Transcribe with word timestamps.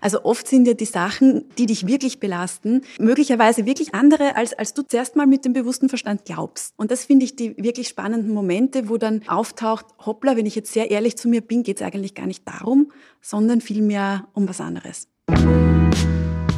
Also 0.00 0.24
oft 0.24 0.46
sind 0.46 0.66
ja 0.66 0.74
die 0.74 0.84
Sachen, 0.84 1.44
die 1.58 1.66
dich 1.66 1.86
wirklich 1.86 2.20
belasten, 2.20 2.82
möglicherweise 2.98 3.66
wirklich 3.66 3.94
andere, 3.94 4.36
als, 4.36 4.52
als 4.52 4.74
du 4.74 4.82
zuerst 4.82 5.16
mal 5.16 5.26
mit 5.26 5.44
dem 5.44 5.52
bewussten 5.52 5.88
Verstand 5.88 6.24
glaubst. 6.24 6.74
Und 6.76 6.90
das 6.90 7.04
finde 7.04 7.24
ich 7.24 7.36
die 7.36 7.56
wirklich 7.56 7.88
spannenden 7.88 8.32
Momente, 8.32 8.88
wo 8.88 8.96
dann 8.96 9.22
auftaucht, 9.26 9.86
hoppla, 10.04 10.36
wenn 10.36 10.46
ich 10.46 10.54
jetzt 10.54 10.72
sehr 10.72 10.90
ehrlich 10.90 11.16
zu 11.16 11.28
mir 11.28 11.40
bin, 11.40 11.62
geht 11.62 11.80
es 11.80 11.86
eigentlich 11.86 12.14
gar 12.14 12.26
nicht 12.26 12.46
darum, 12.46 12.92
sondern 13.20 13.60
vielmehr 13.60 14.28
um 14.34 14.48
was 14.48 14.60
anderes. 14.60 15.08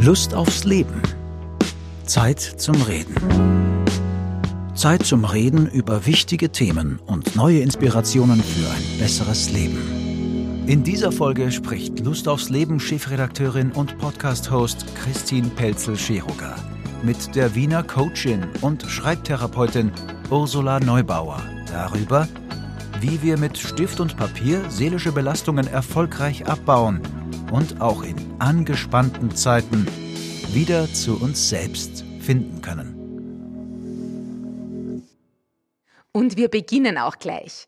Lust 0.01 0.35
aufs 0.35 0.65
Leben. 0.65 1.03
Zeit 2.05 2.41
zum 2.41 2.81
Reden. 2.83 3.15
Zeit 4.75 5.05
zum 5.05 5.25
Reden 5.25 5.69
über 5.71 6.07
wichtige 6.07 6.51
Themen 6.51 6.99
und 7.07 7.37
neue 7.37 7.61
Inspirationen 7.61 8.43
für 8.43 8.71
ein 8.71 8.99
besseres 8.99 9.51
Leben. 9.51 10.10
In 10.67 10.85
dieser 10.85 11.11
Folge 11.11 11.51
spricht 11.51 12.01
Lust 12.01 12.29
aufs 12.29 12.49
Leben 12.49 12.79
Chefredakteurin 12.79 13.73
und 13.73 13.99
Podcast-Host 13.99 14.85
Christine 14.95 15.49
Pelzel-Scheruger 15.49 16.55
mit 17.03 17.35
der 17.35 17.55
Wiener 17.55 17.83
Coachin 17.83 18.47
und 18.61 18.83
Schreibtherapeutin 18.83 19.91
Ursula 20.31 20.79
Neubauer 20.79 21.43
darüber, 21.67 22.29
wie 23.01 23.23
wir 23.23 23.39
mit 23.39 23.59
Stift 23.59 24.01
und 24.01 24.17
Papier 24.17 24.63
seelische 24.71 25.13
Belastungen 25.13 25.67
erfolgreich 25.67 26.47
abbauen 26.47 27.01
und 27.51 27.81
auch 27.81 28.03
in 28.03 28.17
angespannten 28.39 29.35
Zeiten 29.35 29.87
wieder 30.53 30.93
zu 30.93 31.21
uns 31.21 31.49
selbst 31.49 32.05
finden 32.21 32.61
können. 32.61 33.01
Und 36.13 36.37
wir 36.37 36.49
beginnen 36.49 36.99
auch 36.99 37.19
gleich. 37.19 37.67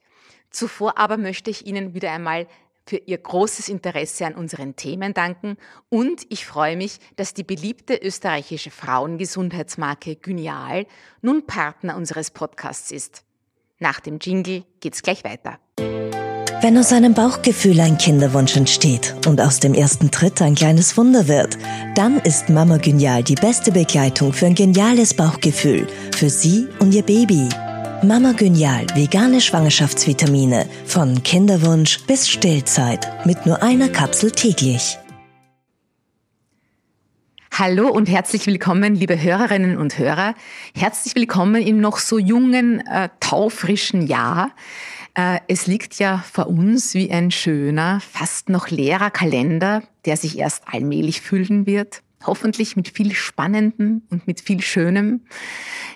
Zuvor 0.50 0.98
aber 0.98 1.16
möchte 1.16 1.50
ich 1.50 1.66
Ihnen 1.66 1.94
wieder 1.94 2.12
einmal 2.12 2.46
für 2.86 2.96
Ihr 2.96 3.18
großes 3.18 3.68
Interesse 3.68 4.26
an 4.26 4.34
unseren 4.34 4.76
Themen 4.76 5.14
danken 5.14 5.56
und 5.88 6.22
ich 6.28 6.46
freue 6.46 6.76
mich, 6.76 6.98
dass 7.16 7.34
die 7.34 7.44
beliebte 7.44 7.96
österreichische 7.96 8.70
Frauengesundheitsmarke 8.70 10.16
Gynial 10.16 10.86
nun 11.20 11.46
Partner 11.46 11.96
unseres 11.96 12.30
Podcasts 12.30 12.90
ist. 12.90 13.24
Nach 13.78 14.00
dem 14.00 14.18
Jingle 14.20 14.64
geht's 14.80 15.02
gleich 15.02 15.24
weiter. 15.24 15.58
Wenn 16.62 16.78
aus 16.78 16.92
einem 16.92 17.12
Bauchgefühl 17.12 17.80
ein 17.80 17.98
Kinderwunsch 17.98 18.56
entsteht 18.56 19.16
und 19.26 19.40
aus 19.40 19.58
dem 19.58 19.74
ersten 19.74 20.12
Tritt 20.12 20.40
ein 20.40 20.54
kleines 20.54 20.96
Wunder 20.96 21.26
wird, 21.26 21.58
dann 21.96 22.20
ist 22.20 22.50
Mama 22.50 22.76
Genial 22.76 23.24
die 23.24 23.34
beste 23.34 23.72
Begleitung 23.72 24.32
für 24.32 24.46
ein 24.46 24.54
geniales 24.54 25.12
Bauchgefühl, 25.12 25.88
für 26.14 26.30
Sie 26.30 26.68
und 26.78 26.94
Ihr 26.94 27.02
Baby. 27.02 27.48
Mama 28.04 28.32
Genial, 28.32 28.84
vegane 28.96 29.40
Schwangerschaftsvitamine, 29.40 30.68
von 30.86 31.22
Kinderwunsch 31.22 32.00
bis 32.04 32.28
Stillzeit, 32.28 33.24
mit 33.24 33.46
nur 33.46 33.62
einer 33.62 33.88
Kapsel 33.88 34.32
täglich. 34.32 34.98
Hallo 37.52 37.86
und 37.86 38.08
herzlich 38.08 38.44
willkommen, 38.48 38.96
liebe 38.96 39.22
Hörerinnen 39.22 39.76
und 39.76 40.00
Hörer. 40.00 40.34
Herzlich 40.74 41.14
willkommen 41.14 41.62
im 41.62 41.80
noch 41.80 41.98
so 41.98 42.18
jungen, 42.18 42.84
äh, 42.88 43.08
taufrischen 43.20 44.08
Jahr. 44.08 44.50
Äh, 45.14 45.38
es 45.46 45.68
liegt 45.68 46.00
ja 46.00 46.24
vor 46.28 46.48
uns 46.48 46.94
wie 46.94 47.08
ein 47.12 47.30
schöner, 47.30 48.00
fast 48.00 48.48
noch 48.48 48.68
leerer 48.68 49.10
Kalender, 49.10 49.84
der 50.06 50.16
sich 50.16 50.38
erst 50.38 50.64
allmählich 50.66 51.20
füllen 51.20 51.66
wird. 51.66 52.02
Hoffentlich 52.24 52.76
mit 52.76 52.88
viel 52.88 53.14
Spannendem 53.14 54.02
und 54.10 54.26
mit 54.26 54.40
viel 54.40 54.60
Schönem. 54.60 55.22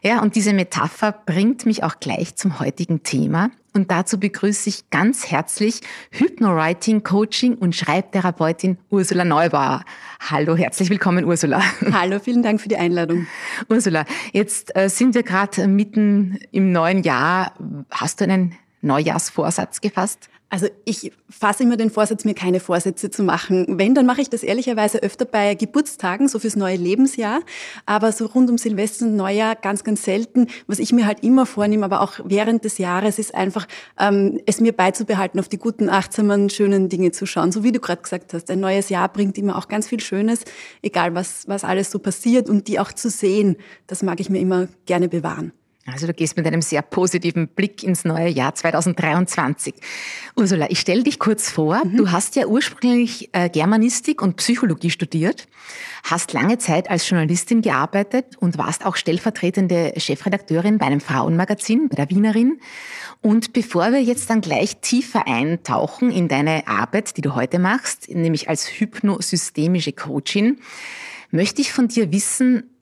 Ja, 0.03 0.23
und 0.23 0.35
diese 0.37 0.53
Metapher 0.53 1.13
bringt 1.13 1.67
mich 1.67 1.83
auch 1.85 2.01
gleich 2.01 2.37
zum 2.37 2.61
heutigen 2.61 3.03
Thema. 3.03 3.51
Und 3.73 3.91
dazu 3.91 4.19
begrüße 4.19 4.71
ich 4.71 4.89
ganz 4.89 5.31
herzlich 5.31 5.83
Hypnowriting 6.11 7.03
Coaching 7.03 7.57
und 7.57 7.77
Schreibtherapeutin 7.77 8.79
Ursula 8.89 9.25
Neubauer. 9.25 9.85
Hallo, 10.31 10.57
herzlich 10.57 10.89
willkommen, 10.89 11.27
Ursula. 11.27 11.63
Hallo, 11.93 12.19
vielen 12.19 12.43
Dank 12.43 12.61
für 12.61 12.69
die 12.69 12.79
Einladung. 12.79 13.27
Ursula, 13.69 14.07
jetzt 14.33 14.75
äh, 14.75 14.89
sind 14.89 15.15
wir 15.15 15.23
gerade 15.23 15.69
mitten 15.69 16.39
im 16.53 16.73
neuen 16.73 17.03
Jahr. 17.03 17.53
Hast 17.91 18.21
du 18.21 18.25
einen 18.25 18.55
Neujahrsvorsatz 18.81 19.83
gefasst? 19.83 20.31
Also 20.49 20.69
ich 20.85 21.13
fasse 21.29 21.65
immer 21.65 21.77
den 21.77 21.91
Vorsatz, 21.91 22.25
mir 22.25 22.35
keine 22.35 22.61
Vorsätze 22.61 23.11
zu 23.11 23.25
machen. 23.25 23.79
Wenn, 23.79 23.97
dann 23.97 24.07
mache 24.07 24.21
ich 24.21 24.31
das 24.31 24.45
ehrlicherweise 24.45 25.03
öfter 25.03 25.25
bei 25.25 25.57
Geburtstagen, 25.57 26.29
so 26.29 26.39
fürs 26.39 26.55
neue 26.55 26.77
Lebensjahr. 26.77 27.41
Aber 27.85 28.13
so 28.13 28.27
rund 28.27 28.49
um 28.49 28.57
Silvester 28.57 29.07
und 29.07 29.17
Neujahr 29.17 29.57
ganz, 29.57 29.83
ganz 29.83 30.05
selten. 30.05 30.47
Was 30.69 30.79
ich 30.79 30.93
mir 30.93 31.07
halt 31.07 31.25
immer 31.25 31.47
vornehme, 31.47 31.85
aber 31.85 32.01
auch 32.01 32.21
während 32.25 32.65
des 32.65 32.79
Jahres, 32.79 33.19
ist 33.19 33.35
einfach, 33.35 33.67
ähm, 33.99 34.41
es 34.47 34.61
mir 34.61 34.73
beizubehalten, 34.73 35.41
auf 35.41 35.49
die 35.49 35.59
guten, 35.59 35.89
achtsamen, 35.89 36.49
schönen 36.49 36.89
Dinge 36.89 37.11
zu 37.11 37.27
schauen. 37.27 37.51
So 37.51 37.65
wie 37.65 37.73
du 37.73 37.81
gerade 37.81 38.03
gesagt 38.03 38.33
hast, 38.33 38.49
ein 38.49 38.61
neues 38.61 38.89
Jahr 38.89 39.09
bringt 39.09 39.37
immer 39.39 39.59
auch 39.59 39.67
ganz 39.67 39.89
viel 39.89 40.01
Schönes, 40.01 40.45
egal 40.81 41.17
was, 41.17 41.49
was 41.49 41.65
alles 41.65 41.91
so 41.91 41.99
passiert. 41.99 42.49
Und 42.49 42.69
die 42.69 42.79
auch 42.79 42.93
zu 42.93 43.11
sehen, 43.11 43.57
das 43.89 44.05
mag 44.05 44.21
ich 44.21 44.31
mir 44.31 44.39
immer 44.39 44.69
gerne 44.87 45.09
bewahren. 45.09 45.53
Also 45.87 46.09
du 46.09 46.15
gehst 46.15 46.37
mit 46.37 46.45
einem 46.47 46.63
sehr 46.63 46.83
positiven 46.83 47.47
Blick 47.47 47.85
ins 47.85 48.05
neue 48.05 48.29
Jahr 48.29 48.55
2023. 48.55 49.75
Ursula, 50.35 50.67
ich 50.69 50.81
stelle 50.81 51.05
dich 51.05 51.21
kurz 51.21 51.49
vor. 51.49 51.85
Mhm. 51.85 51.97
Du 51.97 52.11
hast 52.11 52.35
ja 52.35 52.47
ursprünglich 52.47 53.31
äh, 53.33 53.49
Germanistik 53.49 54.21
und 54.21 54.37
Psychologie 54.37 54.91
studiert, 54.91 55.47
hast 56.03 56.33
lange 56.33 56.59
Zeit 56.59 56.91
als 56.91 57.09
Journalistin 57.09 57.63
gearbeitet 57.63 58.37
und 58.41 58.59
warst 58.59 58.85
auch 58.85 58.97
stellvertretende 58.97 59.93
Chefredakteurin 59.97 60.79
bei 60.79 60.87
einem 60.87 61.01
Frauenmagazin, 61.01 61.89
bei 61.89 61.95
der 61.95 62.11
Wienerin. 62.11 62.59
Und 63.23 63.53
bevor 63.53 63.93
wir 63.93 64.03
jetzt 64.03 64.29
dann 64.29 64.41
gleich 64.41 64.79
tiefer 64.81 65.29
eintauchen 65.29 66.11
in 66.11 66.27
deine 66.27 66.67
Arbeit, 66.67 67.17
die 67.17 67.23
du 67.23 67.37
heute 67.37 67.61
machst, 67.61 68.09
nämlich 68.09 68.49
als 68.49 68.67
hypnosystemische 68.67 69.93
Coachin, 69.93 70.59
möchte 71.31 71.61
ich 71.61 71.73
von 71.73 71.87
dir 71.87 72.11
wissen, 72.11 72.76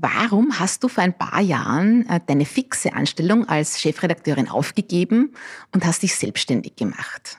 Warum 0.00 0.58
hast 0.58 0.84
du 0.84 0.88
vor 0.88 1.02
ein 1.02 1.16
paar 1.16 1.40
Jahren 1.40 2.08
äh, 2.08 2.20
deine 2.24 2.44
fixe 2.44 2.92
Anstellung 2.92 3.48
als 3.48 3.80
Chefredakteurin 3.80 4.48
aufgegeben 4.48 5.32
und 5.72 5.84
hast 5.84 6.02
dich 6.02 6.14
selbstständig 6.14 6.76
gemacht? 6.76 7.38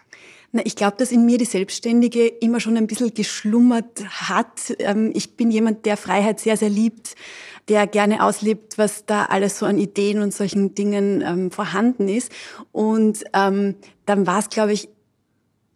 Na, 0.51 0.63
ich 0.65 0.75
glaube, 0.75 0.97
dass 0.97 1.11
in 1.11 1.25
mir 1.25 1.37
die 1.37 1.45
Selbstständige 1.45 2.25
immer 2.25 2.59
schon 2.59 2.75
ein 2.75 2.87
bisschen 2.87 3.13
geschlummert 3.13 4.03
hat. 4.29 4.73
Ähm, 4.79 5.11
ich 5.13 5.37
bin 5.37 5.51
jemand, 5.51 5.85
der 5.85 5.95
Freiheit 5.95 6.39
sehr, 6.39 6.57
sehr 6.57 6.69
liebt, 6.69 7.15
der 7.67 7.85
gerne 7.85 8.23
auslebt, 8.23 8.77
was 8.77 9.05
da 9.05 9.25
alles 9.25 9.59
so 9.59 9.65
an 9.65 9.77
Ideen 9.77 10.21
und 10.21 10.33
solchen 10.33 10.73
Dingen 10.73 11.21
ähm, 11.21 11.51
vorhanden 11.51 12.07
ist. 12.07 12.31
Und 12.71 13.23
ähm, 13.33 13.75
dann 14.05 14.25
war 14.25 14.39
es, 14.39 14.49
glaube 14.49 14.73
ich, 14.73 14.89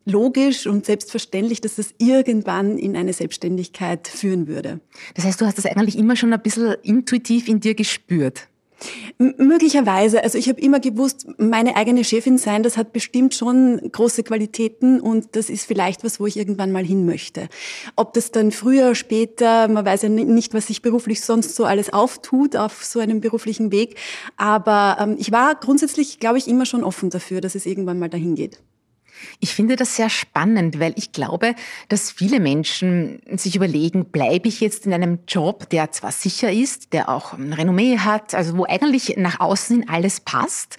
logisch 0.05 0.67
und 0.67 0.85
selbstverständlich, 0.85 1.61
dass 1.61 1.75
das 1.75 1.93
irgendwann 1.97 2.77
in 2.77 2.95
eine 2.95 3.13
Selbstständigkeit 3.13 4.07
führen 4.07 4.47
würde. 4.47 4.79
Das 5.15 5.25
heißt, 5.25 5.39
du 5.39 5.45
hast 5.45 5.57
das 5.57 5.65
eigentlich 5.65 5.97
immer 5.97 6.15
schon 6.15 6.33
ein 6.33 6.41
bisschen 6.41 6.75
intuitiv 6.83 7.47
in 7.47 7.59
dir 7.59 7.75
gespürt. 7.75 8.47
M 9.17 9.33
möglicherweise. 9.37 10.23
Also 10.23 10.37
ich 10.37 10.49
habe 10.49 10.59
immer 10.59 10.79
gewusst, 10.79 11.27
meine 11.37 11.75
eigene 11.75 12.03
Chefin 12.03 12.37
sein, 12.37 12.63
das 12.63 12.77
hat 12.77 12.93
bestimmt 12.93 13.33
schon 13.33 13.79
große 13.91 14.23
Qualitäten 14.23 14.99
und 14.99 15.35
das 15.35 15.49
ist 15.49 15.65
vielleicht 15.65 16.03
was, 16.03 16.19
wo 16.19 16.25
ich 16.25 16.37
irgendwann 16.37 16.71
mal 16.71 16.83
hin 16.83 17.05
möchte. 17.05 17.47
Ob 17.95 18.13
das 18.13 18.31
dann 18.31 18.51
früher, 18.51 18.85
oder 18.85 18.95
später, 18.95 19.67
man 19.67 19.85
weiß 19.85 20.03
ja 20.03 20.09
nicht, 20.09 20.53
was 20.53 20.67
sich 20.67 20.81
beruflich 20.81 21.21
sonst 21.21 21.55
so 21.55 21.65
alles 21.65 21.93
auftut 21.93 22.55
auf 22.55 22.83
so 22.83 22.99
einem 22.99 23.21
beruflichen 23.21 23.71
Weg. 23.71 23.97
Aber 24.37 24.97
ähm, 24.99 25.15
ich 25.17 25.31
war 25.31 25.55
grundsätzlich, 25.55 26.19
glaube 26.19 26.37
ich, 26.37 26.47
immer 26.47 26.65
schon 26.65 26.83
offen 26.83 27.09
dafür, 27.09 27.41
dass 27.41 27.55
es 27.55 27.65
irgendwann 27.65 27.99
mal 27.99 28.09
dahin 28.09 28.35
geht. 28.35 28.59
Ich 29.39 29.53
finde 29.53 29.75
das 29.75 29.95
sehr 29.95 30.09
spannend, 30.09 30.79
weil 30.79 30.93
ich 30.97 31.11
glaube, 31.11 31.55
dass 31.89 32.11
viele 32.11 32.39
Menschen 32.39 33.21
sich 33.35 33.55
überlegen, 33.55 34.05
bleibe 34.05 34.47
ich 34.47 34.59
jetzt 34.59 34.85
in 34.85 34.93
einem 34.93 35.19
Job, 35.27 35.69
der 35.69 35.91
zwar 35.91 36.11
sicher 36.11 36.51
ist, 36.51 36.93
der 36.93 37.09
auch 37.09 37.33
ein 37.33 37.53
Renommee 37.53 37.99
hat, 37.99 38.33
also 38.33 38.57
wo 38.57 38.65
eigentlich 38.65 39.15
nach 39.17 39.39
außen 39.39 39.83
hin 39.83 39.89
alles 39.89 40.19
passt, 40.19 40.77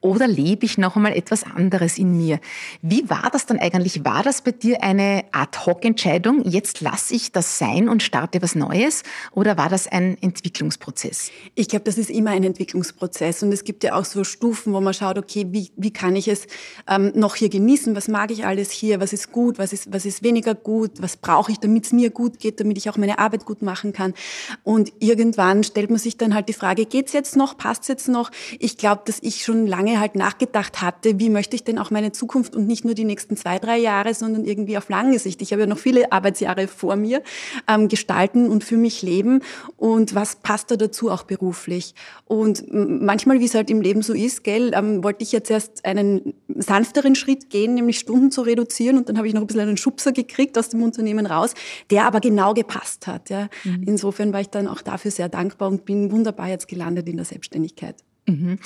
oder 0.00 0.26
lebe 0.26 0.64
ich 0.64 0.78
noch 0.78 0.96
einmal 0.96 1.16
etwas 1.16 1.44
anderes 1.44 1.98
in 1.98 2.16
mir? 2.16 2.40
Wie 2.82 3.08
war 3.10 3.28
das 3.32 3.46
dann 3.46 3.58
eigentlich? 3.58 4.04
War 4.04 4.22
das 4.22 4.42
bei 4.42 4.52
dir 4.52 4.82
eine 4.82 5.24
Ad-Hoc-Entscheidung, 5.32 6.44
jetzt 6.44 6.80
lasse 6.80 7.14
ich 7.14 7.32
das 7.32 7.58
sein 7.58 7.88
und 7.88 8.02
starte 8.02 8.42
was 8.42 8.54
Neues, 8.54 9.02
oder 9.32 9.56
war 9.56 9.68
das 9.68 9.86
ein 9.86 10.16
Entwicklungsprozess? 10.20 11.30
Ich 11.54 11.68
glaube, 11.68 11.84
das 11.84 11.98
ist 11.98 12.10
immer 12.10 12.30
ein 12.30 12.44
Entwicklungsprozess 12.44 13.42
und 13.42 13.52
es 13.52 13.64
gibt 13.64 13.84
ja 13.84 13.94
auch 13.94 14.04
so 14.04 14.24
Stufen, 14.24 14.72
wo 14.72 14.80
man 14.80 14.94
schaut, 14.94 15.18
okay, 15.18 15.46
wie, 15.50 15.70
wie 15.76 15.92
kann 15.92 16.16
ich 16.16 16.28
es 16.28 16.46
ähm, 16.88 17.12
noch 17.14 17.36
hier 17.36 17.48
genießen? 17.48 17.83
Wissen, 17.84 17.96
was 17.96 18.08
mag 18.08 18.30
ich 18.30 18.46
alles 18.46 18.70
hier, 18.70 19.00
was 19.00 19.12
ist 19.12 19.30
gut, 19.30 19.58
was 19.58 19.72
ist, 19.72 19.92
was 19.92 20.06
ist 20.06 20.22
weniger 20.22 20.54
gut, 20.54 20.92
was 21.00 21.16
brauche 21.16 21.52
ich, 21.52 21.58
damit 21.58 21.84
es 21.84 21.92
mir 21.92 22.10
gut 22.10 22.38
geht, 22.38 22.60
damit 22.60 22.78
ich 22.78 22.88
auch 22.88 22.96
meine 22.96 23.18
Arbeit 23.18 23.44
gut 23.44 23.60
machen 23.62 23.92
kann. 23.92 24.14
Und 24.62 24.92
irgendwann 25.00 25.64
stellt 25.64 25.90
man 25.90 25.98
sich 25.98 26.16
dann 26.16 26.34
halt 26.34 26.48
die 26.48 26.54
Frage, 26.54 26.86
geht's 26.86 27.12
jetzt 27.12 27.36
noch, 27.36 27.58
passt's 27.58 27.88
jetzt 27.88 28.08
noch? 28.08 28.30
Ich 28.58 28.78
glaube, 28.78 29.02
dass 29.04 29.18
ich 29.20 29.44
schon 29.44 29.66
lange 29.66 30.00
halt 30.00 30.14
nachgedacht 30.14 30.80
hatte, 30.80 31.18
wie 31.18 31.28
möchte 31.28 31.56
ich 31.56 31.64
denn 31.64 31.78
auch 31.78 31.90
meine 31.90 32.12
Zukunft 32.12 32.56
und 32.56 32.66
nicht 32.66 32.84
nur 32.84 32.94
die 32.94 33.04
nächsten 33.04 33.36
zwei, 33.36 33.58
drei 33.58 33.78
Jahre, 33.78 34.14
sondern 34.14 34.44
irgendwie 34.44 34.78
auf 34.78 34.88
lange 34.88 35.18
Sicht. 35.18 35.42
Ich 35.42 35.52
habe 35.52 35.62
ja 35.62 35.66
noch 35.66 35.78
viele 35.78 36.10
Arbeitsjahre 36.10 36.68
vor 36.68 36.96
mir, 36.96 37.22
ähm, 37.68 37.88
gestalten 37.88 38.48
und 38.48 38.64
für 38.64 38.76
mich 38.76 39.02
leben. 39.02 39.42
Und 39.76 40.14
was 40.14 40.36
passt 40.36 40.70
da 40.70 40.76
dazu 40.76 41.10
auch 41.10 41.24
beruflich? 41.24 41.94
Und 42.26 42.64
manchmal, 42.70 43.40
wie 43.40 43.44
es 43.44 43.54
halt 43.54 43.70
im 43.70 43.82
Leben 43.82 44.02
so 44.02 44.14
ist, 44.14 44.44
gell, 44.44 44.72
ähm, 44.74 45.04
wollte 45.04 45.22
ich 45.22 45.32
jetzt 45.32 45.50
erst 45.50 45.84
einen 45.84 46.34
sanfteren 46.48 47.14
Schritt 47.14 47.50
gehen, 47.50 47.63
zehn 47.64 47.74
nämlich 47.74 47.98
Stunden 47.98 48.30
zu 48.30 48.42
reduzieren 48.42 48.98
und 48.98 49.08
dann 49.08 49.16
habe 49.16 49.26
ich 49.26 49.34
noch 49.34 49.40
ein 49.40 49.46
bisschen 49.46 49.62
einen 49.62 49.76
Schubser 49.76 50.12
gekriegt 50.12 50.58
aus 50.58 50.68
dem 50.68 50.82
Unternehmen 50.82 51.26
raus, 51.26 51.54
der 51.90 52.06
aber 52.06 52.20
genau 52.20 52.54
gepasst 52.54 53.06
hat. 53.06 53.30
Ja. 53.30 53.48
Mhm. 53.64 53.84
Insofern 53.86 54.32
war 54.32 54.40
ich 54.40 54.50
dann 54.50 54.68
auch 54.68 54.82
dafür 54.82 55.10
sehr 55.10 55.28
dankbar 55.28 55.68
und 55.68 55.84
bin 55.84 56.10
wunderbar 56.12 56.48
jetzt 56.48 56.68
gelandet 56.68 57.08
in 57.08 57.16
der 57.16 57.24
Selbstständigkeit. 57.24 57.96
Mhm. 58.26 58.58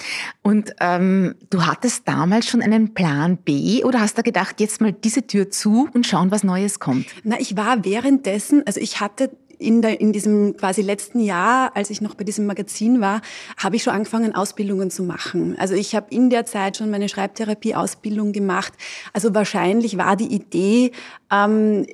Und 0.42 0.74
ähm, 0.80 1.34
du 1.50 1.66
hattest 1.66 2.06
damals 2.06 2.46
schon 2.46 2.62
einen 2.62 2.94
Plan 2.94 3.38
B 3.38 3.82
oder 3.84 4.00
hast 4.00 4.16
du 4.18 4.22
gedacht, 4.22 4.60
jetzt 4.60 4.80
mal 4.80 4.92
diese 4.92 5.26
Tür 5.26 5.50
zu 5.50 5.88
und 5.92 6.06
schauen, 6.06 6.30
was 6.30 6.44
Neues 6.44 6.78
kommt? 6.78 7.06
Na, 7.24 7.40
ich 7.40 7.56
war 7.56 7.84
währenddessen, 7.84 8.62
also 8.66 8.80
ich 8.80 9.00
hatte 9.00 9.30
in, 9.58 9.82
der, 9.82 10.00
in 10.00 10.12
diesem 10.12 10.56
quasi 10.56 10.82
letzten 10.82 11.20
Jahr, 11.20 11.76
als 11.76 11.90
ich 11.90 12.00
noch 12.00 12.14
bei 12.14 12.24
diesem 12.24 12.46
Magazin 12.46 13.00
war, 13.00 13.20
habe 13.56 13.76
ich 13.76 13.82
schon 13.82 13.94
angefangen, 13.94 14.34
Ausbildungen 14.34 14.90
zu 14.90 15.02
machen. 15.02 15.56
Also 15.58 15.74
ich 15.74 15.94
habe 15.94 16.06
in 16.10 16.30
der 16.30 16.46
Zeit 16.46 16.76
schon 16.76 16.90
meine 16.90 17.08
Schreibtherapie-Ausbildung 17.08 18.32
gemacht. 18.32 18.72
Also 19.12 19.34
wahrscheinlich 19.34 19.98
war 19.98 20.16
die 20.16 20.32
Idee, 20.32 20.92
ähm, 21.30 21.86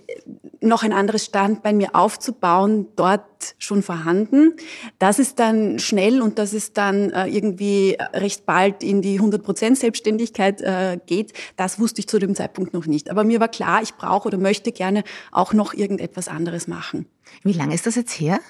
noch 0.60 0.82
ein 0.82 0.92
anderes 0.92 1.24
Standbein 1.24 1.76
mir 1.76 1.94
aufzubauen, 1.94 2.86
dort 2.96 3.24
schon 3.58 3.82
vorhanden. 3.82 4.54
Das 4.98 5.18
ist 5.18 5.38
dann 5.38 5.78
schnell 5.78 6.22
und 6.22 6.38
das 6.38 6.54
ist 6.54 6.78
dann 6.78 7.10
äh, 7.10 7.26
irgendwie 7.26 7.96
recht 8.12 8.46
bald 8.46 8.82
in 8.82 9.02
die 9.02 9.20
100% 9.20 9.76
Selbstständigkeit 9.76 10.60
äh, 10.62 10.98
geht. 11.04 11.32
Das 11.56 11.78
wusste 11.78 12.00
ich 12.00 12.08
zu 12.08 12.18
dem 12.18 12.34
Zeitpunkt 12.34 12.72
noch 12.72 12.86
nicht. 12.86 13.10
Aber 13.10 13.24
mir 13.24 13.40
war 13.40 13.48
klar, 13.48 13.82
ich 13.82 13.94
brauche 13.94 14.28
oder 14.28 14.38
möchte 14.38 14.72
gerne 14.72 15.04
auch 15.32 15.52
noch 15.52 15.74
irgendetwas 15.74 16.28
anderes 16.28 16.68
machen. 16.68 17.06
Wie 17.42 17.53
lange 17.54 17.74
ist 17.74 17.86
das 17.86 17.94
jetzt 17.94 18.12
her? 18.20 18.40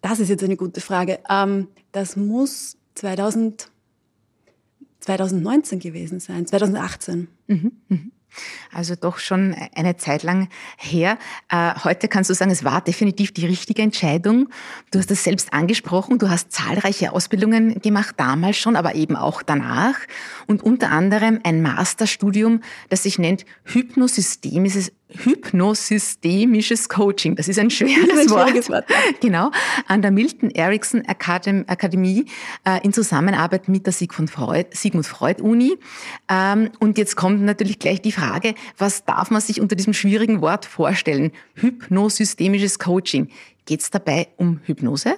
Das 0.00 0.18
ist 0.20 0.28
jetzt 0.28 0.42
eine 0.42 0.56
gute 0.56 0.80
Frage. 0.80 1.20
Ähm, 1.28 1.68
das 1.92 2.16
muss 2.16 2.76
2000, 2.94 3.70
2019 5.00 5.78
gewesen 5.78 6.20
sein, 6.20 6.46
2018. 6.46 7.28
Mhm, 7.46 7.72
mh. 7.88 7.98
Also 8.72 8.94
doch 8.94 9.18
schon 9.18 9.54
eine 9.74 9.96
Zeit 9.96 10.22
lang 10.22 10.48
her. 10.78 11.18
Äh, 11.50 11.74
heute 11.84 12.08
kannst 12.08 12.30
du 12.30 12.34
sagen, 12.34 12.50
es 12.50 12.64
war 12.64 12.80
definitiv 12.80 13.32
die 13.32 13.46
richtige 13.46 13.82
Entscheidung. 13.82 14.48
Du 14.90 14.98
hast 14.98 15.10
es 15.10 15.24
selbst 15.24 15.52
angesprochen. 15.52 16.18
Du 16.18 16.30
hast 16.30 16.52
zahlreiche 16.52 17.12
Ausbildungen 17.12 17.80
gemacht, 17.80 18.14
damals 18.16 18.56
schon, 18.56 18.76
aber 18.76 18.94
eben 18.94 19.16
auch 19.16 19.42
danach. 19.42 19.96
Und 20.46 20.62
unter 20.62 20.90
anderem 20.90 21.40
ein 21.44 21.62
Masterstudium, 21.62 22.62
das 22.88 23.02
sich 23.02 23.18
nennt 23.18 23.44
Hypnosystemisches 23.64 24.92
hypnosystemisches 25.24 26.88
Coaching. 26.88 27.36
Das 27.36 27.48
ist 27.48 27.58
ein 27.58 27.70
schweres, 27.70 28.18
ein 28.18 28.30
Wort. 28.30 28.68
Wort. 28.68 28.84
Genau. 29.20 29.50
An 29.86 30.02
der 30.02 30.10
Milton 30.10 30.50
Erickson 30.50 31.02
Akademie 31.06 32.26
äh, 32.64 32.84
in 32.84 32.92
Zusammenarbeit 32.92 33.68
mit 33.68 33.86
der 33.86 33.92
Sigmund 33.92 34.30
Freud, 34.30 34.66
Sigmund 34.72 35.06
Freud 35.06 35.42
Uni. 35.42 35.76
Ähm, 36.28 36.70
und 36.80 36.98
jetzt 36.98 37.16
kommt 37.16 37.42
natürlich 37.42 37.78
gleich 37.78 38.00
die 38.02 38.12
Frage, 38.12 38.54
was 38.78 39.04
darf 39.04 39.30
man 39.30 39.40
sich 39.40 39.60
unter 39.60 39.76
diesem 39.76 39.94
schwierigen 39.94 40.40
Wort 40.40 40.66
vorstellen? 40.66 41.32
Hypnosystemisches 41.54 42.78
Coaching. 42.78 43.28
Geht 43.66 43.80
es 43.80 43.90
dabei 43.90 44.28
um 44.36 44.60
Hypnose? 44.64 45.16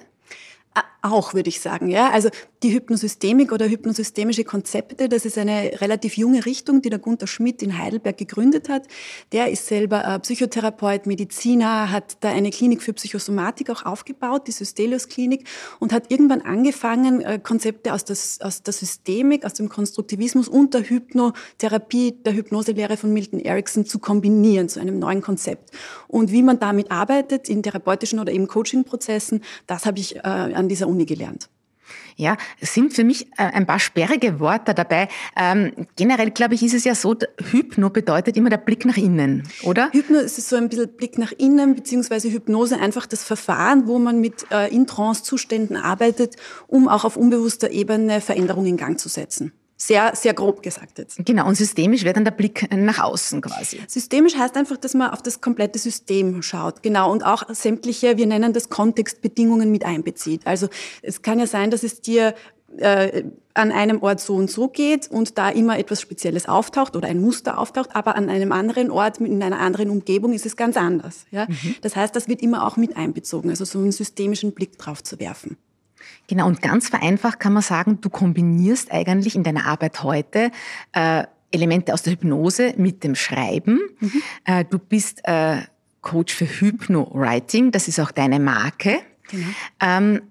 Auch, 1.05 1.35
würde 1.35 1.49
ich 1.49 1.59
sagen, 1.61 1.87
ja. 1.87 2.09
Also 2.09 2.29
die 2.63 2.73
Hypnosystemik 2.73 3.51
oder 3.51 3.67
hypnosystemische 3.67 4.43
Konzepte, 4.43 5.07
das 5.07 5.23
ist 5.23 5.37
eine 5.37 5.79
relativ 5.79 6.17
junge 6.17 6.47
Richtung, 6.47 6.81
die 6.81 6.89
der 6.89 6.97
Gunther 6.97 7.27
Schmidt 7.27 7.61
in 7.61 7.77
Heidelberg 7.77 8.17
gegründet 8.17 8.69
hat. 8.69 8.87
Der 9.31 9.51
ist 9.51 9.67
selber 9.67 10.03
äh, 10.03 10.19
Psychotherapeut, 10.19 11.05
Mediziner, 11.05 11.91
hat 11.91 12.17
da 12.21 12.29
eine 12.29 12.49
Klinik 12.49 12.81
für 12.81 12.93
Psychosomatik 12.93 13.69
auch 13.69 13.85
aufgebaut, 13.85 14.47
die 14.47 14.51
Systelius 14.51 15.07
Klinik, 15.07 15.47
und 15.79 15.93
hat 15.93 16.09
irgendwann 16.09 16.41
angefangen, 16.41 17.21
äh, 17.21 17.37
Konzepte 17.37 17.93
aus, 17.93 18.03
das, 18.03 18.41
aus 18.41 18.63
der 18.63 18.73
Systemik, 18.73 19.45
aus 19.45 19.53
dem 19.53 19.69
Konstruktivismus 19.69 20.47
und 20.47 20.73
der 20.73 20.89
Hypnotherapie, 20.89 22.13
der 22.25 22.33
Hypnoselehre 22.33 22.97
von 22.97 23.13
Milton 23.13 23.41
Erickson 23.41 23.85
zu 23.85 23.99
kombinieren 23.99 24.69
zu 24.69 24.79
einem 24.79 24.97
neuen 24.97 25.21
Konzept. 25.21 25.69
Und 26.07 26.31
wie 26.31 26.41
man 26.41 26.57
damit 26.57 26.89
arbeitet 26.89 27.47
in 27.47 27.61
therapeutischen 27.61 28.17
oder 28.17 28.31
eben 28.31 28.47
Coaching-Prozessen, 28.47 29.43
das 29.67 29.85
habe 29.85 29.99
ich 29.99 30.15
äh, 30.15 30.21
an 30.21 30.67
dieser 30.67 30.94
Uni 30.95 31.05
gelernt. 31.05 31.49
Ja, 32.15 32.37
es 32.61 32.73
sind 32.73 32.93
für 32.93 33.03
mich 33.03 33.27
äh, 33.37 33.43
ein 33.43 33.67
paar 33.67 33.79
sperrige 33.79 34.39
Worte 34.39 34.73
dabei. 34.73 35.09
Ähm, 35.35 35.73
generell, 35.95 36.31
glaube 36.31 36.55
ich, 36.55 36.63
ist 36.63 36.73
es 36.73 36.83
ja 36.85 36.95
so, 36.95 37.15
Hypno 37.51 37.89
bedeutet 37.89 38.37
immer 38.37 38.49
der 38.49 38.57
Blick 38.57 38.85
nach 38.85 38.97
innen, 38.97 39.43
oder? 39.63 39.91
Hypno 39.91 40.19
ist 40.19 40.37
so 40.47 40.55
ein 40.55 40.69
bisschen 40.69 40.95
Blick 40.95 41.17
nach 41.17 41.33
innen, 41.33 41.75
beziehungsweise 41.75 42.31
Hypnose 42.31 42.79
einfach 42.79 43.05
das 43.05 43.23
Verfahren, 43.23 43.85
wo 43.87 43.99
man 43.99 44.19
mit 44.19 44.45
äh, 44.49 44.73
in 44.73 44.87
Trance-Zuständen 44.87 45.75
arbeitet, 45.75 46.37
um 46.67 46.87
auch 46.87 47.03
auf 47.03 47.17
unbewusster 47.17 47.69
Ebene 47.69 48.21
Veränderungen 48.21 48.67
in 48.67 48.77
Gang 48.77 48.99
zu 48.99 49.09
setzen. 49.09 49.51
Sehr, 49.77 50.15
sehr 50.15 50.33
grob 50.33 50.63
gesagt 50.63 50.99
jetzt. 50.99 51.17
Genau, 51.25 51.47
und 51.47 51.55
systemisch 51.55 52.03
wäre 52.05 52.13
dann 52.13 52.23
der 52.23 52.31
Blick 52.31 52.71
nach 52.73 52.99
außen 52.99 53.41
quasi. 53.41 53.81
Systemisch 53.87 54.35
heißt 54.35 54.55
einfach, 54.55 54.77
dass 54.77 54.93
man 54.93 55.11
auf 55.11 55.21
das 55.21 55.41
komplette 55.41 55.79
System 55.79 56.41
schaut. 56.41 56.81
Genau, 56.81 57.11
und 57.11 57.25
auch 57.25 57.43
sämtliche, 57.49 58.15
wir 58.17 58.25
nennen 58.25 58.53
das 58.53 58.69
Kontextbedingungen 58.69 59.71
mit 59.71 59.83
einbezieht. 59.83 60.47
Also 60.47 60.69
es 61.01 61.21
kann 61.21 61.39
ja 61.39 61.47
sein, 61.47 61.71
dass 61.71 61.83
es 61.83 61.99
dir 61.99 62.35
äh, 62.77 63.23
an 63.53 63.71
einem 63.71 64.01
Ort 64.03 64.19
so 64.19 64.35
und 64.35 64.51
so 64.51 64.67
geht 64.67 65.09
und 65.09 65.37
da 65.37 65.49
immer 65.49 65.79
etwas 65.79 66.01
Spezielles 66.01 66.47
auftaucht 66.47 66.95
oder 66.95 67.07
ein 67.07 67.21
Muster 67.21 67.57
auftaucht, 67.57 67.95
aber 67.95 68.15
an 68.15 68.29
einem 68.29 68.51
anderen 68.51 68.91
Ort, 68.91 69.19
in 69.19 69.41
einer 69.41 69.59
anderen 69.59 69.89
Umgebung 69.89 70.33
ist 70.33 70.45
es 70.45 70.57
ganz 70.57 70.75
anders. 70.75 71.25
Ja? 71.31 71.45
Mhm. 71.47 71.75
Das 71.81 71.95
heißt, 71.95 72.15
das 72.15 72.27
wird 72.27 72.41
immer 72.41 72.67
auch 72.67 72.75
mit 72.75 72.97
einbezogen, 72.97 73.49
also 73.49 73.63
so 73.63 73.79
einen 73.79 73.93
systemischen 73.93 74.53
Blick 74.53 74.77
drauf 74.77 75.03
zu 75.03 75.19
werfen. 75.19 75.57
Genau, 76.27 76.47
und 76.47 76.61
ganz 76.61 76.89
vereinfacht 76.89 77.39
kann 77.39 77.53
man 77.53 77.63
sagen, 77.63 77.99
du 78.01 78.09
kombinierst 78.09 78.91
eigentlich 78.91 79.35
in 79.35 79.43
deiner 79.43 79.65
Arbeit 79.65 80.03
heute 80.03 80.51
äh, 80.93 81.23
Elemente 81.51 81.93
aus 81.93 82.03
der 82.03 82.13
Hypnose 82.13 82.73
mit 82.77 83.03
dem 83.03 83.15
Schreiben. 83.15 83.79
Mhm. 83.99 84.21
Äh, 84.45 84.65
du 84.65 84.79
bist 84.79 85.21
äh, 85.23 85.57
Coach 86.01 86.33
für 86.33 86.45
Hypno-Writing, 86.45 87.71
das 87.71 87.87
ist 87.87 87.99
auch 87.99 88.11
deine 88.11 88.39
Marke. 88.39 88.99
Genau. 89.29 89.47
Ähm, 89.79 90.21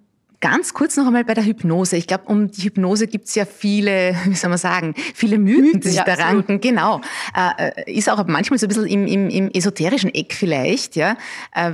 Ganz 0.44 0.74
kurz 0.74 0.94
noch 0.98 1.06
einmal 1.06 1.24
bei 1.24 1.32
der 1.32 1.46
Hypnose. 1.46 1.96
Ich 1.96 2.06
glaube, 2.06 2.24
um 2.26 2.50
die 2.50 2.64
Hypnose 2.64 3.06
gibt 3.06 3.28
es 3.28 3.34
ja 3.34 3.46
viele, 3.46 4.14
wie 4.26 4.34
soll 4.34 4.50
man 4.50 4.58
sagen, 4.58 4.92
viele 5.14 5.38
Mythen, 5.38 5.62
Mythen 5.62 5.80
die 5.80 5.88
sich 5.88 5.96
ja, 5.96 6.04
da 6.04 6.12
ranken. 6.16 6.60
Genau. 6.60 7.00
Äh, 7.34 7.90
ist 7.90 8.10
auch 8.10 8.22
manchmal 8.26 8.58
so 8.58 8.66
ein 8.66 8.68
bisschen 8.68 8.86
im, 8.86 9.06
im, 9.06 9.30
im 9.30 9.50
esoterischen 9.52 10.12
Eck 10.12 10.34
vielleicht. 10.34 10.96
Ja. 10.96 11.16
Äh, 11.54 11.72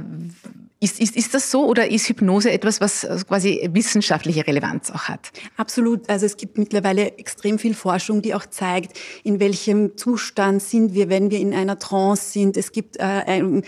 ist, 0.81 0.99
ist, 0.99 1.15
ist 1.15 1.35
das 1.35 1.51
so 1.51 1.67
oder 1.67 1.91
ist 1.91 2.09
Hypnose 2.09 2.51
etwas, 2.51 2.81
was 2.81 3.07
quasi 3.29 3.69
wissenschaftliche 3.73 4.47
Relevanz 4.47 4.91
auch 4.91 5.05
hat? 5.05 5.31
Absolut. 5.57 6.09
Also 6.09 6.25
es 6.25 6.39
gibt 6.39 6.57
mittlerweile 6.57 7.19
extrem 7.19 7.59
viel 7.59 7.75
Forschung, 7.75 8.23
die 8.23 8.35
auch 8.35 8.47
zeigt, 8.47 8.99
in 9.23 9.41
welchem 9.41 9.99
Zustand 9.99 10.63
sind 10.63 10.95
wir, 10.95 11.11
wenn 11.11 11.31
wir 11.31 11.39
in 11.39 11.53
einer 11.53 11.79
Trance 11.79 12.33
sind. 12.33 12.57
Es 12.57 12.73
gibt 12.73 12.97
äh, 12.97 13.03
ein, 13.03 13.63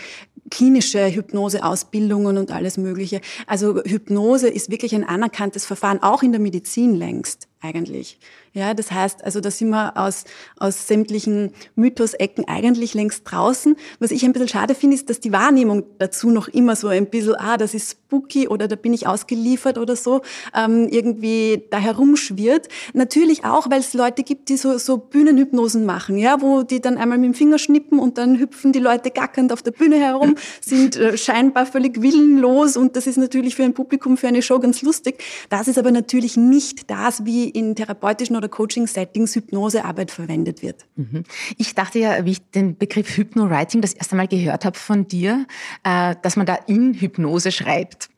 klinische 0.49 1.07
Hypnoseausbildungen 1.07 2.37
und 2.37 2.51
alles 2.51 2.77
Mögliche. 2.77 3.21
Also 3.47 3.81
Hypnose 3.83 4.49
ist 4.49 4.69
wirklich 4.69 4.93
ein 4.93 5.03
anerkanntes 5.03 5.65
Verfahren, 5.65 6.03
auch 6.03 6.21
in 6.21 6.31
der 6.31 6.41
Medizin 6.41 6.95
längst 6.95 7.47
eigentlich. 7.63 8.19
Ja, 8.51 8.73
das 8.73 8.91
heißt, 8.91 9.23
also 9.23 9.39
da 9.39 9.49
sind 9.49 9.69
wir 9.69 9.97
aus, 9.97 10.25
aus 10.57 10.87
sämtlichen 10.87 11.53
Mythos-Ecken 11.75 12.47
eigentlich 12.47 12.93
längst 12.93 13.23
draußen. 13.25 13.75
Was 13.99 14.11
ich 14.11 14.23
ein 14.23 14.33
bisschen 14.33 14.49
schade 14.49 14.75
finde, 14.75 14.95
ist, 14.95 15.09
dass 15.09 15.19
die 15.19 15.31
Wahrnehmung 15.31 15.83
dazu 15.97 16.29
noch 16.29 16.49
immer 16.49 16.75
so 16.75 16.89
ein 16.89 17.09
bisschen, 17.09 17.35
ah, 17.35 17.57
das 17.57 17.73
ist 17.73 17.91
spooky 17.91 18.47
oder 18.47 18.67
da 18.67 18.75
bin 18.75 18.93
ich 18.93 19.07
ausgeliefert 19.07 19.79
oder 19.79 19.95
so, 19.95 20.21
ähm, 20.55 20.87
irgendwie 20.89 21.63
da 21.71 21.79
herumschwirrt. 21.79 22.67
Natürlich 22.93 23.43
auch, 23.45 23.71
weil 23.71 23.79
es 23.79 23.93
Leute 23.93 24.23
gibt, 24.23 24.49
die 24.49 24.57
so, 24.57 24.77
so 24.77 24.97
Bühnenhypnosen 24.97 25.85
machen, 25.85 26.17
ja, 26.17 26.41
wo 26.41 26.61
die 26.61 26.79
dann 26.79 26.97
einmal 26.97 27.17
mit 27.17 27.29
dem 27.29 27.33
Finger 27.33 27.57
schnippen 27.57 27.97
und 27.97 28.19
dann 28.19 28.37
hüpfen 28.37 28.71
die 28.71 28.79
Leute 28.79 29.09
gackernd 29.09 29.51
auf 29.51 29.63
der 29.63 29.71
Bühne 29.71 29.99
herum, 29.99 30.35
sind 30.61 30.95
äh, 30.97 31.17
scheinbar 31.17 31.65
völlig 31.65 32.01
willenlos 32.01 32.77
und 32.77 32.95
das 32.95 33.07
ist 33.07 33.17
natürlich 33.17 33.55
für 33.55 33.63
ein 33.63 33.73
Publikum, 33.73 34.17
für 34.17 34.27
eine 34.27 34.43
Show 34.43 34.59
ganz 34.59 34.83
lustig. 34.83 35.23
Das 35.49 35.67
ist 35.67 35.79
aber 35.79 35.91
natürlich 35.91 36.37
nicht 36.37 36.91
das, 36.91 37.25
wie 37.25 37.52
in 37.53 37.75
therapeutischen 37.75 38.35
oder 38.35 38.49
Coaching-Settings 38.49 39.35
Hypnosearbeit 39.35 40.11
verwendet 40.11 40.61
wird. 40.61 40.85
Mhm. 40.95 41.23
Ich 41.57 41.75
dachte 41.75 41.99
ja, 41.99 42.25
wie 42.25 42.31
ich 42.31 42.51
den 42.51 42.77
Begriff 42.77 43.17
Hypno-Writing 43.17 43.81
das 43.81 43.93
erste 43.93 44.15
Mal 44.15 44.27
gehört 44.27 44.65
habe 44.65 44.77
von 44.77 45.07
dir, 45.07 45.45
äh, 45.83 46.15
dass 46.21 46.35
man 46.35 46.45
da 46.45 46.55
in 46.67 46.93
Hypnose 46.93 47.51
schreibt. 47.51 48.09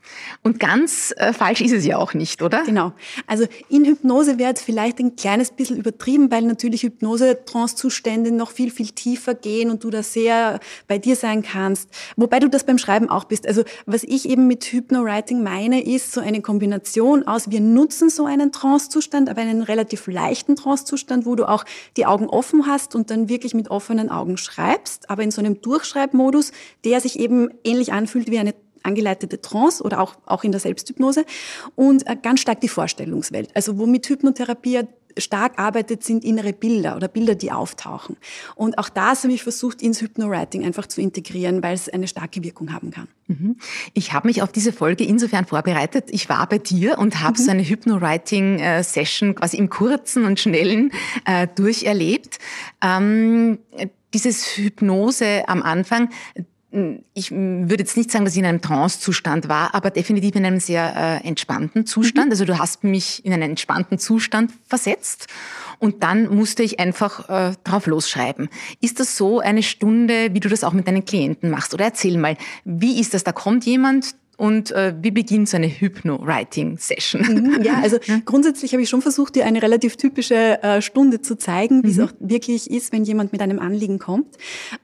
Und 0.44 0.60
ganz 0.60 1.14
äh, 1.18 1.34
falsch 1.34 1.62
ist 1.62 1.72
es 1.72 1.86
ja 1.86 1.98
auch 1.98 2.14
nicht, 2.14 2.42
oder? 2.42 2.64
Genau. 2.64 2.94
Also 3.28 3.46
in 3.70 3.86
Hypnose 3.86 4.38
wäre 4.38 4.54
es 4.54 4.62
vielleicht 4.62 5.00
ein 5.00 5.16
kleines 5.16 5.52
bisschen 5.52 5.78
übertrieben, 5.78 6.30
weil 6.32 6.44
natürlich 6.44 6.84
Hypnose-Trance-Zustände 6.84 8.32
noch 8.32 8.52
viel, 8.52 8.72
viel 8.72 8.90
tiefer 8.90 9.34
gehen 9.34 9.72
und 9.72 9.84
du 9.84 9.90
da 9.90 10.04
sehr 10.04 10.60
bei 10.88 10.98
dir 10.98 11.16
sein 11.16 11.42
kannst. 11.42 11.90
Wobei 12.16 12.40
du 12.40 12.50
das 12.50 12.64
beim 12.64 12.78
Schreiben 12.78 13.10
auch 13.10 13.26
bist. 13.26 13.48
Also 13.48 13.64
was 13.86 14.04
ich 14.04 14.30
eben 14.30 14.48
mit 14.48 14.66
Hypno-Writing 14.66 15.42
meine, 15.42 15.84
ist 15.84 16.12
so 16.12 16.22
eine 16.22 16.42
Kombination 16.42 17.28
aus, 17.28 17.50
wir 17.50 17.62
nutzen 17.62 18.10
so 18.10 18.26
einen 18.26 18.52
Trance-Zustand, 18.52 19.30
aber 19.30 19.42
einen 19.42 19.62
relativ 19.62 20.08
leichten 20.08 20.56
Trance-Zustand, 20.56 21.26
wo 21.26 21.36
du 21.36 21.46
auch 21.48 21.66
die 21.98 22.06
Augen 22.06 22.28
offen 22.28 22.68
hast 22.68 22.96
und 22.96 23.10
dann 23.10 23.30
wirklich 23.30 23.54
mit 23.54 23.70
offenen 23.70 24.10
Augen 24.10 24.38
schreibst, 24.38 25.10
aber 25.10 25.24
in 25.24 25.32
so 25.32 25.42
einem 25.42 25.62
Durchschreibmodus, 25.62 26.52
der 26.84 27.02
sich 27.02 27.20
eben 27.20 27.50
ähnlich 27.64 27.94
anfühlt 27.94 28.30
wie 28.30 28.40
eine 28.40 28.54
angeleitete 28.86 29.42
Trance 29.42 29.84
oder 29.84 30.00
auch, 30.00 30.16
auch 30.26 30.44
in 30.44 30.52
der 30.52 30.62
Selbsthypnose 30.62 31.26
und 31.76 32.08
äh, 32.08 32.16
ganz 32.22 32.42
stark 32.42 32.62
die 32.62 32.70
Vorstellungswelt. 32.70 33.50
Also 33.56 33.78
womit 33.78 34.08
Hypnotherapie 34.08 34.84
stark 35.18 35.60
arbeitet, 35.60 36.04
sind 36.04 36.24
innere 36.24 36.54
Bilder 36.54 36.96
oder 36.96 37.08
Bilder, 37.08 37.36
die 37.36 37.52
auftauchen. 37.52 38.18
Und 38.56 38.78
auch 38.78 38.90
das 38.90 39.24
habe 39.24 39.34
ich 39.34 39.44
versucht, 39.44 39.82
ins 39.82 40.02
Hypnowriting 40.02 40.66
einfach 40.66 40.88
zu 40.88 41.02
integrieren, 41.02 41.64
weil 41.64 41.74
es 41.74 41.90
eine 41.90 42.08
starke 42.08 42.44
Wirkung 42.44 42.74
haben 42.74 42.92
kann. 42.92 43.08
Mhm. 43.28 43.58
Ich 43.94 44.14
habe 44.14 44.28
mich 44.28 44.42
auf 44.42 44.52
diese 44.52 44.74
Folge 44.74 45.04
insofern 45.04 45.46
vorbereitet. 45.46 46.06
Ich 46.12 46.30
war 46.30 46.48
bei 46.48 46.58
dir 46.58 46.98
und 46.98 47.22
habe 47.22 47.40
mhm. 47.40 47.44
so 47.46 47.52
eine 47.52 47.64
Hypnowriting-Session 47.64 49.36
quasi 49.36 49.58
im 49.58 49.70
kurzen 49.70 50.26
und 50.26 50.40
schnellen 50.40 50.92
äh, 51.26 51.48
durcherlebt. 51.56 52.40
Ähm, 52.82 53.60
dieses 54.14 54.46
Hypnose 54.58 55.48
am 55.48 55.62
Anfang, 55.62 56.10
ich 57.14 57.32
würde 57.32 57.84
jetzt 57.84 57.98
nicht 57.98 58.12
sagen, 58.12 58.26
dass 58.26 58.34
ich 58.34 58.40
in 58.40 58.46
einem 58.46 58.62
Trance-Zustand 58.62 59.48
war, 59.48 59.74
aber 59.74 59.90
definitiv 59.90 60.36
in 60.36 60.46
einem 60.46 60.60
sehr 60.60 61.22
äh, 61.24 61.28
entspannten 61.28 61.86
Zustand. 61.86 62.28
Mhm. 62.28 62.32
Also 62.32 62.46
du 62.46 62.60
hast 62.60 62.84
mich 62.84 63.24
in 63.26 63.34
einen 63.34 63.52
entspannten 63.52 63.98
Zustand 63.98 64.52
versetzt 64.68 65.28
und 65.80 66.04
dann 66.04 66.34
musste 66.34 66.64
ich 66.64 66.80
einfach 66.80 67.30
äh, 67.30 67.54
drauf 67.64 67.88
losschreiben. 67.88 68.50
Ist 68.82 69.00
das 69.00 69.18
so 69.18 69.40
eine 69.40 69.64
Stunde, 69.64 70.34
wie 70.34 70.40
du 70.40 70.50
das 70.50 70.64
auch 70.64 70.74
mit 70.74 70.88
deinen 70.88 71.06
Klienten 71.06 71.50
machst? 71.50 71.74
Oder 71.74 71.86
erzähl 71.86 72.18
mal, 72.18 72.38
wie 72.64 73.00
ist 73.00 73.14
das? 73.14 73.24
Da 73.24 73.32
kommt 73.32 73.66
jemand, 73.66 74.16
und 74.38 74.72
äh, 74.72 74.94
wie 75.02 75.12
beginnt 75.12 75.50
so 75.50 75.58
eine 75.58 75.68
Hypno-Writing-Session? 75.68 77.22
Mhm, 77.22 77.62
ja, 77.64 77.80
also 77.84 77.98
grundsätzlich 78.26 78.74
habe 78.74 78.84
ich 78.84 78.90
schon 78.90 79.02
versucht, 79.02 79.36
dir 79.36 79.46
eine 79.46 79.62
relativ 79.62 79.96
typische 79.96 80.62
äh, 80.62 80.82
Stunde 80.82 81.22
zu 81.22 81.38
zeigen, 81.38 81.84
wie 81.84 81.94
mhm. 81.94 81.94
es 81.94 82.00
auch 82.00 82.14
wirklich 82.20 82.70
ist, 82.70 82.92
wenn 82.92 83.04
jemand 83.06 83.32
mit 83.32 83.42
einem 83.42 83.60
Anliegen 83.60 84.00
kommt. 84.00 84.36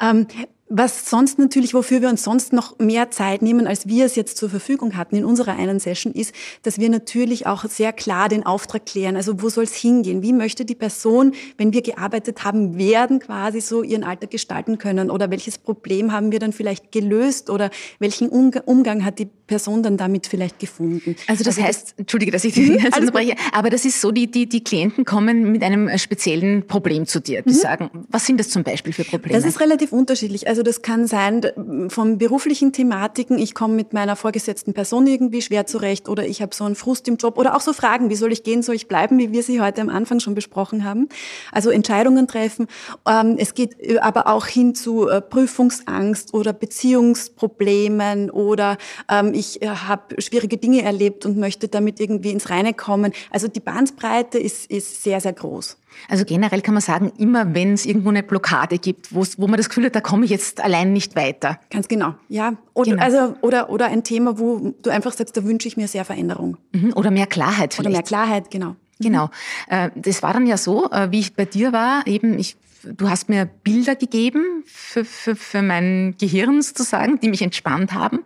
Ähm, 0.02 0.28
was 0.74 1.10
sonst 1.10 1.38
natürlich, 1.38 1.74
wofür 1.74 2.02
wir 2.02 2.10
uns 2.10 2.24
sonst 2.24 2.54
noch 2.54 2.80
mehr 2.80 3.12
Zeit 3.12 3.42
nehmen, 3.42 3.68
als 3.68 3.88
wir 3.88 4.06
es 4.06 4.16
jetzt 4.16 4.38
zur 4.38 4.50
Verfügung 4.50 4.96
hatten 4.96 5.18
in 5.18 5.26
unserer 5.26 5.58
einen 5.58 5.80
Session, 5.80 6.14
ist, 6.14 6.34
dass 6.64 6.80
wir 6.80 6.90
natürlich 6.90 7.46
auch 7.46 7.66
sehr 7.66 7.92
klar 7.92 8.30
den 8.30 8.46
Auftrag 8.46 8.86
klären. 8.86 9.18
Also 9.18 9.42
wo 9.42 9.50
soll 9.50 9.66
es 9.66 9.76
hingehen? 9.76 10.22
Wie 10.22 10.34
möchte 10.34 10.64
die 10.64 10.76
Person, 10.76 11.34
wenn 11.58 11.74
wir 11.74 11.82
gearbeitet 11.82 12.46
haben, 12.46 12.78
werden 12.78 13.20
quasi 13.20 13.60
so 13.60 13.84
ihren 13.84 14.04
Alltag 14.04 14.32
gestalten 14.32 14.78
können? 14.78 15.12
Oder 15.12 15.30
welches 15.30 15.58
Problem 15.58 16.14
haben 16.14 16.32
wir 16.32 16.40
dann 16.40 16.54
vielleicht 16.54 16.92
gelöst? 16.92 17.50
Oder 17.50 17.70
welchen 18.00 18.30
Umgang 18.30 19.04
hat 19.04 19.20
die 19.20 19.26
Person 19.26 19.84
dann 19.84 19.98
damit 19.98 20.28
vielleicht 20.28 20.60
gefunden? 20.60 21.18
Also 21.28 21.44
das 21.44 21.58
also 21.58 21.68
heißt, 21.68 21.96
entschuldige, 21.98 22.32
dass 22.32 22.46
ich 22.46 22.54
dich 22.56 22.70
jetzt 22.70 22.98
unterbreche, 22.98 23.36
aber 23.52 23.70
das 23.70 23.84
ist 23.84 24.00
so, 24.00 24.12
die, 24.12 24.32
die, 24.32 24.48
die 24.48 24.64
Klienten 24.64 25.04
kommen 25.04 25.52
mit 25.52 25.64
einem 25.64 25.90
speziellen 25.98 26.66
Problem 26.66 27.06
zu 27.06 27.20
dir. 27.20 27.42
Die 27.42 27.50
mhm. 27.50 27.56
sagen, 27.56 27.90
was 28.10 28.26
sind 28.26 28.40
das 28.40 28.50
zum 28.50 28.64
Beispiel 28.64 28.94
für 28.94 29.04
Probleme? 29.04 29.38
Das 29.38 29.46
ist 29.46 29.60
relativ 29.60 29.92
unterschiedlich. 29.92 30.48
Also 30.48 30.61
also 30.62 30.70
das 30.70 30.84
kann 30.84 31.08
sein 31.08 31.42
von 31.88 32.20
beruflichen 32.20 32.72
Thematiken, 32.72 33.40
ich 33.40 33.56
komme 33.56 33.74
mit 33.74 33.94
meiner 33.94 34.16
vorgesetzten 34.16 34.76
Person 34.76 35.08
irgendwie 35.08 35.42
schwer 35.42 35.66
zurecht 35.66 36.08
oder 36.08 36.28
ich 36.28 36.40
habe 36.44 36.54
so 36.54 36.66
einen 36.66 36.76
Frust 36.76 37.08
im 37.08 37.16
Job 37.16 37.40
oder 37.40 37.56
auch 37.56 37.62
so 37.62 37.74
Fragen, 37.74 38.12
wie 38.12 38.16
soll 38.16 38.32
ich 38.32 38.44
gehen, 38.44 38.62
soll 38.62 38.76
ich 38.76 38.88
bleiben, 38.88 39.18
wie 39.18 39.32
wir 39.32 39.42
sie 39.42 39.60
heute 39.60 39.82
am 39.82 39.90
Anfang 39.90 40.20
schon 40.20 40.36
besprochen 40.36 40.84
haben. 40.84 41.10
Also 41.52 41.72
Entscheidungen 41.72 42.28
treffen. 42.28 42.68
Ähm, 43.08 43.38
es 43.40 43.56
geht 43.56 43.80
äh, 43.80 43.98
aber 43.98 44.28
auch 44.28 44.46
hin 44.46 44.76
zu 44.76 45.10
äh, 45.10 45.20
Prüfungsangst 45.20 46.36
oder 46.36 46.54
Beziehungsproblemen 46.54 48.30
oder 48.30 48.78
ähm, 49.10 49.34
ich 49.34 49.64
äh, 49.64 49.68
habe 49.68 50.22
schwierige 50.22 50.58
Dinge 50.58 50.84
erlebt 50.84 51.26
und 51.26 51.38
möchte 51.38 51.70
damit 51.70 52.00
irgendwie 52.00 52.30
ins 52.30 52.52
Reine 52.52 52.76
kommen. 52.76 53.14
Also 53.32 53.48
die 53.48 53.62
Bandbreite 53.62 54.38
ist, 54.38 54.70
ist 54.70 55.02
sehr, 55.02 55.22
sehr 55.22 55.34
groß. 55.34 55.81
Also 56.10 56.26
generell 56.26 56.62
kann 56.62 56.74
man 56.74 56.82
sagen, 56.82 57.12
immer 57.18 57.54
wenn 57.54 57.74
es 57.74 57.86
irgendwo 57.86 58.10
eine 58.10 58.24
Blockade 58.24 58.78
gibt, 58.78 59.14
wo 59.14 59.48
man 59.48 59.58
das 59.58 59.70
Gefühl 59.70 59.86
hat, 59.86 59.96
da 59.96 60.02
komme 60.02 60.26
ich 60.26 60.32
jetzt 60.32 60.62
allein 60.62 60.94
nicht 60.94 61.16
weiter. 61.16 61.60
Ganz 61.70 61.88
genau, 61.88 62.16
ja. 62.30 62.54
Oder, 62.74 62.92
genau. 62.92 63.04
also, 63.04 63.36
oder, 63.42 63.70
oder 63.70 63.86
ein 63.88 64.04
Thema, 64.04 64.40
wo 64.40 64.74
du 64.82 64.90
einfach 64.90 65.14
sagst, 65.14 65.36
da 65.38 65.44
wünsche 65.44 65.68
ich 65.68 65.78
mir 65.78 65.88
sehr 65.88 66.06
Veränderung. 66.06 66.58
Mhm. 66.72 66.94
Oder 66.96 67.12
mehr 67.12 67.28
Klarheit 67.28 67.74
vielleicht. 67.74 67.80
Oder 67.80 67.90
mehr 67.90 68.04
Klarheit, 68.04 68.52
genau. 68.52 68.76
Genau. 69.00 69.30
Äh, 69.68 69.90
das 69.96 70.22
war 70.24 70.34
dann 70.34 70.46
ja 70.46 70.58
so, 70.58 70.90
äh, 70.92 71.12
wie 71.12 71.20
ich 71.20 71.34
bei 71.34 71.46
dir 71.46 71.74
war, 71.74 72.06
eben, 72.06 72.38
ich 72.38 72.56
du 72.84 73.10
hast 73.10 73.30
mir 73.30 73.46
Bilder 73.46 73.96
gegeben 73.96 74.64
für, 74.66 75.06
für, 75.06 75.36
für 75.36 75.62
mein 75.62 76.16
Gehirn 76.20 76.62
sozusagen, 76.62 77.20
die 77.20 77.30
mich 77.30 77.42
entspannt 77.42 77.94
haben. 77.94 78.20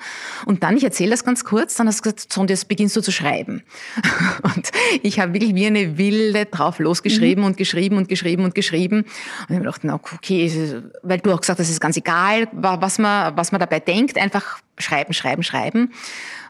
Und 0.46 0.64
dann, 0.64 0.78
ich 0.78 0.84
erzähle 0.84 1.12
das 1.12 1.24
ganz 1.24 1.44
kurz, 1.44 1.76
dann 1.76 1.88
hast 1.88 2.00
du 2.00 2.04
gesagt, 2.04 2.32
so, 2.32 2.42
und 2.42 2.50
jetzt 2.50 2.68
beginnst 2.68 2.96
du 2.96 3.02
zu 3.02 3.12
schreiben. 3.12 3.64
Und 4.44 4.72
ich 5.04 5.20
habe 5.20 5.34
wirklich 5.34 5.56
wie 5.56 5.66
eine 5.66 5.98
Wilde 5.98 6.46
drauf 6.46 6.80
losgeschrieben 6.80 7.44
mhm. 7.44 7.50
und 7.50 7.58
geschrieben 7.58 7.98
und 7.98 8.08
geschrieben 8.08 8.44
und 8.44 8.56
geschrieben. 8.56 9.00
Und 9.00 9.50
ich 9.50 9.56
habe 9.56 9.60
gedacht, 9.62 9.82
na, 9.84 9.96
okay, 9.96 10.82
weil 11.04 11.20
du 11.20 11.32
auch 11.32 11.42
gesagt 11.42 11.60
hast, 11.60 11.68
es 11.68 11.74
ist 11.74 11.82
ganz 11.82 11.98
egal, 11.98 12.48
was 12.52 13.00
man, 13.00 13.36
was 13.36 13.52
man 13.52 13.60
dabei 13.60 13.80
denkt, 13.80 14.18
einfach 14.18 14.60
schreiben, 14.78 15.14
schreiben, 15.14 15.44
schreiben. 15.44 15.92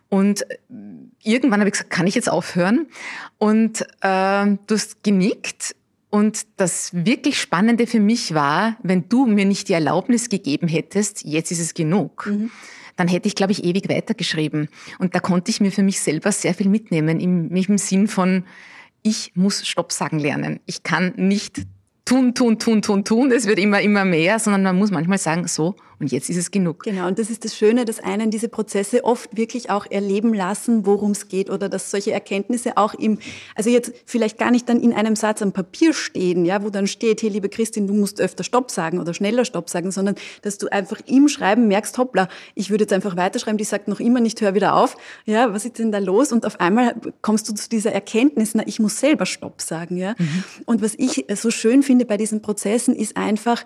Und 0.10 0.46
irgendwann 1.24 1.60
habe 1.60 1.70
ich 1.70 1.74
gesagt, 1.74 1.90
kann 1.90 2.08
ich 2.08 2.16
jetzt 2.16 2.30
aufhören? 2.30 2.88
Und 3.38 3.82
äh, 4.02 4.46
du 4.46 4.72
hast 4.72 5.04
genickt 5.04 5.76
und 6.16 6.48
das 6.56 6.92
wirklich 6.94 7.38
Spannende 7.38 7.88
für 7.88 8.00
mich 8.00 8.34
war, 8.34 8.78
wenn 8.82 9.10
du 9.10 9.26
mir 9.26 9.44
nicht 9.44 9.68
die 9.68 9.74
Erlaubnis 9.74 10.30
gegeben 10.30 10.70
hättest, 10.70 11.26
jetzt 11.26 11.52
ist 11.52 11.60
es 11.60 11.74
genug. 11.74 12.28
Mhm 12.28 12.52
dann 12.98 13.10
hätte 13.10 13.28
ich, 13.28 13.36
glaube 13.36 13.52
ich, 13.52 13.66
ewig 13.66 13.90
weitergeschrieben. 13.90 14.70
Und 15.00 15.16
da 15.16 15.20
konnte 15.20 15.52
ich 15.52 15.60
mir 15.60 15.70
für 15.70 15.84
mich 15.84 16.00
selber 16.00 16.32
sehr 16.32 16.54
viel 16.54 16.70
mitnehmen, 16.70 17.20
im, 17.20 17.54
im 17.54 17.78
Sinn 17.78 18.08
von, 18.08 18.46
ich 19.04 19.34
muss 19.36 19.68
Stopp 19.68 19.92
sagen 19.92 20.18
lernen. 20.18 20.62
Ich 20.66 20.84
kann 20.84 21.12
nicht 21.18 21.64
tun, 22.06 22.34
tun, 22.36 22.58
tun, 22.58 22.82
tun, 22.82 23.04
tun. 23.04 23.34
Es 23.34 23.48
wird 23.48 23.60
immer, 23.60 23.82
immer 23.82 24.06
mehr, 24.06 24.40
sondern 24.40 24.64
man 24.64 24.78
muss 24.78 24.92
manchmal 24.92 25.18
sagen, 25.18 25.46
so, 25.46 25.76
und 26.00 26.12
jetzt 26.12 26.30
ist 26.30 26.38
es 26.38 26.52
genug. 26.52 26.84
Genau, 26.84 27.08
und 27.08 27.20
das 27.20 27.30
ist 27.30 27.46
das 27.46 27.56
Schöne, 27.56 27.86
dass 27.86 28.00
einen 28.00 28.32
diese 28.32 28.50
Prozesse 28.50 29.04
oft 29.04 29.36
wirklich 29.36 29.70
auch 29.70 29.86
erleben 29.90 30.34
lassen, 30.34 30.86
worum 30.86 31.12
es 31.12 31.28
geht 31.28 31.50
oder 31.50 31.70
dass 31.70 31.92
solche 31.92 32.12
Erkenntnisse 32.12 32.78
auch 32.78 32.94
im, 32.94 33.20
also 33.56 33.70
jetzt 33.70 33.94
vielleicht 34.06 34.38
gar 34.38 34.52
nicht 34.52 34.68
dann 34.68 34.80
in 34.80 34.94
einem 34.94 35.16
Satz 35.16 35.42
am 35.42 35.54
Papier 35.54 35.94
stehen, 35.94 36.46
ja, 36.46 36.64
wo 36.64 36.70
dann 36.70 36.88
steht, 36.88 37.22
hey, 37.22 37.30
liebe 37.30 37.50
Christin, 37.50 37.88
du 37.88 37.94
musst 37.94 38.20
öfter 38.20 38.44
Stopp 38.44 38.72
sagen 38.72 39.00
oder 39.00 39.14
schneller 39.14 39.46
Stopp 39.46 39.70
sagen, 39.70 39.92
sondern 39.92 40.16
dass 40.42 40.58
du 40.58 40.68
einfach 40.68 41.00
im 41.06 41.28
Schreiben 41.28 41.68
merkst, 41.68 41.98
hoppla, 41.98 42.28
ich 42.56 42.70
würde 42.70 42.84
jetzt 42.84 42.94
einfach 42.94 43.16
weiterschreiben, 43.16 43.58
die 43.58 43.64
sagt 43.64 43.88
noch 43.88 44.00
immer 44.00 44.20
nicht, 44.20 44.42
hör 44.42 44.56
wieder 44.56 44.76
auf, 44.76 44.98
ja, 45.26 45.54
was 45.54 45.66
ist 45.66 45.80
denn 45.80 45.92
da 45.92 46.00
los? 46.00 46.32
Und 46.32 46.46
auf 46.46 46.60
einmal 46.60 46.96
kommst 47.22 47.48
du 47.50 47.54
zu 47.54 47.70
dieser 47.70 47.92
Erkenntnis, 47.92 48.54
na, 48.54 48.64
ich 48.66 48.80
muss 48.80 49.00
selber 49.00 49.26
Stopp 49.26 49.62
sagen, 49.62 49.98
ja. 49.98 50.16
Mhm. 50.18 50.44
Und 50.66 50.82
was 50.82 50.96
ich 50.98 51.26
so 51.36 51.52
schön 51.52 51.84
finde 51.84 52.06
bei 52.06 52.18
diesen 52.18 52.42
Prozessen 52.42 52.96
ist 52.96 53.18
einfach, 53.18 53.64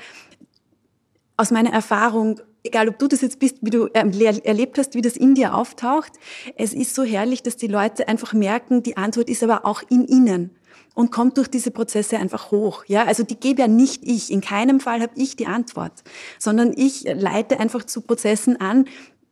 aus 1.40 1.52
meiner 1.52 1.72
Erfahrung, 1.72 2.42
egal 2.64 2.90
ob 2.90 3.00
du 3.00 3.08
das 3.08 3.22
jetzt 3.22 3.40
bist, 3.40 3.58
wie 3.62 3.70
du 3.70 3.88
erlebt 3.88 4.78
hast, 4.78 4.94
wie 4.94 5.02
das 5.02 5.16
in 5.16 5.36
dir 5.36 5.56
auftaucht, 5.56 6.12
es 6.58 6.74
ist 6.74 6.94
so 6.94 7.04
herrlich, 7.04 7.42
dass 7.44 7.56
die 7.56 7.68
Leute 7.68 8.10
einfach 8.10 8.34
merken, 8.34 8.84
die 8.84 8.98
Antwort 8.98 9.30
ist 9.30 9.42
aber 9.42 9.66
auch 9.66 9.82
in 9.90 10.06
ihnen 10.06 10.52
und 10.96 11.12
kommt 11.12 11.38
durch 11.38 11.48
diese 11.48 11.72
Prozesse 11.72 12.18
einfach 12.18 12.52
hoch. 12.52 12.84
Ja, 12.88 13.06
also 13.06 13.24
die 13.24 13.40
gebe 13.40 13.62
ja 13.62 13.68
nicht 13.70 14.04
ich. 14.04 14.32
In 14.32 14.42
keinem 14.42 14.82
Fall 14.82 15.02
habe 15.02 15.14
ich 15.16 15.38
die 15.38 15.48
Antwort, 15.48 16.04
sondern 16.38 16.74
ich 16.76 17.04
leite 17.04 17.58
einfach 17.60 17.86
zu 17.86 18.02
Prozessen 18.02 18.60
an, 18.60 18.86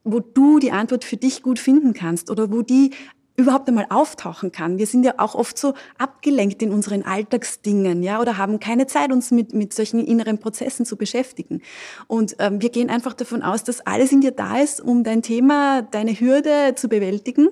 wo 0.06 0.22
du 0.22 0.60
die 0.60 0.72
Antwort 0.72 1.04
für 1.04 1.18
dich 1.18 1.44
gut 1.44 1.60
finden 1.60 1.94
kannst 1.94 2.32
oder 2.32 2.54
wo 2.54 2.62
die 2.62 2.92
überhaupt 3.38 3.68
einmal 3.70 3.86
auftauchen 3.90 4.52
kann. 4.52 4.80
Wir 4.80 4.88
sind 4.88 5.06
ja 5.06 5.14
auch 5.18 5.36
oft 5.36 5.60
so 5.60 5.76
abgelenkt 6.00 6.64
in 6.64 6.72
unseren 6.72 7.04
Alltagsdingen, 7.04 8.02
ja, 8.02 8.20
oder 8.20 8.38
haben 8.38 8.60
keine 8.60 8.88
Zeit, 8.88 9.12
uns 9.12 9.30
mit, 9.30 9.54
mit 9.54 9.74
solchen 9.74 10.04
inneren 10.04 10.40
Prozessen 10.40 10.88
zu 10.88 10.98
beschäftigen. 10.98 11.62
Und 12.08 12.36
ähm, 12.40 12.62
wir 12.62 12.70
gehen 12.70 12.90
einfach 12.90 13.14
davon 13.14 13.44
aus, 13.44 13.64
dass 13.64 13.82
alles 13.82 14.12
in 14.12 14.22
dir 14.22 14.32
da 14.32 14.58
ist, 14.58 14.82
um 14.82 15.04
dein 15.04 15.22
Thema, 15.22 15.84
deine 15.84 16.20
Hürde 16.20 16.74
zu 16.76 16.90
bewältigen. 16.90 17.50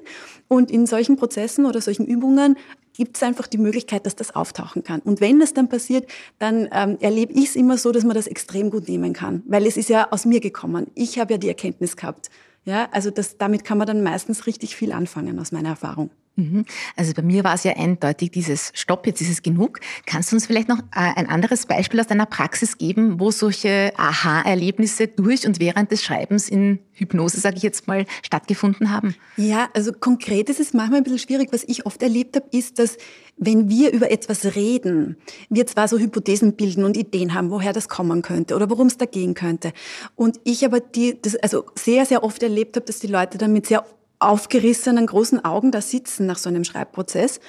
Und 0.47 0.71
in 0.71 0.87
solchen 0.87 1.17
Prozessen 1.17 1.67
oder 1.67 1.79
solchen 1.81 2.07
Übungen 2.07 2.57
gibt 2.97 3.17
es 3.17 3.23
einfach 3.23 3.45
die 3.45 3.57
Möglichkeit, 3.59 4.07
dass 4.07 4.15
das 4.15 4.35
auftauchen 4.35 4.83
kann. 4.83 5.01
Und 5.01 5.21
wenn 5.21 5.39
das 5.39 5.53
dann 5.53 5.69
passiert, 5.69 6.09
dann 6.39 6.67
ähm, 6.71 6.97
erlebe 6.99 7.33
ich 7.33 7.49
es 7.49 7.55
immer 7.55 7.77
so, 7.77 7.91
dass 7.91 8.03
man 8.03 8.15
das 8.15 8.25
extrem 8.25 8.71
gut 8.71 8.87
nehmen 8.87 9.13
kann, 9.13 9.43
weil 9.45 9.67
es 9.67 9.77
ist 9.77 9.89
ja 9.89 10.11
aus 10.11 10.25
mir 10.25 10.39
gekommen. 10.39 10.87
Ich 10.95 11.19
habe 11.19 11.33
ja 11.33 11.37
die 11.37 11.49
Erkenntnis 11.49 11.95
gehabt. 11.95 12.31
Ja, 12.65 12.89
also 12.91 13.11
das, 13.11 13.37
damit 13.37 13.63
kann 13.63 13.77
man 13.77 13.85
dann 13.87 14.01
meistens 14.03 14.47
richtig 14.47 14.75
viel 14.75 14.91
anfangen, 14.91 15.39
aus 15.39 15.51
meiner 15.51 15.69
Erfahrung. 15.69 16.09
Mhm. 16.35 16.65
Also 16.95 17.13
bei 17.13 17.21
mir 17.21 17.43
war 17.43 17.53
es 17.53 17.63
ja 17.63 17.77
eindeutig 17.77 18.31
dieses 18.31 18.71
Stopp, 18.73 19.07
jetzt 19.07 19.21
ist 19.21 19.29
es 19.29 19.41
genug. 19.41 19.79
Kannst 20.05 20.31
du 20.31 20.35
uns 20.35 20.45
vielleicht 20.45 20.67
noch 20.67 20.79
äh, 20.79 21.13
ein 21.15 21.29
anderes 21.29 21.65
Beispiel 21.65 21.99
aus 21.99 22.07
deiner 22.07 22.25
Praxis 22.25 22.77
geben, 22.77 23.19
wo 23.19 23.31
solche 23.31 23.93
Aha-Erlebnisse 23.95 25.07
durch 25.07 25.47
und 25.47 25.59
während 25.59 25.91
des 25.91 26.03
Schreibens 26.03 26.49
in 26.49 26.79
Hypnose, 26.93 27.39
sage 27.39 27.57
ich 27.57 27.63
jetzt 27.63 27.87
mal, 27.87 28.05
stattgefunden 28.21 28.91
haben? 28.91 29.15
Ja, 29.37 29.69
also 29.73 29.93
konkret 29.93 30.49
ist 30.49 30.59
es 30.59 30.73
manchmal 30.73 30.99
ein 30.99 31.03
bisschen 31.03 31.19
schwierig. 31.19 31.49
Was 31.51 31.63
ich 31.63 31.85
oft 31.85 32.01
erlebt 32.01 32.35
habe, 32.35 32.47
ist, 32.51 32.79
dass 32.79 32.97
wenn 33.37 33.69
wir 33.69 33.91
über 33.91 34.11
etwas 34.11 34.55
reden, 34.55 35.17
wir 35.49 35.67
zwar 35.67 35.87
so 35.87 35.97
Hypothesen 35.97 36.55
bilden 36.55 36.85
und 36.85 36.95
Ideen 36.95 37.33
haben, 37.33 37.49
woher 37.49 37.73
das 37.73 37.89
kommen 37.89 38.21
könnte 38.21 38.55
oder 38.55 38.69
worum 38.69 38.87
es 38.87 38.97
da 38.97 39.05
gehen 39.05 39.33
könnte. 39.33 39.73
Und 40.15 40.39
ich 40.43 40.65
aber 40.65 40.79
die, 40.79 41.21
das 41.21 41.35
also 41.35 41.65
sehr, 41.75 42.05
sehr 42.05 42.23
oft 42.23 42.41
erlebt 42.43 42.77
habe, 42.77 42.85
dass 42.85 42.99
die 42.99 43.07
Leute 43.07 43.37
damit 43.37 43.65
sehr 43.67 43.85
aufgerissenen 44.19 45.07
großen 45.07 45.43
Augen 45.43 45.71
da 45.71 45.81
sitzen 45.81 46.25
nach 46.25 46.37
so 46.37 46.49
einem 46.49 46.63
Schreibprozess 46.63 47.39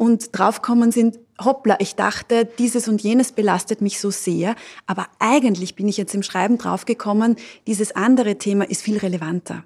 und 0.00 0.30
draufkommen 0.32 0.92
sind, 0.92 1.18
hoppla, 1.44 1.76
ich 1.78 1.94
dachte, 1.94 2.48
dieses 2.58 2.88
und 2.88 3.02
jenes 3.02 3.32
belastet 3.32 3.82
mich 3.82 4.00
so 4.00 4.10
sehr, 4.10 4.54
aber 4.86 5.08
eigentlich 5.18 5.74
bin 5.74 5.88
ich 5.88 5.98
jetzt 5.98 6.14
im 6.14 6.22
Schreiben 6.22 6.56
draufgekommen, 6.56 7.36
dieses 7.66 7.94
andere 7.94 8.38
Thema 8.38 8.64
ist 8.64 8.80
viel 8.80 8.96
relevanter. 8.96 9.62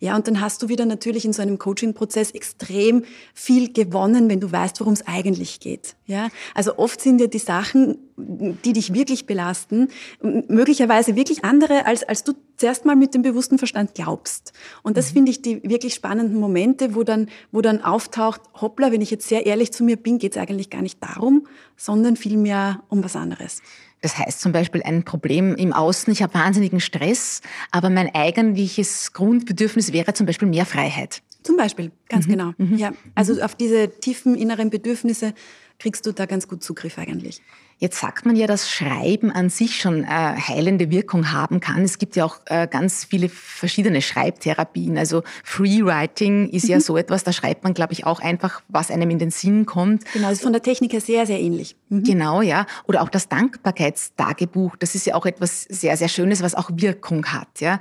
Ja, 0.00 0.16
und 0.16 0.26
dann 0.26 0.40
hast 0.40 0.62
du 0.62 0.68
wieder 0.68 0.86
natürlich 0.86 1.24
in 1.24 1.32
so 1.32 1.42
einem 1.42 1.58
Coaching-Prozess 1.58 2.30
extrem 2.30 3.04
viel 3.34 3.72
gewonnen, 3.72 4.30
wenn 4.30 4.40
du 4.40 4.50
weißt, 4.50 4.80
worum 4.80 4.94
es 4.94 5.06
eigentlich 5.06 5.60
geht. 5.60 5.94
Ja, 6.06 6.28
also 6.54 6.78
oft 6.78 7.00
sind 7.00 7.20
ja 7.20 7.26
die 7.26 7.38
Sachen, 7.38 7.98
die 8.16 8.72
dich 8.72 8.94
wirklich 8.94 9.26
belasten, 9.26 9.88
möglicherweise 10.22 11.16
wirklich 11.16 11.44
andere, 11.44 11.86
als, 11.86 12.02
als 12.02 12.24
du 12.24 12.32
zuerst 12.56 12.84
mal 12.84 12.96
mit 12.96 13.14
dem 13.14 13.22
bewussten 13.22 13.58
Verstand 13.58 13.94
glaubst. 13.94 14.52
Und 14.82 14.96
das 14.96 15.10
mhm. 15.10 15.14
finde 15.14 15.30
ich 15.30 15.42
die 15.42 15.62
wirklich 15.62 15.94
spannenden 15.94 16.40
Momente, 16.40 16.94
wo 16.94 17.02
dann, 17.02 17.28
wo 17.52 17.60
dann 17.60 17.82
auftaucht, 17.82 18.40
hoppla, 18.60 18.90
wenn 18.90 19.02
ich 19.02 19.10
jetzt 19.10 19.28
sehr 19.28 19.46
ehrlich 19.46 19.72
zu 19.78 19.84
mir 19.84 19.96
bin, 19.96 20.18
geht 20.18 20.32
es 20.32 20.38
eigentlich 20.38 20.70
gar 20.70 20.82
nicht 20.82 21.02
darum, 21.02 21.46
sondern 21.76 22.16
vielmehr 22.16 22.82
um 22.88 23.02
was 23.04 23.14
anderes. 23.14 23.62
Das 24.00 24.18
heißt 24.18 24.40
zum 24.40 24.52
Beispiel 24.52 24.82
ein 24.82 25.04
Problem 25.04 25.54
im 25.54 25.72
Außen, 25.72 26.12
ich 26.12 26.22
habe 26.22 26.34
wahnsinnigen 26.34 26.80
Stress, 26.80 27.40
aber 27.70 27.90
mein 27.90 28.12
eigentliches 28.14 29.12
Grundbedürfnis 29.12 29.92
wäre 29.92 30.14
zum 30.14 30.26
Beispiel 30.26 30.48
mehr 30.48 30.66
Freiheit. 30.66 31.22
Zum 31.44 31.56
Beispiel, 31.56 31.92
ganz 32.08 32.26
mhm. 32.26 32.30
genau. 32.30 32.52
Mhm. 32.58 32.76
Ja, 32.76 32.92
also 33.14 33.40
auf 33.40 33.54
diese 33.54 33.88
tiefen 34.00 34.34
inneren 34.34 34.70
Bedürfnisse 34.70 35.32
kriegst 35.78 36.04
du 36.06 36.12
da 36.12 36.26
ganz 36.26 36.48
gut 36.48 36.62
Zugriff 36.62 36.98
eigentlich. 36.98 37.40
Jetzt 37.80 38.00
sagt 38.00 38.26
man 38.26 38.34
ja, 38.34 38.48
dass 38.48 38.68
Schreiben 38.68 39.30
an 39.30 39.50
sich 39.50 39.80
schon 39.80 40.02
äh, 40.02 40.06
heilende 40.06 40.90
Wirkung 40.90 41.30
haben 41.30 41.60
kann. 41.60 41.82
Es 41.82 41.98
gibt 41.98 42.16
ja 42.16 42.24
auch 42.24 42.38
äh, 42.46 42.66
ganz 42.66 43.04
viele 43.04 43.28
verschiedene 43.28 44.02
Schreibtherapien. 44.02 44.98
Also 44.98 45.22
Freewriting 45.44 46.48
ist 46.48 46.64
mhm. 46.64 46.70
ja 46.70 46.80
so 46.80 46.96
etwas, 46.96 47.22
da 47.22 47.32
schreibt 47.32 47.62
man, 47.62 47.74
glaube 47.74 47.92
ich, 47.92 48.04
auch 48.04 48.18
einfach, 48.18 48.62
was 48.68 48.90
einem 48.90 49.10
in 49.10 49.20
den 49.20 49.30
Sinn 49.30 49.64
kommt. 49.64 50.04
Genau, 50.12 50.28
ist 50.28 50.42
von 50.42 50.52
der 50.52 50.62
Technik 50.62 50.92
her 50.92 51.00
sehr, 51.00 51.24
sehr 51.24 51.38
ähnlich. 51.38 51.76
Mhm. 51.88 52.02
Genau, 52.02 52.42
ja. 52.42 52.66
Oder 52.88 53.00
auch 53.00 53.10
das 53.10 53.28
Dankbarkeitstagebuch, 53.28 54.74
das 54.76 54.96
ist 54.96 55.06
ja 55.06 55.14
auch 55.14 55.24
etwas 55.24 55.62
sehr, 55.62 55.96
sehr 55.96 56.08
Schönes, 56.08 56.42
was 56.42 56.56
auch 56.56 56.70
Wirkung 56.74 57.26
hat. 57.26 57.60
Ja. 57.60 57.78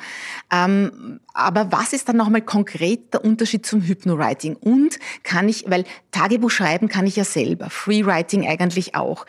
Ähm, 0.53 1.21
aber 1.33 1.71
was 1.71 1.93
ist 1.93 2.07
dann 2.07 2.17
nochmal 2.17 2.41
konkret 2.41 3.13
der 3.13 3.25
Unterschied 3.25 3.65
zum 3.65 3.81
Hypnowriting? 3.81 4.55
Und 4.57 4.99
kann 5.23 5.49
ich, 5.49 5.65
weil 5.67 5.85
Tagebuch 6.11 6.51
schreiben 6.51 6.87
kann 6.87 7.07
ich 7.07 7.15
ja 7.15 7.23
selber, 7.23 7.71
Freewriting 7.71 8.47
eigentlich 8.47 8.95
auch. 8.95 9.25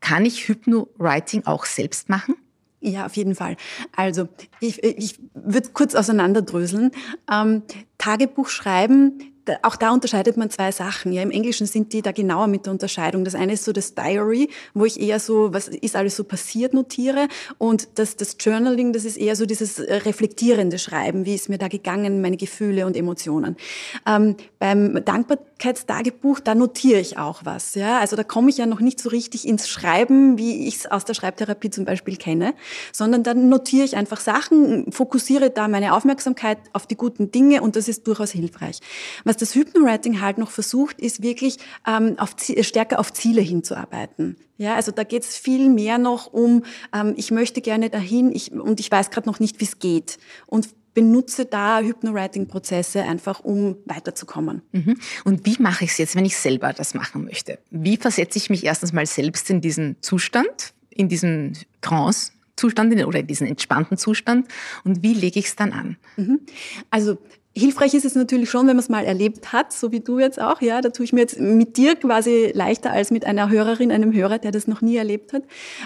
Kann 0.00 0.24
ich 0.24 0.48
Hypno-Writing 0.48 1.46
auch 1.46 1.64
selbst 1.64 2.08
machen? 2.08 2.34
Ja, 2.80 3.06
auf 3.06 3.16
jeden 3.16 3.34
Fall. 3.34 3.56
Also 3.94 4.28
ich, 4.60 4.82
ich 4.82 5.18
würde 5.34 5.68
kurz 5.74 5.94
auseinanderdröseln. 5.94 6.92
Ähm, 7.30 7.62
Tagebuch 7.98 8.48
schreiben 8.48 9.30
auch 9.62 9.76
da 9.76 9.90
unterscheidet 9.90 10.36
man 10.36 10.50
zwei 10.50 10.72
Sachen. 10.72 11.12
Ja, 11.12 11.22
im 11.22 11.30
Englischen 11.30 11.66
sind 11.66 11.92
die 11.92 12.02
da 12.02 12.12
genauer 12.12 12.46
mit 12.46 12.66
der 12.66 12.72
Unterscheidung. 12.72 13.24
Das 13.24 13.34
eine 13.34 13.54
ist 13.54 13.64
so 13.64 13.72
das 13.72 13.94
Diary, 13.94 14.50
wo 14.74 14.84
ich 14.84 15.00
eher 15.00 15.20
so, 15.20 15.52
was 15.52 15.68
ist 15.68 15.96
alles 15.96 16.16
so 16.16 16.24
passiert, 16.24 16.74
notiere. 16.74 17.28
Und 17.58 17.88
das, 17.98 18.16
das 18.16 18.36
Journaling, 18.38 18.92
das 18.92 19.04
ist 19.04 19.16
eher 19.16 19.36
so 19.36 19.46
dieses 19.46 19.78
äh, 19.78 19.94
reflektierende 19.96 20.78
Schreiben. 20.78 21.26
Wie 21.26 21.34
ist 21.34 21.48
mir 21.48 21.58
da 21.58 21.68
gegangen, 21.68 22.20
meine 22.20 22.36
Gefühle 22.36 22.86
und 22.86 22.96
Emotionen. 22.96 23.56
Ähm, 24.06 24.36
beim 24.58 25.02
Dankbarkeitstagebuch, 25.60 26.40
da 26.40 26.54
notiere 26.54 27.00
ich 27.00 27.18
auch 27.18 27.42
was. 27.44 27.74
Ja, 27.74 27.98
also 27.98 28.16
da 28.16 28.24
komme 28.24 28.50
ich 28.50 28.58
ja 28.58 28.66
noch 28.66 28.80
nicht 28.80 28.98
so 28.98 29.10
richtig 29.10 29.46
ins 29.46 29.68
Schreiben, 29.68 30.38
wie 30.38 30.66
ich 30.66 30.76
es 30.76 30.86
aus 30.86 31.04
der 31.04 31.14
Schreibtherapie 31.14 31.70
zum 31.70 31.84
Beispiel 31.84 32.16
kenne, 32.16 32.54
sondern 32.92 33.22
dann 33.22 33.48
notiere 33.48 33.84
ich 33.84 33.96
einfach 33.96 34.20
Sachen, 34.20 34.90
fokussiere 34.90 35.50
da 35.50 35.68
meine 35.68 35.94
Aufmerksamkeit 35.94 36.58
auf 36.72 36.86
die 36.86 36.96
guten 36.96 37.30
Dinge 37.30 37.62
und 37.62 37.76
das 37.76 37.88
ist 37.88 38.06
durchaus 38.06 38.30
hilfreich. 38.30 38.80
Was 39.24 39.36
das 39.36 39.54
Hypnowriting 39.54 40.20
halt 40.20 40.38
noch 40.38 40.50
versucht, 40.50 40.98
ist 40.98 41.22
wirklich 41.22 41.58
ähm, 41.86 42.18
auf, 42.18 42.34
stärker 42.62 42.98
auf 42.98 43.12
Ziele 43.12 43.42
hinzuarbeiten. 43.42 44.36
Ja, 44.56 44.74
also 44.74 44.92
da 44.92 45.04
geht 45.04 45.22
es 45.22 45.36
viel 45.36 45.68
mehr 45.70 45.98
noch 45.98 46.32
um, 46.32 46.64
ähm, 46.94 47.14
ich 47.16 47.30
möchte 47.30 47.60
gerne 47.60 47.88
dahin 47.88 48.30
ich, 48.32 48.52
und 48.52 48.80
ich 48.80 48.90
weiß 48.90 49.10
gerade 49.10 49.28
noch 49.28 49.40
nicht, 49.40 49.60
wie 49.60 49.64
es 49.64 49.78
geht. 49.78 50.18
Und 50.46 50.68
benutze 51.00 51.46
da 51.46 51.80
Hypnowriting-Prozesse 51.80 53.02
einfach, 53.02 53.40
um 53.40 53.78
weiterzukommen. 53.86 54.60
Mhm. 54.72 54.98
Und 55.24 55.46
wie 55.46 55.56
mache 55.58 55.84
ich 55.84 55.92
es 55.92 55.98
jetzt, 55.98 56.14
wenn 56.14 56.26
ich 56.26 56.36
selber 56.36 56.74
das 56.74 56.92
machen 56.92 57.24
möchte? 57.24 57.58
Wie 57.70 57.96
versetze 57.96 58.36
ich 58.36 58.50
mich 58.50 58.64
erstens 58.64 58.92
mal 58.92 59.06
selbst 59.06 59.48
in 59.48 59.62
diesen 59.62 59.96
Zustand, 60.02 60.74
in 60.90 61.08
diesen 61.08 61.56
Trance? 61.80 62.32
Zustand 62.56 62.94
oder 63.06 63.20
in 63.20 63.26
diesen 63.26 63.46
entspannten 63.46 63.96
Zustand 63.96 64.46
und 64.84 65.02
wie 65.02 65.14
lege 65.14 65.38
ich 65.38 65.46
es 65.46 65.56
dann 65.56 65.72
an? 65.72 65.96
Mhm. 66.18 66.40
Also 66.90 67.16
Hilfreich 67.52 67.94
ist 67.94 68.04
es 68.04 68.14
natürlich 68.14 68.48
schon, 68.48 68.68
wenn 68.68 68.76
man 68.76 68.78
es 68.78 68.88
mal 68.88 69.04
erlebt 69.04 69.52
hat, 69.52 69.72
so 69.72 69.90
wie 69.90 69.98
du 69.98 70.20
jetzt 70.20 70.40
auch. 70.40 70.62
Ja, 70.62 70.80
da 70.80 70.90
tue 70.90 71.04
ich 71.04 71.12
mir 71.12 71.20
jetzt 71.20 71.40
mit 71.40 71.76
dir 71.76 71.96
quasi 71.96 72.52
leichter 72.54 72.92
als 72.92 73.10
mit 73.10 73.24
einer 73.24 73.50
Hörerin, 73.50 73.90
einem 73.90 74.12
Hörer, 74.12 74.38
der 74.38 74.52
das 74.52 74.68
noch 74.68 74.82
nie 74.82 74.96
erlebt 74.96 75.32
hat. 75.32 75.42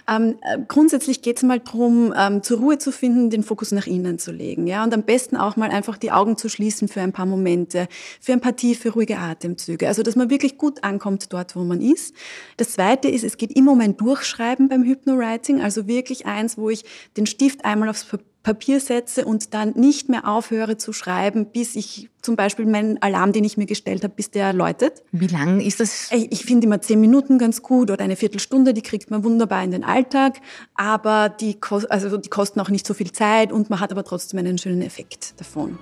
Ähm, 0.06 0.36
äh, 0.42 0.58
grundsätzlich 0.68 1.22
geht 1.22 1.38
es 1.38 1.42
mal 1.42 1.60
darum, 1.60 2.12
ähm, 2.14 2.42
zur 2.42 2.58
Ruhe 2.58 2.76
zu 2.76 2.92
finden, 2.92 3.30
den 3.30 3.42
Fokus 3.42 3.72
nach 3.72 3.86
innen 3.86 4.18
zu 4.18 4.30
legen. 4.30 4.66
Ja, 4.66 4.84
und 4.84 4.92
am 4.92 5.04
besten 5.04 5.38
auch 5.38 5.56
mal 5.56 5.70
einfach 5.70 5.96
die 5.96 6.12
Augen 6.12 6.36
zu 6.36 6.50
schließen 6.50 6.86
für 6.86 7.00
ein 7.00 7.12
paar 7.12 7.24
Momente, 7.24 7.88
für 8.20 8.34
ein 8.34 8.40
paar 8.42 8.56
tiefe, 8.56 8.90
ruhige 8.90 9.16
Atemzüge. 9.16 9.88
Also, 9.88 10.02
dass 10.02 10.16
man 10.16 10.28
wirklich 10.28 10.58
gut 10.58 10.84
ankommt 10.84 11.32
dort, 11.32 11.56
wo 11.56 11.60
man 11.60 11.80
ist. 11.80 12.14
Das 12.58 12.72
Zweite 12.72 13.08
ist, 13.08 13.24
es 13.24 13.38
geht 13.38 13.56
immer 13.56 13.72
um 13.72 13.80
ein 13.80 13.96
Durchschreiben 13.96 14.68
beim 14.68 14.84
Hypnowriting. 14.84 15.62
Also 15.62 15.86
wirklich 15.86 16.26
eins, 16.26 16.58
wo 16.58 16.68
ich 16.68 16.84
den 17.16 17.24
Stift 17.24 17.64
einmal 17.64 17.88
aufs 17.88 18.04
Papier 18.04 18.33
Papier 18.44 18.78
setze 18.78 19.24
und 19.24 19.54
dann 19.54 19.70
nicht 19.70 20.08
mehr 20.08 20.28
aufhöre 20.28 20.76
zu 20.76 20.92
schreiben, 20.92 21.46
bis 21.46 21.74
ich 21.74 22.10
zum 22.22 22.36
Beispiel 22.36 22.66
meinen 22.66 23.02
Alarm, 23.02 23.32
den 23.32 23.42
ich 23.42 23.56
mir 23.56 23.66
gestellt 23.66 24.04
habe, 24.04 24.14
bis 24.14 24.30
der 24.30 24.52
läutet. 24.52 25.02
Wie 25.12 25.26
lang 25.26 25.60
ist 25.60 25.80
das? 25.80 26.10
Ich 26.12 26.44
finde 26.44 26.66
immer 26.66 26.80
zehn 26.80 27.00
Minuten 27.00 27.38
ganz 27.38 27.62
gut 27.62 27.90
oder 27.90 28.04
eine 28.04 28.16
Viertelstunde, 28.16 28.74
die 28.74 28.82
kriegt 28.82 29.10
man 29.10 29.24
wunderbar 29.24 29.64
in 29.64 29.72
den 29.72 29.82
Alltag, 29.82 30.40
aber 30.74 31.28
die, 31.28 31.58
also 31.88 32.16
die 32.18 32.28
kosten 32.28 32.60
auch 32.60 32.68
nicht 32.68 32.86
so 32.86 32.94
viel 32.94 33.10
Zeit 33.10 33.50
und 33.50 33.70
man 33.70 33.80
hat 33.80 33.90
aber 33.90 34.04
trotzdem 34.04 34.38
einen 34.38 34.58
schönen 34.58 34.82
Effekt 34.82 35.40
davon. 35.40 35.78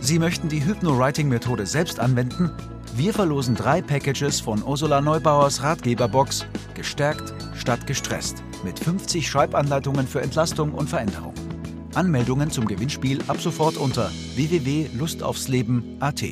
Sie 0.00 0.18
möchten 0.18 0.50
die 0.50 0.64
Hypno-Writing-Methode 0.64 1.64
selbst 1.64 1.98
anwenden? 1.98 2.50
Wir 2.94 3.14
verlosen 3.14 3.54
drei 3.54 3.80
Packages 3.80 4.40
von 4.40 4.62
Ursula 4.62 5.00
Neubauers 5.00 5.62
Ratgeberbox 5.62 6.44
Gestärkt 6.74 7.32
statt 7.56 7.86
gestresst 7.86 8.42
mit 8.62 8.78
50 8.78 9.26
Schreibanleitungen 9.26 10.06
für 10.06 10.20
Entlastung 10.20 10.72
und 10.74 10.90
Veränderung. 10.90 11.32
Anmeldungen 11.96 12.50
zum 12.50 12.66
Gewinnspiel 12.66 13.20
ab 13.28 13.40
sofort 13.40 13.76
unter 13.76 14.10
www.lustaufsleben.at. 14.34 16.22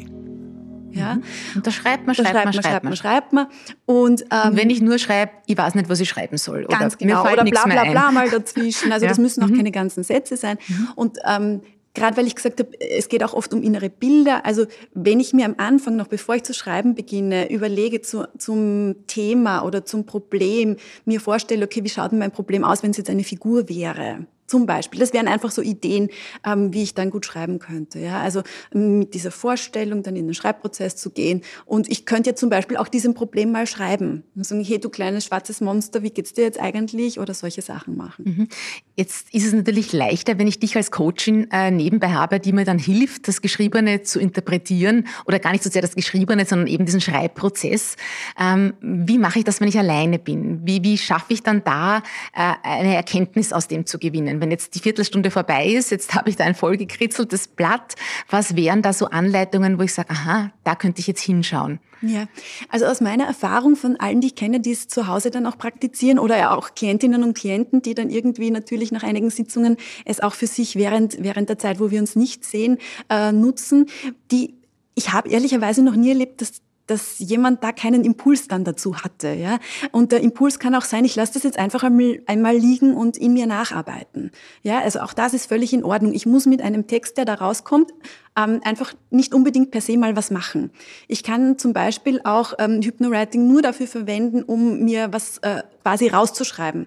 Ja, 0.94 1.14
mhm. 1.14 1.22
und 1.54 1.66
da 1.66 1.70
schreibt 1.70 2.06
man, 2.06 2.14
schreibt, 2.14 2.28
schreibt 2.28 2.44
man, 2.44 2.52
schreibt 2.52 2.84
man, 2.84 2.96
schreibt 2.96 3.32
man. 3.32 3.46
Und, 3.86 4.22
ähm, 4.30 4.50
und 4.50 4.56
wenn 4.56 4.70
ich 4.70 4.82
nur 4.82 4.98
schreibe, 4.98 5.32
ich 5.46 5.56
weiß 5.56 5.74
nicht, 5.74 5.88
was 5.88 6.00
ich 6.00 6.08
schreiben 6.08 6.36
soll. 6.36 6.66
Ganz 6.66 6.96
oder 6.96 7.06
genau. 7.06 7.22
oder 7.22 7.44
bla 7.44 7.64
bla 7.64 7.84
bla 7.84 8.10
mal 8.10 8.28
dazwischen. 8.28 8.92
Also 8.92 9.04
ja. 9.06 9.08
das 9.08 9.18
müssen 9.18 9.42
auch 9.42 9.48
mhm. 9.48 9.56
keine 9.56 9.70
ganzen 9.70 10.04
Sätze 10.04 10.36
sein. 10.36 10.58
Mhm. 10.68 10.88
Und 10.94 11.18
ähm, 11.26 11.62
gerade 11.94 12.16
weil 12.16 12.26
ich 12.26 12.34
gesagt 12.34 12.60
habe, 12.60 12.70
es 12.80 13.08
geht 13.08 13.22
auch 13.24 13.34
oft 13.34 13.52
um 13.54 13.62
innere 13.62 13.90
Bilder. 13.90 14.44
Also 14.44 14.66
wenn 14.94 15.20
ich 15.20 15.32
mir 15.32 15.46
am 15.46 15.54
Anfang, 15.58 15.96
noch 15.96 16.08
bevor 16.08 16.34
ich 16.34 16.42
zu 16.42 16.54
schreiben 16.54 16.94
beginne, 16.94 17.50
überlege 17.50 18.02
zu, 18.02 18.26
zum 18.38 19.06
Thema 19.06 19.62
oder 19.62 19.84
zum 19.84 20.06
Problem, 20.06 20.76
mir 21.04 21.20
vorstelle, 21.20 21.64
okay, 21.64 21.84
wie 21.84 21.88
schaut 21.88 22.12
denn 22.12 22.18
mein 22.18 22.32
Problem 22.32 22.64
aus, 22.64 22.82
wenn 22.82 22.90
es 22.90 22.96
jetzt 22.96 23.10
eine 23.10 23.24
Figur 23.24 23.68
wäre? 23.68 24.26
Zum 24.52 24.66
Beispiel. 24.66 25.00
Das 25.00 25.14
wären 25.14 25.28
einfach 25.28 25.50
so 25.50 25.62
Ideen, 25.62 26.10
ähm, 26.44 26.74
wie 26.74 26.82
ich 26.82 26.92
dann 26.92 27.08
gut 27.08 27.24
schreiben 27.24 27.58
könnte. 27.58 27.98
Ja? 28.00 28.20
Also 28.20 28.42
ähm, 28.74 28.98
mit 28.98 29.14
dieser 29.14 29.30
Vorstellung 29.30 30.02
dann 30.02 30.14
in 30.14 30.26
den 30.26 30.34
Schreibprozess 30.34 30.94
zu 30.94 31.08
gehen. 31.08 31.40
Und 31.64 31.90
ich 31.90 32.04
könnte 32.04 32.28
ja 32.28 32.36
zum 32.36 32.50
Beispiel 32.50 32.76
auch 32.76 32.88
diesem 32.88 33.14
Problem 33.14 33.50
mal 33.50 33.66
schreiben. 33.66 34.24
Und 34.36 34.44
sagen, 34.44 34.62
hey, 34.62 34.78
du 34.78 34.90
kleines 34.90 35.24
schwarzes 35.24 35.62
Monster, 35.62 36.02
wie 36.02 36.10
geht's 36.10 36.34
dir 36.34 36.44
jetzt 36.44 36.60
eigentlich? 36.60 37.18
Oder 37.18 37.32
solche 37.32 37.62
Sachen 37.62 37.96
machen. 37.96 38.24
Mhm. 38.26 38.48
Jetzt 38.94 39.32
ist 39.32 39.46
es 39.46 39.54
natürlich 39.54 39.94
leichter, 39.94 40.38
wenn 40.38 40.46
ich 40.46 40.60
dich 40.60 40.76
als 40.76 40.90
Coachin 40.90 41.50
äh, 41.50 41.70
nebenbei 41.70 42.10
habe, 42.10 42.38
die 42.38 42.52
mir 42.52 42.66
dann 42.66 42.78
hilft, 42.78 43.28
das 43.28 43.40
Geschriebene 43.40 44.02
zu 44.02 44.20
interpretieren 44.20 45.06
oder 45.24 45.38
gar 45.38 45.52
nicht 45.52 45.64
so 45.64 45.70
sehr 45.70 45.80
das 45.80 45.94
Geschriebene, 45.94 46.44
sondern 46.44 46.66
eben 46.66 46.84
diesen 46.84 47.00
Schreibprozess. 47.00 47.96
Ähm, 48.38 48.74
wie 48.82 49.16
mache 49.16 49.38
ich 49.38 49.46
das, 49.46 49.62
wenn 49.62 49.68
ich 49.68 49.78
alleine 49.78 50.18
bin? 50.18 50.60
Wie, 50.66 50.84
wie 50.84 50.98
schaffe 50.98 51.32
ich 51.32 51.42
dann 51.42 51.64
da 51.64 52.02
äh, 52.34 52.52
eine 52.62 52.94
Erkenntnis 52.94 53.54
aus 53.54 53.66
dem 53.66 53.86
zu 53.86 53.98
gewinnen? 53.98 54.41
Wenn 54.42 54.50
jetzt 54.50 54.74
die 54.74 54.80
Viertelstunde 54.80 55.30
vorbei 55.30 55.68
ist, 55.68 55.90
jetzt 55.90 56.14
habe 56.14 56.28
ich 56.28 56.36
da 56.36 56.44
ein 56.44 56.54
vollgekritzeltes 56.54 57.48
Blatt, 57.48 57.94
was 58.28 58.56
wären 58.56 58.82
da 58.82 58.92
so 58.92 59.06
Anleitungen, 59.06 59.78
wo 59.78 59.82
ich 59.82 59.94
sage, 59.94 60.10
aha, 60.10 60.50
da 60.64 60.74
könnte 60.74 61.00
ich 61.00 61.06
jetzt 61.06 61.22
hinschauen? 61.22 61.78
Ja, 62.02 62.26
also 62.68 62.86
aus 62.86 63.00
meiner 63.00 63.24
Erfahrung 63.24 63.76
von 63.76 63.94
allen, 64.00 64.20
die 64.20 64.26
ich 64.26 64.34
kenne, 64.34 64.58
die 64.58 64.72
es 64.72 64.88
zu 64.88 65.06
Hause 65.06 65.30
dann 65.30 65.46
auch 65.46 65.56
praktizieren 65.56 66.18
oder 66.18 66.52
auch 66.52 66.74
Klientinnen 66.74 67.22
und 67.22 67.34
Klienten, 67.34 67.80
die 67.80 67.94
dann 67.94 68.10
irgendwie 68.10 68.50
natürlich 68.50 68.90
nach 68.90 69.04
einigen 69.04 69.30
Sitzungen 69.30 69.76
es 70.04 70.18
auch 70.18 70.34
für 70.34 70.48
sich 70.48 70.74
während, 70.74 71.22
während 71.22 71.48
der 71.48 71.58
Zeit, 71.58 71.78
wo 71.78 71.92
wir 71.92 72.00
uns 72.00 72.16
nicht 72.16 72.44
sehen, 72.44 72.78
äh, 73.08 73.30
nutzen, 73.30 73.86
die 74.32 74.54
ich 74.94 75.12
habe 75.12 75.30
ehrlicherweise 75.30 75.82
noch 75.82 75.96
nie 75.96 76.10
erlebt, 76.10 76.42
dass 76.42 76.60
dass 76.86 77.18
jemand 77.18 77.62
da 77.62 77.72
keinen 77.72 78.04
Impuls 78.04 78.48
dann 78.48 78.64
dazu 78.64 78.96
hatte. 78.98 79.32
Ja? 79.32 79.58
Und 79.92 80.12
der 80.12 80.20
Impuls 80.20 80.58
kann 80.58 80.74
auch 80.74 80.82
sein, 80.84 81.04
ich 81.04 81.16
lasse 81.16 81.34
das 81.34 81.42
jetzt 81.42 81.58
einfach 81.58 81.82
einmal, 81.82 82.56
liegen 82.56 82.94
und 82.94 83.16
in 83.16 83.32
mir 83.32 83.46
nacharbeiten. 83.46 84.30
Ja? 84.62 84.80
Also 84.80 85.00
auch 85.00 85.12
das 85.12 85.34
ist 85.34 85.46
völlig 85.46 85.72
in 85.72 85.84
Ordnung. 85.84 86.12
Ich 86.12 86.26
muss 86.26 86.46
mit 86.46 86.60
einem 86.62 86.86
Text, 86.86 87.16
der 87.16 87.24
da 87.24 87.34
rauskommt, 87.34 87.92
ähm, 88.36 88.60
einfach 88.64 88.94
nicht 89.10 89.34
unbedingt 89.34 89.70
per 89.70 89.80
se 89.80 89.96
mal 89.98 90.16
was 90.16 90.30
machen. 90.30 90.70
Ich 91.06 91.22
kann 91.22 91.58
zum 91.58 91.72
Beispiel 91.72 92.20
auch 92.24 92.54
ähm, 92.58 92.80
Hypnowriting 92.82 93.46
nur 93.46 93.62
dafür 93.62 93.86
verwenden, 93.86 94.42
um 94.42 94.80
mir 94.80 95.12
was 95.12 95.38
äh, 95.38 95.62
quasi 95.82 96.08
rauszuschreiben 96.08 96.86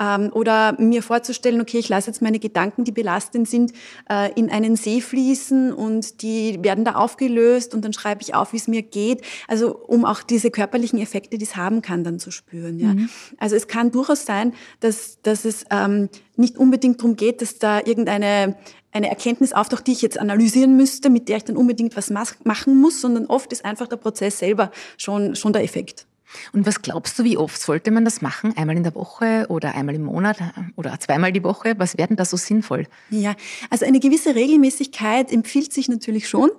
ähm, 0.00 0.30
oder 0.32 0.80
mir 0.80 1.02
vorzustellen, 1.02 1.60
okay, 1.60 1.78
ich 1.78 1.88
lasse 1.88 2.08
jetzt 2.08 2.22
meine 2.22 2.38
Gedanken, 2.38 2.84
die 2.84 2.92
belastend 2.92 3.48
sind, 3.48 3.72
äh, 4.08 4.32
in 4.34 4.50
einen 4.50 4.76
See 4.76 5.00
fließen 5.00 5.72
und 5.72 6.22
die 6.22 6.62
werden 6.62 6.84
da 6.84 6.94
aufgelöst 6.94 7.74
und 7.74 7.84
dann 7.84 7.92
schreibe 7.92 8.22
ich 8.22 8.34
auf, 8.34 8.52
wie 8.52 8.58
es 8.58 8.68
mir 8.68 8.82
geht. 8.82 9.22
Also 9.48 9.76
um 9.76 10.04
auch 10.04 10.22
diese 10.22 10.50
körperlichen 10.50 10.98
Effekte, 10.98 11.38
die 11.38 11.44
es 11.44 11.56
haben 11.56 11.82
kann, 11.82 12.04
dann 12.04 12.18
zu 12.18 12.30
spüren. 12.30 12.78
Ja. 12.78 12.88
Mhm. 12.94 13.10
Also 13.38 13.56
es 13.56 13.68
kann 13.68 13.90
durchaus 13.90 14.24
sein, 14.24 14.54
dass, 14.80 15.20
dass 15.22 15.44
es 15.44 15.64
ähm, 15.70 16.08
nicht 16.36 16.56
unbedingt 16.56 17.00
darum 17.00 17.16
geht, 17.16 17.42
dass 17.42 17.58
da 17.58 17.80
irgendeine 17.80 18.56
eine 18.96 19.08
Erkenntnis 19.08 19.52
auftaucht, 19.52 19.86
die 19.86 19.92
ich 19.92 20.02
jetzt 20.02 20.18
analysieren 20.18 20.76
müsste, 20.76 21.10
mit 21.10 21.28
der 21.28 21.38
ich 21.38 21.44
dann 21.44 21.56
unbedingt 21.56 21.96
was 21.96 22.10
machen 22.10 22.80
muss, 22.80 23.00
sondern 23.00 23.26
oft 23.26 23.52
ist 23.52 23.64
einfach 23.64 23.86
der 23.86 23.96
Prozess 23.96 24.38
selber 24.38 24.70
schon, 24.96 25.36
schon 25.36 25.52
der 25.52 25.62
Effekt. 25.62 26.06
Und 26.52 26.66
was 26.66 26.82
glaubst 26.82 27.18
du, 27.18 27.24
wie 27.24 27.36
oft 27.36 27.60
sollte 27.60 27.90
man 27.90 28.04
das 28.04 28.22
machen? 28.22 28.56
Einmal 28.56 28.76
in 28.76 28.82
der 28.82 28.94
Woche 28.94 29.46
oder 29.48 29.74
einmal 29.74 29.94
im 29.94 30.04
Monat 30.04 30.38
oder 30.76 30.98
zweimal 31.00 31.32
die 31.32 31.42
Woche? 31.42 31.74
Was 31.78 31.96
wäre 31.96 32.08
denn 32.08 32.16
da 32.16 32.24
so 32.24 32.36
sinnvoll? 32.36 32.86
Ja, 33.10 33.34
also 33.70 33.86
eine 33.86 34.00
gewisse 34.00 34.34
Regelmäßigkeit 34.34 35.32
empfiehlt 35.32 35.72
sich 35.72 35.88
natürlich 35.88 36.28
schon. 36.28 36.50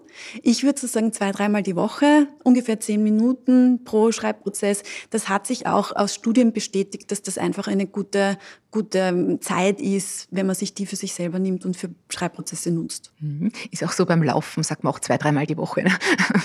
Ich 0.41 0.63
würde 0.63 0.80
so 0.80 0.88
sagen 0.88 1.13
zwei, 1.13 1.32
dreimal 1.32 1.63
die 1.63 1.75
Woche, 1.75 2.27
ungefähr 2.43 2.80
zehn 2.80 3.03
Minuten 3.03 3.84
pro 3.84 4.12
Schreibprozess. 4.12 4.84
Das 5.10 5.30
hat 5.30 5.45
sich 5.47 5.67
auch 5.67 5.95
aus 5.95 6.15
Studien 6.15 6.53
bestätigt, 6.53 7.12
dass 7.12 7.21
das 7.21 7.38
einfach 7.38 7.67
eine 7.67 7.86
gute, 7.86 8.38
gute 8.71 9.39
Zeit 9.41 9.80
ist, 9.80 10.27
wenn 10.32 10.47
man 10.47 10.56
sich 10.56 10.73
die 10.73 10.86
für 10.86 10.95
sich 10.95 11.13
selber 11.13 11.39
nimmt 11.39 11.65
und 11.65 11.77
für 11.77 11.89
Schreibprozesse 12.10 12.71
nutzt. 12.71 13.12
Mhm. 13.19 13.51
Ist 13.71 13.84
auch 13.84 13.91
so 13.91 14.06
beim 14.06 14.23
Laufen, 14.23 14.63
sagt 14.63 14.84
man 14.84 14.93
auch 14.93 14.99
zwei, 14.99 15.17
dreimal 15.17 15.45
die 15.45 15.58
Woche. 15.58 15.84
Ne? 15.84 15.91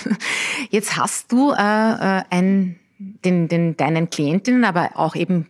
Jetzt 0.69 0.97
hast 0.97 1.31
du 1.31 1.51
äh, 1.51 1.55
äh 1.55 2.23
ein 2.29 2.79
den, 3.23 3.47
den, 3.47 3.77
deinen 3.77 4.09
Klientinnen, 4.09 4.65
aber 4.65 4.91
auch 4.95 5.15
eben 5.15 5.47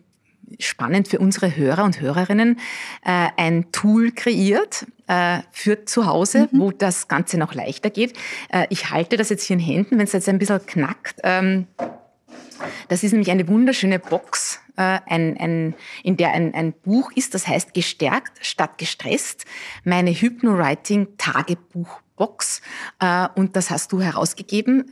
spannend 0.58 1.08
für 1.08 1.18
unsere 1.18 1.56
Hörer 1.56 1.84
und 1.84 2.00
Hörerinnen, 2.00 2.58
äh, 3.04 3.28
ein 3.36 3.70
Tool 3.72 4.12
kreiert 4.12 4.86
äh, 5.06 5.40
für 5.52 5.84
zu 5.84 6.06
Hause, 6.06 6.48
mhm. 6.50 6.60
wo 6.60 6.70
das 6.70 7.08
Ganze 7.08 7.36
noch 7.38 7.52
leichter 7.54 7.90
geht. 7.90 8.14
Äh, 8.50 8.66
ich 8.70 8.90
halte 8.90 9.16
das 9.16 9.28
jetzt 9.30 9.44
hier 9.44 9.56
in 9.56 9.62
Händen, 9.62 9.98
wenn 9.98 10.04
es 10.04 10.12
jetzt 10.12 10.28
ein 10.28 10.38
bisschen 10.38 10.64
knackt. 10.66 11.20
Ähm, 11.22 11.66
das 12.88 13.02
ist 13.02 13.12
nämlich 13.12 13.30
eine 13.30 13.46
wunderschöne 13.48 13.98
Box, 13.98 14.60
äh, 14.76 15.00
ein, 15.06 15.36
ein, 15.38 15.74
in 16.02 16.16
der 16.16 16.32
ein, 16.32 16.54
ein 16.54 16.72
Buch 16.72 17.12
ist, 17.14 17.34
das 17.34 17.46
heißt 17.46 17.74
Gestärkt 17.74 18.42
statt 18.44 18.78
gestresst, 18.78 19.44
meine 19.84 20.12
Hypnowriting-Tagebuchbox. 20.12 22.62
Äh, 23.00 23.28
und 23.34 23.56
das 23.56 23.70
hast 23.70 23.92
du 23.92 24.00
herausgegeben. 24.00 24.90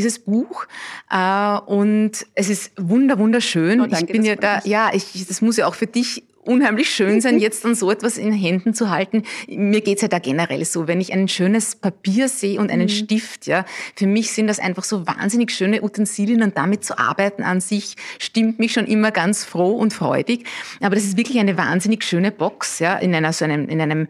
Dieses 0.00 0.18
Buch 0.18 0.66
äh, 1.10 1.58
und 1.66 2.26
es 2.34 2.48
ist 2.48 2.72
wunder 2.78 3.18
wunderschön. 3.18 3.82
Oh, 3.82 3.86
danke, 3.86 4.06
ich 4.06 4.12
bin 4.12 4.24
ja 4.24 4.34
da, 4.34 4.60
ja, 4.64 4.90
ich, 4.94 5.26
das 5.28 5.42
muss 5.42 5.58
ja 5.58 5.66
auch 5.66 5.74
für 5.74 5.86
dich 5.86 6.22
unheimlich 6.42 6.88
schön 6.88 7.20
sein, 7.20 7.38
jetzt 7.40 7.66
dann 7.66 7.74
so 7.74 7.90
etwas 7.90 8.16
in 8.16 8.32
Händen 8.32 8.72
zu 8.72 8.88
halten. 8.88 9.24
Mir 9.46 9.82
geht's 9.82 10.00
ja 10.00 10.08
da 10.08 10.18
generell 10.18 10.64
so, 10.64 10.88
wenn 10.88 11.00
ich 11.02 11.12
ein 11.12 11.28
schönes 11.28 11.76
Papier 11.76 12.28
sehe 12.28 12.58
und 12.58 12.70
einen 12.70 12.84
mhm. 12.84 12.88
Stift, 12.88 13.46
ja, 13.46 13.66
für 13.94 14.06
mich 14.06 14.32
sind 14.32 14.46
das 14.46 14.58
einfach 14.58 14.84
so 14.84 15.06
wahnsinnig 15.06 15.50
schöne 15.50 15.82
Utensilien 15.82 16.42
und 16.42 16.56
damit 16.56 16.82
zu 16.82 16.98
arbeiten 16.98 17.42
an 17.42 17.60
sich 17.60 17.96
stimmt 18.18 18.58
mich 18.58 18.72
schon 18.72 18.86
immer 18.86 19.10
ganz 19.10 19.44
froh 19.44 19.72
und 19.72 19.92
freudig. 19.92 20.46
Aber 20.80 20.94
das 20.94 21.04
ist 21.04 21.18
wirklich 21.18 21.38
eine 21.38 21.58
wahnsinnig 21.58 22.04
schöne 22.04 22.32
Box, 22.32 22.78
ja, 22.78 22.96
in 22.96 23.14
einer 23.14 23.34
so 23.34 23.44
einem, 23.44 23.68
in 23.68 23.80
einem 23.80 24.08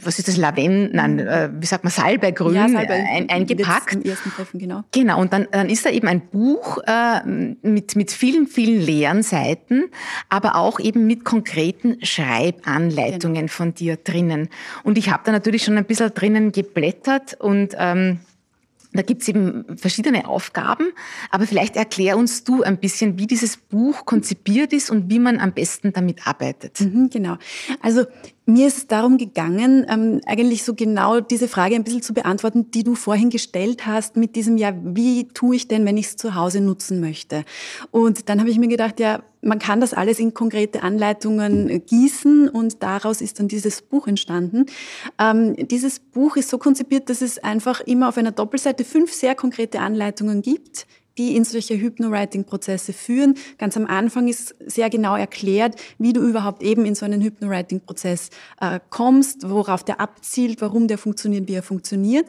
was 0.00 0.18
ist 0.18 0.28
das, 0.28 0.36
Lavendel, 0.36 0.90
nein, 0.92 1.18
äh, 1.18 1.50
wie 1.58 1.66
sagt 1.66 1.84
man, 1.84 1.90
Salbeigrün 1.90 2.54
ja, 2.54 2.68
Salbei 2.68 3.04
ein, 3.08 3.28
eingepackt. 3.28 3.94
Im 3.94 4.02
ersten 4.02 4.30
Treffen, 4.30 4.58
genau. 4.58 4.84
Genau, 4.92 5.20
und 5.20 5.32
dann, 5.32 5.46
dann 5.50 5.68
ist 5.68 5.86
da 5.86 5.90
eben 5.90 6.08
ein 6.08 6.20
Buch 6.20 6.78
äh, 6.86 7.24
mit, 7.26 7.96
mit 7.96 8.10
vielen, 8.10 8.46
vielen 8.46 8.80
leeren 8.80 9.22
Seiten, 9.22 9.84
aber 10.28 10.56
auch 10.56 10.80
eben 10.80 11.06
mit 11.06 11.24
konkreten 11.24 12.04
Schreibanleitungen 12.04 13.34
genau. 13.34 13.52
von 13.52 13.74
dir 13.74 13.96
drinnen. 13.96 14.48
Und 14.82 14.98
ich 14.98 15.10
habe 15.10 15.22
da 15.24 15.32
natürlich 15.32 15.64
schon 15.64 15.78
ein 15.78 15.84
bisschen 15.84 16.12
drinnen 16.14 16.52
geblättert 16.52 17.34
und 17.40 17.74
ähm, 17.78 18.20
da 18.94 19.02
gibt's 19.02 19.28
eben 19.28 19.64
verschiedene 19.76 20.28
Aufgaben, 20.28 20.86
aber 21.30 21.46
vielleicht 21.46 21.76
erklär 21.76 22.16
uns 22.16 22.44
du 22.44 22.62
ein 22.62 22.78
bisschen, 22.78 23.18
wie 23.18 23.26
dieses 23.26 23.56
Buch 23.56 24.04
konzipiert 24.04 24.72
ist 24.72 24.90
und 24.90 25.10
wie 25.10 25.18
man 25.18 25.40
am 25.40 25.52
besten 25.52 25.92
damit 25.92 26.26
arbeitet. 26.26 26.80
Mhm, 26.80 27.10
genau. 27.10 27.36
Also 27.80 28.04
mir 28.46 28.66
ist 28.66 28.76
es 28.78 28.86
darum 28.86 29.18
gegangen, 29.18 29.86
ähm, 29.88 30.20
eigentlich 30.26 30.64
so 30.64 30.74
genau 30.74 31.20
diese 31.20 31.48
Frage 31.48 31.74
ein 31.74 31.84
bisschen 31.84 32.02
zu 32.02 32.14
beantworten, 32.14 32.70
die 32.70 32.84
du 32.84 32.94
vorhin 32.94 33.30
gestellt 33.30 33.86
hast 33.86 34.16
mit 34.16 34.36
diesem, 34.36 34.58
ja, 34.58 34.74
wie 34.82 35.28
tue 35.28 35.56
ich 35.56 35.66
denn, 35.66 35.86
wenn 35.86 35.96
ich 35.96 36.06
es 36.06 36.16
zu 36.16 36.34
Hause 36.34 36.60
nutzen 36.60 37.00
möchte? 37.00 37.44
Und 37.90 38.28
dann 38.28 38.40
habe 38.40 38.50
ich 38.50 38.58
mir 38.58 38.68
gedacht, 38.68 39.00
ja, 39.00 39.22
man 39.44 39.58
kann 39.58 39.80
das 39.80 39.94
alles 39.94 40.18
in 40.18 40.34
konkrete 40.34 40.82
Anleitungen 40.82 41.84
gießen 41.86 42.48
und 42.48 42.82
daraus 42.82 43.20
ist 43.20 43.38
dann 43.38 43.48
dieses 43.48 43.82
Buch 43.82 44.06
entstanden. 44.06 44.66
Ähm, 45.18 45.54
dieses 45.68 46.00
Buch 46.00 46.36
ist 46.36 46.50
so 46.50 46.58
konzipiert, 46.58 47.10
dass 47.10 47.22
es 47.22 47.38
einfach 47.38 47.80
immer 47.80 48.08
auf 48.08 48.18
einer 48.18 48.32
Doppelseite 48.32 48.84
fünf 48.84 49.12
sehr 49.12 49.34
konkrete 49.34 49.80
Anleitungen 49.80 50.42
gibt, 50.42 50.86
die 51.18 51.36
in 51.36 51.44
solche 51.44 51.74
Hypnowriting-Prozesse 51.74 52.92
führen. 52.92 53.34
Ganz 53.58 53.76
am 53.76 53.86
Anfang 53.86 54.28
ist 54.28 54.54
sehr 54.64 54.90
genau 54.90 55.16
erklärt, 55.16 55.76
wie 55.98 56.12
du 56.12 56.20
überhaupt 56.20 56.62
eben 56.62 56.84
in 56.84 56.94
so 56.94 57.04
einen 57.04 57.22
Hypnowriting-Prozess 57.22 58.30
äh, 58.60 58.80
kommst, 58.90 59.48
worauf 59.48 59.84
der 59.84 60.00
abzielt, 60.00 60.60
warum 60.60 60.88
der 60.88 60.98
funktioniert, 60.98 61.48
wie 61.48 61.54
er 61.54 61.62
funktioniert. 61.62 62.26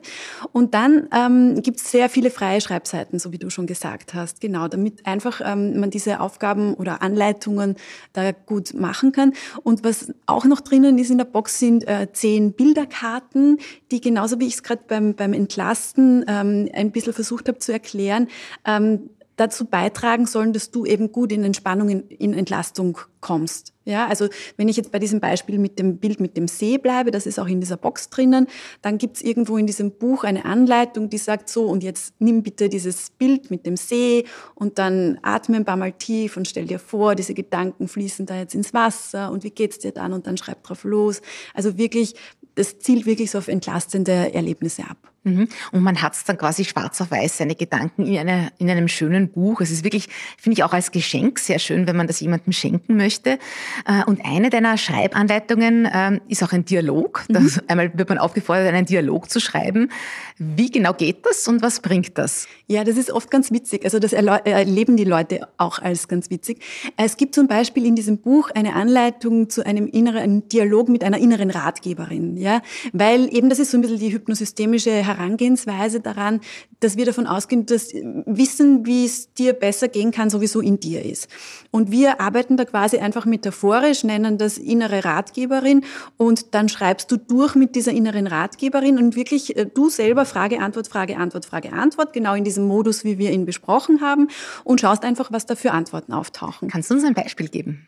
Und 0.52 0.74
dann 0.74 1.08
ähm, 1.12 1.62
gibt 1.62 1.80
es 1.80 1.92
sehr 1.92 2.10
viele 2.10 2.30
freie 2.30 2.62
Schreibseiten, 2.62 3.20
so 3.20 3.32
wie 3.32 3.38
du 3.38 3.50
schon 3.50 3.68
gesagt 3.68 4.14
hast. 4.14 4.42
Genau, 4.42 4.68
damit 4.68 5.06
einfach 5.06 5.42
ähm, 5.44 5.80
man 5.80 5.90
diese 5.90 6.20
Aufgaben 6.20 6.74
oder 6.76 7.02
Anleitungen 7.02 7.76
da 8.14 8.32
gut 8.32 8.74
machen 8.74 9.12
kann. 9.12 9.34
Und 9.64 9.84
was 9.84 10.14
auch 10.26 10.46
noch 10.46 10.62
drinnen 10.62 10.98
ist 10.98 11.10
in 11.10 11.18
der 11.18 11.26
Box 11.26 11.60
sind 11.60 11.88
äh, 11.88 12.08
zehn 12.12 12.54
Bilderkarten, 12.54 13.58
die 13.92 14.02
genauso 14.02 14.40
wie 14.40 14.48
ich 14.48 14.56
es 14.56 14.64
gerade 14.64 14.84
beim, 14.88 15.16
beim 15.16 15.34
Entlasten 15.34 16.24
ähm, 16.28 16.70
ein 16.74 16.92
bisschen 16.92 17.14
versucht 17.14 17.48
habe 17.48 17.60
zu 17.60 17.72
erklären, 17.72 18.28
äh, 18.64 18.75
ähm, 18.78 19.10
dazu 19.36 19.66
beitragen 19.66 20.26
sollen, 20.26 20.54
dass 20.54 20.72
du 20.72 20.86
eben 20.86 21.12
gut 21.12 21.32
in 21.32 21.44
Entspannung, 21.44 21.90
in, 21.90 22.08
in, 22.08 22.34
Entlastung 22.34 22.98
kommst. 23.20 23.74
Ja, 23.84 24.08
also 24.08 24.30
wenn 24.58 24.70
ich 24.70 24.78
jetzt 24.78 24.92
bei 24.92 25.00
diesem 25.00 25.20
Beispiel 25.20 25.60
mit 25.60 25.78
dem 25.78 25.98
Bild 25.98 26.20
mit 26.20 26.38
dem 26.38 26.48
See 26.48 26.78
bleibe, 26.78 27.12
das 27.12 27.26
ist 27.26 27.40
auch 27.40 27.48
in 27.48 27.60
dieser 27.60 27.78
Box 27.78 28.10
drinnen, 28.10 28.48
dann 28.82 28.98
gibt's 28.98 29.22
irgendwo 29.22 29.58
in 29.58 29.68
diesem 29.68 29.92
Buch 29.92 30.24
eine 30.24 30.46
Anleitung, 30.46 31.10
die 31.10 31.18
sagt 31.18 31.50
so, 31.50 31.66
und 31.66 31.84
jetzt 31.84 32.14
nimm 32.20 32.42
bitte 32.44 32.70
dieses 32.70 33.10
Bild 33.12 33.52
mit 33.52 33.66
dem 33.66 33.78
See 33.78 34.26
und 34.56 34.80
dann 34.80 35.20
atme 35.22 35.58
ein 35.58 35.66
paar 35.66 35.78
Mal 35.78 35.92
tief 35.92 36.38
und 36.38 36.48
stell 36.48 36.66
dir 36.66 36.80
vor, 36.80 37.16
diese 37.16 37.34
Gedanken 37.34 37.88
fließen 37.88 38.26
da 38.26 38.38
jetzt 38.38 38.56
ins 38.56 38.74
Wasser 38.74 39.32
und 39.32 39.44
wie 39.44 39.52
geht's 39.52 39.80
dir 39.80 39.92
dann 39.92 40.14
und 40.14 40.28
dann 40.28 40.38
schreib 40.38 40.64
drauf 40.64 40.84
los. 40.84 41.22
Also 41.54 41.78
wirklich, 41.78 42.16
das 42.56 42.80
zielt 42.80 43.06
wirklich 43.06 43.32
so 43.32 43.38
auf 43.38 43.50
entlastende 43.50 44.34
Erlebnisse 44.34 44.84
ab. 44.84 45.15
Mhm. 45.26 45.48
Und 45.72 45.82
man 45.82 46.02
hat 46.02 46.14
es 46.14 46.24
dann 46.24 46.38
quasi 46.38 46.64
schwarz 46.66 47.02
auf 47.02 47.12
weiß, 47.12 47.38
seine 47.38 47.56
Gedanken 47.56 48.06
in, 48.06 48.18
einer, 48.18 48.52
in 48.60 48.70
einem 48.70 48.88
schönen 48.88 49.30
Buch. 49.30 49.60
Es 49.60 49.72
ist 49.72 49.84
wirklich, 49.84 50.08
finde 50.38 50.60
ich 50.60 50.64
auch 50.64 50.72
als 50.72 50.92
Geschenk 50.92 51.40
sehr 51.40 51.60
schön, 51.60 51.88
wenn 51.88 51.98
man 51.98 52.08
das 52.08 52.20
jemandem 52.20 52.54
schenken 52.54 52.96
möchte. 52.96 53.40
Äh, 53.86 54.04
und 54.06 54.24
eine 54.24 54.50
deiner 54.52 54.78
Schreibanleitungen 54.78 55.90
ähm, 55.92 56.22
ist 56.28 56.44
auch 56.44 56.54
ein 56.54 56.64
Dialog. 56.64 57.26
Mhm. 57.28 57.52
einmal 57.68 57.98
wird 57.98 58.08
man 58.10 58.20
aufgefordert, 58.20 58.68
einen 58.68 58.86
Dialog 58.86 59.30
zu 59.30 59.40
schreiben. 59.40 59.90
Wie 60.38 60.70
genau 60.70 60.94
geht 60.94 61.26
das 61.26 61.48
und 61.48 61.62
was 61.62 61.80
bringt 61.80 62.18
das? 62.18 62.48
Ja, 62.68 62.84
das 62.84 62.98
ist 62.98 63.12
oft 63.12 63.32
ganz 63.32 63.52
witzig. 63.52 63.84
Also 63.84 64.00
das 64.00 64.14
erleben 64.14 64.98
die 64.98 65.04
Leute 65.04 65.48
auch 65.58 65.80
als 65.80 66.08
ganz 66.08 66.30
witzig. 66.30 66.62
Es 66.98 67.18
gibt 67.18 67.34
zum 67.34 67.48
Beispiel 67.48 67.86
in 67.86 67.96
diesem 67.96 68.20
Buch 68.20 68.52
eine 68.54 68.74
Anleitung 68.74 69.50
zu 69.50 69.66
einem 69.66 69.88
inneren 69.88 70.48
Dialog 70.50 70.90
mit 70.90 71.04
einer 71.04 71.18
inneren 71.18 71.50
Ratgeberin. 71.50 72.38
Ja, 72.38 72.62
weil 72.94 73.34
eben 73.34 73.50
das 73.50 73.60
ist 73.60 73.72
so 73.72 73.78
ein 73.78 73.82
bisschen 73.82 74.00
die 74.00 74.14
hypnosystemische 74.14 75.08
Herangehensweise 75.18 76.00
daran, 76.00 76.42
dass 76.80 76.98
wir 76.98 77.06
davon 77.06 77.28
ausgehen, 77.28 77.66
dass 77.66 77.94
Wissen, 77.94 78.86
wie 78.86 79.06
es 79.06 79.34
dir 79.34 79.54
besser 79.54 79.88
gehen 79.88 80.12
kann, 80.12 80.30
sowieso 80.30 80.62
in 80.62 80.80
dir 80.80 81.04
ist. 81.04 81.28
Und 81.72 81.92
wir 81.92 82.22
arbeiten 82.22 82.58
da 82.58 82.66
quasi 82.66 82.98
einfach 82.98 83.26
metaphorisch, 83.26 84.04
nennen 84.04 84.38
das 84.38 84.58
innere 84.58 85.06
Ratgeberin 85.06 85.84
und 86.18 86.54
dann 86.54 86.70
schreibst 86.70 87.12
du 87.12 87.18
durch 87.18 87.56
mit 87.56 87.76
dieser 87.76 87.92
inneren 87.92 88.28
Ratgeberin 88.28 88.98
und 88.98 89.16
wirklich 89.16 89.56
äh, 89.56 89.66
du 89.66 89.90
selber 89.90 90.26
Frage, 90.26 90.60
Antwort, 90.60 90.88
Frage, 90.88 91.18
Antwort, 91.18 91.46
Frage, 91.46 91.74
Antwort, 91.74 92.14
genau 92.14 92.36
in 92.36 92.44
diesem 92.44 92.66
Modus, 92.66 93.04
wie 93.04 93.18
wir 93.18 93.32
ihn 93.32 93.46
besprochen 93.46 94.02
haben 94.02 94.28
und 94.64 94.82
schaust 94.82 95.04
einfach, 95.04 95.32
was 95.32 95.46
da 95.46 95.56
für 95.56 95.72
Antworten 95.72 96.14
auftauchen. 96.14 96.70
Kannst 96.70 96.90
du 96.90 96.96
uns 96.96 97.04
ein 97.04 97.14
Beispiel 97.14 97.48
geben? 97.48 97.88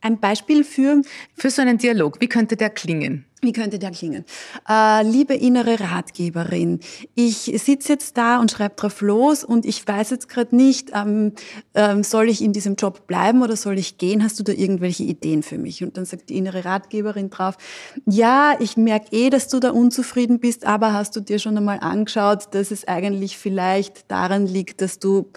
Ein 0.00 0.20
Beispiel 0.20 0.64
für... 0.64 1.02
Für 1.34 1.50
so 1.50 1.62
einen 1.62 1.78
Dialog, 1.78 2.20
wie 2.20 2.28
könnte 2.28 2.56
der 2.56 2.70
klingen? 2.70 3.24
Wie 3.42 3.52
könnte 3.52 3.78
der 3.78 3.90
klingen? 3.90 4.26
Äh, 4.68 5.02
liebe 5.02 5.34
innere 5.34 5.80
Ratgeberin, 5.80 6.80
ich 7.14 7.50
sitze 7.56 7.94
jetzt 7.94 8.18
da 8.18 8.38
und 8.38 8.50
schreibe 8.50 8.74
drauf 8.74 9.00
los 9.00 9.44
und 9.44 9.64
ich 9.64 9.86
weiß 9.86 10.10
jetzt 10.10 10.28
gerade 10.28 10.54
nicht, 10.54 10.90
ähm, 10.94 11.32
ähm, 11.72 12.02
soll 12.02 12.28
ich 12.28 12.42
in 12.42 12.52
diesem 12.52 12.74
Job 12.74 13.06
bleiben 13.06 13.40
oder 13.42 13.56
soll 13.56 13.78
ich 13.78 13.96
gehen? 13.96 14.22
Hast 14.22 14.38
du 14.38 14.42
da 14.42 14.52
irgendwelche 14.52 15.04
Ideen 15.04 15.42
für 15.42 15.56
mich? 15.56 15.82
Und 15.82 15.96
dann 15.96 16.04
sagt 16.04 16.28
die 16.28 16.36
innere 16.36 16.66
Ratgeberin 16.66 17.30
drauf, 17.30 17.56
ja, 18.04 18.56
ich 18.60 18.76
merke 18.76 19.16
eh, 19.16 19.30
dass 19.30 19.48
du 19.48 19.58
da 19.58 19.70
unzufrieden 19.70 20.38
bist, 20.38 20.66
aber 20.66 20.92
hast 20.92 21.16
du 21.16 21.20
dir 21.20 21.38
schon 21.38 21.56
einmal 21.56 21.80
angeschaut, 21.80 22.48
dass 22.54 22.70
es 22.70 22.86
eigentlich 22.86 23.38
vielleicht 23.38 24.10
daran 24.10 24.46
liegt, 24.46 24.82
dass 24.82 24.98
du 24.98 25.30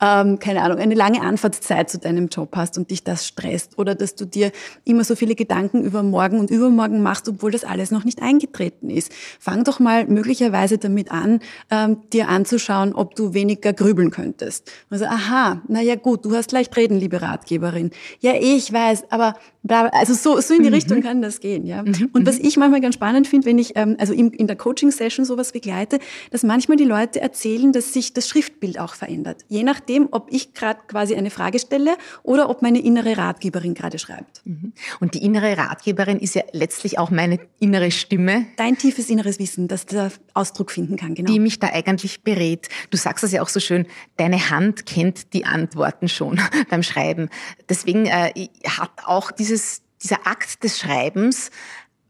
ähm, 0.00 0.38
keine 0.38 0.62
Ahnung, 0.62 0.78
eine 0.78 0.94
lange 0.94 1.20
Anfahrtszeit 1.20 1.90
zu 1.90 1.98
deinem 1.98 2.28
Job 2.28 2.50
hast 2.56 2.78
und 2.78 2.90
dich 2.90 3.04
das 3.04 3.26
stresst 3.26 3.78
oder 3.78 3.94
dass 3.94 4.14
du 4.14 4.24
dir 4.24 4.52
immer 4.84 5.04
so 5.04 5.14
viele 5.14 5.34
Gedanken 5.34 5.84
über 5.84 6.02
morgen 6.02 6.38
und 6.38 6.50
übermorgen 6.50 7.02
machst, 7.02 7.28
obwohl 7.28 7.50
das 7.50 7.64
alles 7.64 7.90
noch 7.90 8.04
nicht 8.04 8.22
eingetreten 8.22 8.90
ist. 8.90 9.12
Fang 9.38 9.64
doch 9.64 9.78
mal 9.78 10.06
möglicherweise 10.06 10.78
damit 10.78 11.10
an, 11.10 11.40
ähm, 11.70 11.98
dir 12.12 12.28
anzuschauen, 12.28 12.94
ob 12.94 13.14
du 13.14 13.34
weniger 13.34 13.72
grübeln 13.72 14.10
könntest. 14.10 14.70
Also, 14.88 15.04
aha, 15.04 15.62
na 15.68 15.80
ja 15.80 15.96
gut, 15.96 16.24
du 16.24 16.34
hast 16.34 16.52
leicht 16.52 16.76
reden, 16.76 16.98
liebe 16.98 17.20
Ratgeberin. 17.20 17.90
Ja, 18.20 18.32
ich 18.38 18.72
weiß, 18.72 19.04
aber 19.10 19.34
also 19.68 20.14
so, 20.14 20.40
so 20.40 20.54
in 20.54 20.62
die 20.62 20.68
mhm. 20.68 20.74
Richtung 20.74 21.02
kann 21.02 21.20
das 21.22 21.40
gehen, 21.40 21.66
ja. 21.66 21.82
Mhm. 21.82 22.10
Und 22.12 22.26
was 22.26 22.38
mhm. 22.38 22.46
ich 22.46 22.56
manchmal 22.56 22.80
ganz 22.80 22.94
spannend 22.94 23.28
finde, 23.28 23.46
wenn 23.46 23.58
ich 23.58 23.76
ähm, 23.76 23.96
also 23.98 24.12
in, 24.12 24.30
in 24.30 24.46
der 24.46 24.56
Coaching-Session 24.56 25.24
sowas 25.24 25.52
begleite, 25.52 25.98
dass 26.30 26.42
manchmal 26.42 26.76
die 26.76 26.84
Leute 26.84 27.20
erzählen, 27.20 27.72
dass 27.72 27.92
sich 27.92 28.12
das 28.12 28.28
Schriftbild 28.28 28.78
auch 28.78 28.94
verändert. 28.94 29.44
Je 29.48 29.62
nachdem, 29.62 30.08
ob 30.10 30.28
ich 30.30 30.54
gerade 30.54 30.80
quasi 30.86 31.14
eine 31.14 31.30
Frage 31.30 31.58
stelle 31.58 31.96
oder 32.22 32.48
ob 32.48 32.62
meine 32.62 32.80
innere 32.80 33.16
Ratgeberin 33.16 33.74
gerade 33.74 33.98
schreibt. 33.98 34.42
Mhm. 34.44 34.72
Und 34.98 35.14
die 35.14 35.22
innere 35.22 35.56
Ratgeberin 35.56 36.18
ist 36.18 36.34
ja 36.34 36.42
letztlich 36.52 36.98
auch 36.98 37.10
meine 37.10 37.38
innere 37.58 37.90
Stimme. 37.90 38.46
Dein 38.56 38.78
tiefes 38.78 39.10
inneres 39.10 39.38
Wissen, 39.38 39.68
das 39.68 39.86
da 39.86 40.10
Ausdruck 40.34 40.70
finden 40.70 40.96
kann, 40.96 41.14
genau. 41.14 41.30
Die 41.30 41.38
mich 41.38 41.58
da 41.58 41.68
eigentlich 41.68 42.22
berät. 42.22 42.68
Du 42.90 42.96
sagst 42.96 43.24
das 43.24 43.32
ja 43.32 43.42
auch 43.42 43.48
so 43.48 43.60
schön, 43.60 43.86
deine 44.16 44.50
Hand 44.50 44.86
kennt 44.86 45.32
die 45.34 45.44
Antworten 45.44 46.08
schon 46.08 46.40
beim 46.70 46.82
Schreiben. 46.82 47.28
Deswegen 47.68 48.06
äh, 48.06 48.48
hat 48.66 48.90
auch 49.04 49.30
diese 49.30 49.49
dieses, 49.50 49.82
dieser 50.02 50.26
Akt 50.26 50.62
des 50.64 50.78
Schreibens 50.78 51.50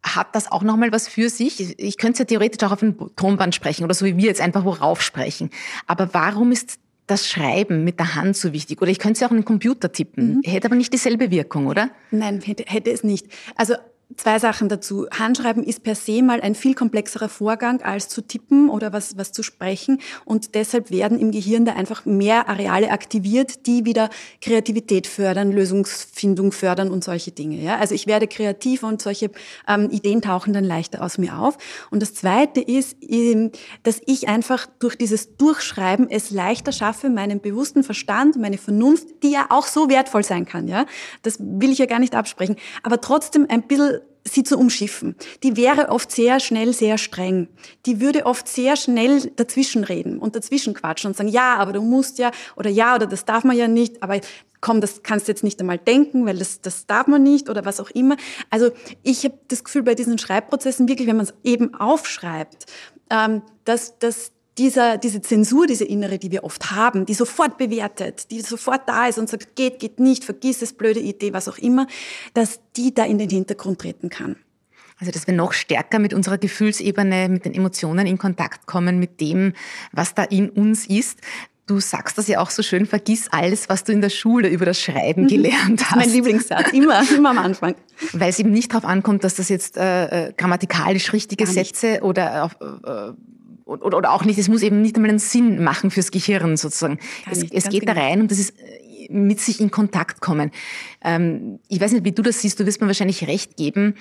hat 0.02 0.34
das 0.34 0.50
auch 0.50 0.62
nochmal 0.62 0.92
was 0.92 1.08
für 1.08 1.28
sich? 1.28 1.78
Ich 1.78 1.98
könnte 1.98 2.14
es 2.14 2.18
ja 2.20 2.24
theoretisch 2.24 2.66
auch 2.66 2.72
auf 2.72 2.82
ein 2.82 2.96
Tonband 3.16 3.54
sprechen 3.54 3.84
oder 3.84 3.94
so 3.94 4.06
wie 4.06 4.16
wir 4.16 4.26
jetzt 4.26 4.40
einfach 4.40 4.64
worauf 4.64 5.02
sprechen. 5.02 5.50
Aber 5.86 6.14
warum 6.14 6.52
ist 6.52 6.78
das 7.06 7.28
Schreiben 7.28 7.84
mit 7.84 7.98
der 7.98 8.14
Hand 8.14 8.36
so 8.36 8.52
wichtig? 8.52 8.80
Oder 8.80 8.90
ich 8.90 8.98
könnte 8.98 9.14
es 9.14 9.20
ja 9.20 9.26
auch 9.26 9.32
in 9.32 9.38
den 9.38 9.44
Computer 9.44 9.90
tippen. 9.90 10.36
Mhm. 10.36 10.42
Hätte 10.44 10.68
aber 10.68 10.76
nicht 10.76 10.92
dieselbe 10.92 11.30
Wirkung, 11.30 11.66
oder? 11.66 11.90
Nein, 12.10 12.40
hätte, 12.40 12.64
hätte 12.66 12.90
es 12.90 13.02
nicht. 13.02 13.26
Also 13.56 13.74
Zwei 14.16 14.40
Sachen 14.40 14.68
dazu. 14.68 15.06
Handschreiben 15.10 15.62
ist 15.62 15.84
per 15.84 15.94
se 15.94 16.22
mal 16.22 16.40
ein 16.40 16.56
viel 16.56 16.74
komplexerer 16.74 17.28
Vorgang 17.28 17.80
als 17.82 18.08
zu 18.08 18.22
tippen 18.22 18.68
oder 18.68 18.92
was, 18.92 19.16
was 19.16 19.30
zu 19.30 19.44
sprechen. 19.44 20.00
Und 20.24 20.56
deshalb 20.56 20.90
werden 20.90 21.18
im 21.18 21.30
Gehirn 21.30 21.64
da 21.64 21.74
einfach 21.74 22.04
mehr 22.06 22.48
Areale 22.48 22.90
aktiviert, 22.90 23.66
die 23.66 23.84
wieder 23.84 24.10
Kreativität 24.40 25.06
fördern, 25.06 25.52
Lösungsfindung 25.52 26.50
fördern 26.50 26.90
und 26.90 27.04
solche 27.04 27.30
Dinge. 27.30 27.62
Ja? 27.62 27.78
Also 27.78 27.94
ich 27.94 28.08
werde 28.08 28.26
kreativ 28.26 28.82
und 28.82 29.00
solche 29.00 29.30
ähm, 29.68 29.90
Ideen 29.90 30.22
tauchen 30.22 30.52
dann 30.52 30.64
leichter 30.64 31.02
aus 31.02 31.16
mir 31.16 31.38
auf. 31.38 31.56
Und 31.90 32.02
das 32.02 32.12
Zweite 32.12 32.60
ist, 32.60 32.96
ähm, 33.02 33.52
dass 33.84 34.00
ich 34.06 34.28
einfach 34.28 34.66
durch 34.80 34.96
dieses 34.96 35.36
Durchschreiben 35.36 36.10
es 36.10 36.30
leichter 36.30 36.72
schaffe, 36.72 37.10
meinen 37.10 37.40
bewussten 37.40 37.84
Verstand, 37.84 38.36
meine 38.36 38.58
Vernunft, 38.58 39.22
die 39.22 39.30
ja 39.30 39.46
auch 39.50 39.66
so 39.66 39.88
wertvoll 39.88 40.24
sein 40.24 40.46
kann, 40.46 40.66
ja, 40.66 40.84
das 41.22 41.38
will 41.38 41.70
ich 41.70 41.78
ja 41.78 41.86
gar 41.86 42.00
nicht 42.00 42.16
absprechen, 42.16 42.56
aber 42.82 43.00
trotzdem 43.00 43.46
ein 43.48 43.62
bisschen 43.62 43.99
sie 44.24 44.42
zu 44.42 44.58
umschiffen. 44.58 45.16
Die 45.42 45.56
wäre 45.56 45.88
oft 45.88 46.10
sehr 46.10 46.40
schnell 46.40 46.72
sehr 46.72 46.98
streng. 46.98 47.48
Die 47.86 48.00
würde 48.00 48.26
oft 48.26 48.48
sehr 48.48 48.76
schnell 48.76 49.30
dazwischenreden 49.36 50.18
und 50.18 50.36
dazwischen 50.36 50.74
quatschen 50.74 51.08
und 51.08 51.16
sagen, 51.16 51.28
ja, 51.28 51.56
aber 51.56 51.72
du 51.72 51.82
musst 51.82 52.18
ja, 52.18 52.30
oder 52.56 52.70
ja, 52.70 52.94
oder 52.94 53.06
das 53.06 53.24
darf 53.24 53.44
man 53.44 53.56
ja 53.56 53.68
nicht, 53.68 54.02
aber 54.02 54.20
komm, 54.60 54.80
das 54.80 55.02
kannst 55.02 55.26
du 55.26 55.32
jetzt 55.32 55.44
nicht 55.44 55.60
einmal 55.60 55.78
denken, 55.78 56.26
weil 56.26 56.38
das, 56.38 56.60
das 56.60 56.86
darf 56.86 57.06
man 57.06 57.22
nicht 57.22 57.48
oder 57.48 57.64
was 57.64 57.80
auch 57.80 57.90
immer. 57.90 58.16
Also 58.50 58.70
ich 59.02 59.24
habe 59.24 59.38
das 59.48 59.64
Gefühl 59.64 59.82
bei 59.82 59.94
diesen 59.94 60.18
Schreibprozessen 60.18 60.88
wirklich, 60.88 61.08
wenn 61.08 61.16
man 61.16 61.26
es 61.26 61.34
eben 61.42 61.74
aufschreibt, 61.74 62.66
ähm, 63.10 63.42
dass, 63.64 63.98
dass 63.98 64.32
dieser, 64.60 64.98
diese 64.98 65.22
Zensur, 65.22 65.66
diese 65.66 65.86
innere, 65.86 66.18
die 66.18 66.30
wir 66.30 66.44
oft 66.44 66.70
haben, 66.70 67.06
die 67.06 67.14
sofort 67.14 67.56
bewertet, 67.56 68.30
die 68.30 68.42
sofort 68.42 68.86
da 68.86 69.06
ist 69.06 69.18
und 69.18 69.26
sagt, 69.26 69.56
geht, 69.56 69.78
geht 69.78 69.98
nicht, 69.98 70.22
vergiss 70.22 70.60
es, 70.60 70.74
blöde 70.74 71.00
Idee, 71.00 71.32
was 71.32 71.48
auch 71.48 71.56
immer, 71.56 71.86
dass 72.34 72.60
die 72.76 72.92
da 72.92 73.06
in 73.06 73.16
den 73.16 73.30
Hintergrund 73.30 73.78
treten 73.78 74.10
kann. 74.10 74.36
Also, 74.98 75.12
dass 75.12 75.26
wir 75.26 75.32
noch 75.32 75.54
stärker 75.54 75.98
mit 75.98 76.12
unserer 76.12 76.36
Gefühlsebene, 76.36 77.30
mit 77.30 77.46
den 77.46 77.54
Emotionen 77.54 78.06
in 78.06 78.18
Kontakt 78.18 78.66
kommen, 78.66 78.98
mit 78.98 79.22
dem, 79.22 79.54
was 79.92 80.14
da 80.14 80.24
in 80.24 80.50
uns 80.50 80.86
ist. 80.86 81.20
Du 81.66 81.80
sagst 81.80 82.18
das 82.18 82.28
ja 82.28 82.40
auch 82.40 82.50
so 82.50 82.62
schön, 82.62 82.84
vergiss 82.84 83.28
alles, 83.30 83.70
was 83.70 83.84
du 83.84 83.92
in 83.92 84.02
der 84.02 84.10
Schule 84.10 84.48
über 84.48 84.66
das 84.66 84.78
Schreiben 84.78 85.22
mhm. 85.22 85.28
gelernt 85.28 85.90
hast. 85.90 85.96
Mein 85.96 86.10
Lieblingssatz, 86.10 86.72
immer, 86.74 87.02
immer 87.16 87.30
am 87.30 87.38
Anfang. 87.38 87.76
Weil 88.12 88.28
es 88.28 88.38
eben 88.38 88.50
nicht 88.50 88.72
darauf 88.72 88.84
ankommt, 88.84 89.24
dass 89.24 89.36
das 89.36 89.48
jetzt 89.48 89.78
äh, 89.78 90.26
äh 90.26 90.32
grammatikalisch 90.36 91.14
richtige 91.14 91.46
Sätze 91.46 92.00
oder 92.02 92.44
auf, 92.44 92.58
äh, 92.60 93.12
oder, 93.70 93.96
oder 93.96 94.12
auch 94.12 94.24
nicht, 94.24 94.38
es 94.38 94.48
muss 94.48 94.62
eben 94.62 94.82
nicht 94.82 94.96
einmal 94.96 95.10
einen 95.10 95.18
Sinn 95.18 95.62
machen 95.62 95.90
fürs 95.90 96.10
Gehirn 96.10 96.56
sozusagen. 96.56 96.98
Kann 97.24 97.32
es, 97.32 97.44
es 97.50 97.68
geht 97.68 97.80
genau. 97.80 97.94
da 97.94 98.00
rein 98.00 98.20
und 98.20 98.30
das 98.30 98.38
ist 98.38 98.50
äh, 98.58 99.12
mit 99.12 99.40
sich 99.40 99.60
in 99.60 99.70
Kontakt 99.70 100.20
kommen. 100.20 100.50
Ähm, 101.02 101.60
ich 101.68 101.80
weiß 101.80 101.92
nicht, 101.92 102.04
wie 102.04 102.12
du 102.12 102.22
das 102.22 102.40
siehst, 102.40 102.60
du 102.60 102.66
wirst 102.66 102.80
mir 102.80 102.86
wahrscheinlich 102.86 103.26
recht 103.26 103.56
geben. 103.56 103.94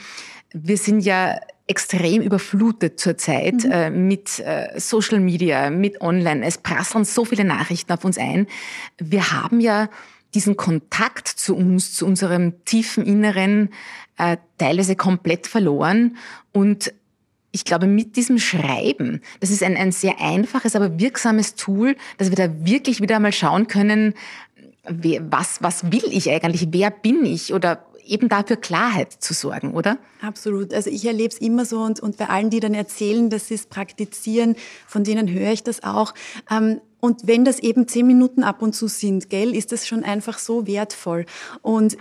Wir 0.53 0.77
sind 0.77 1.01
ja 1.01 1.39
extrem 1.67 2.23
überflutet 2.23 2.99
zurzeit 2.99 3.63
mhm. 3.63 3.71
äh, 3.71 3.89
mit 3.91 4.39
äh, 4.39 4.79
Social 4.79 5.19
Media, 5.19 5.69
mit 5.69 6.01
Online. 6.01 6.43
Es 6.45 6.57
prasseln 6.57 7.05
so 7.05 7.25
viele 7.25 7.45
Nachrichten 7.45 7.91
auf 7.93 8.03
uns 8.03 8.17
ein. 8.17 8.47
Wir 8.97 9.31
haben 9.31 9.59
ja 9.59 9.89
diesen 10.33 10.57
Kontakt 10.57 11.27
zu 11.27 11.55
uns, 11.55 11.93
zu 11.93 12.05
unserem 12.05 12.65
tiefen 12.65 13.05
Inneren, 13.05 13.69
äh, 14.17 14.37
teilweise 14.57 14.95
komplett 14.95 15.47
verloren. 15.47 16.17
Und 16.51 16.91
ich 17.51 17.65
glaube, 17.65 17.87
mit 17.87 18.15
diesem 18.15 18.37
Schreiben, 18.37 19.21
das 19.39 19.49
ist 19.49 19.63
ein, 19.63 19.75
ein 19.75 19.91
sehr 19.91 20.19
einfaches, 20.21 20.75
aber 20.75 20.99
wirksames 20.99 21.55
Tool, 21.55 21.95
dass 22.17 22.29
wir 22.29 22.35
da 22.35 22.65
wirklich 22.65 23.01
wieder 23.01 23.15
einmal 23.15 23.33
schauen 23.33 23.67
können, 23.67 24.13
was, 24.83 25.61
was 25.61 25.91
will 25.91 26.05
ich 26.09 26.29
eigentlich, 26.29 26.67
wer 26.71 26.91
bin 26.91 27.25
ich 27.25 27.53
oder 27.53 27.85
eben 28.05 28.27
dafür 28.27 28.57
Klarheit 28.57 29.13
zu 29.13 29.33
sorgen, 29.33 29.73
oder? 29.73 29.97
Absolut. 30.21 30.73
Also 30.73 30.89
ich 30.89 31.05
erlebe 31.05 31.33
es 31.33 31.39
immer 31.39 31.65
so 31.65 31.81
und, 31.81 31.99
und 31.99 32.17
bei 32.17 32.27
allen, 32.27 32.49
die 32.49 32.59
dann 32.59 32.73
erzählen, 32.73 33.29
dass 33.29 33.47
sie 33.47 33.55
es 33.55 33.67
praktizieren, 33.67 34.55
von 34.87 35.03
denen 35.03 35.29
höre 35.29 35.51
ich 35.51 35.63
das 35.63 35.83
auch. 35.83 36.13
Ähm, 36.49 36.81
und 36.99 37.27
wenn 37.27 37.45
das 37.45 37.59
eben 37.59 37.87
zehn 37.87 38.07
Minuten 38.07 38.43
ab 38.43 38.61
und 38.61 38.73
zu 38.73 38.87
sind, 38.87 39.29
gell, 39.29 39.55
ist 39.55 39.71
das 39.71 39.87
schon 39.87 40.03
einfach 40.03 40.37
so 40.39 40.67
wertvoll. 40.67 41.25
Und 41.61 41.97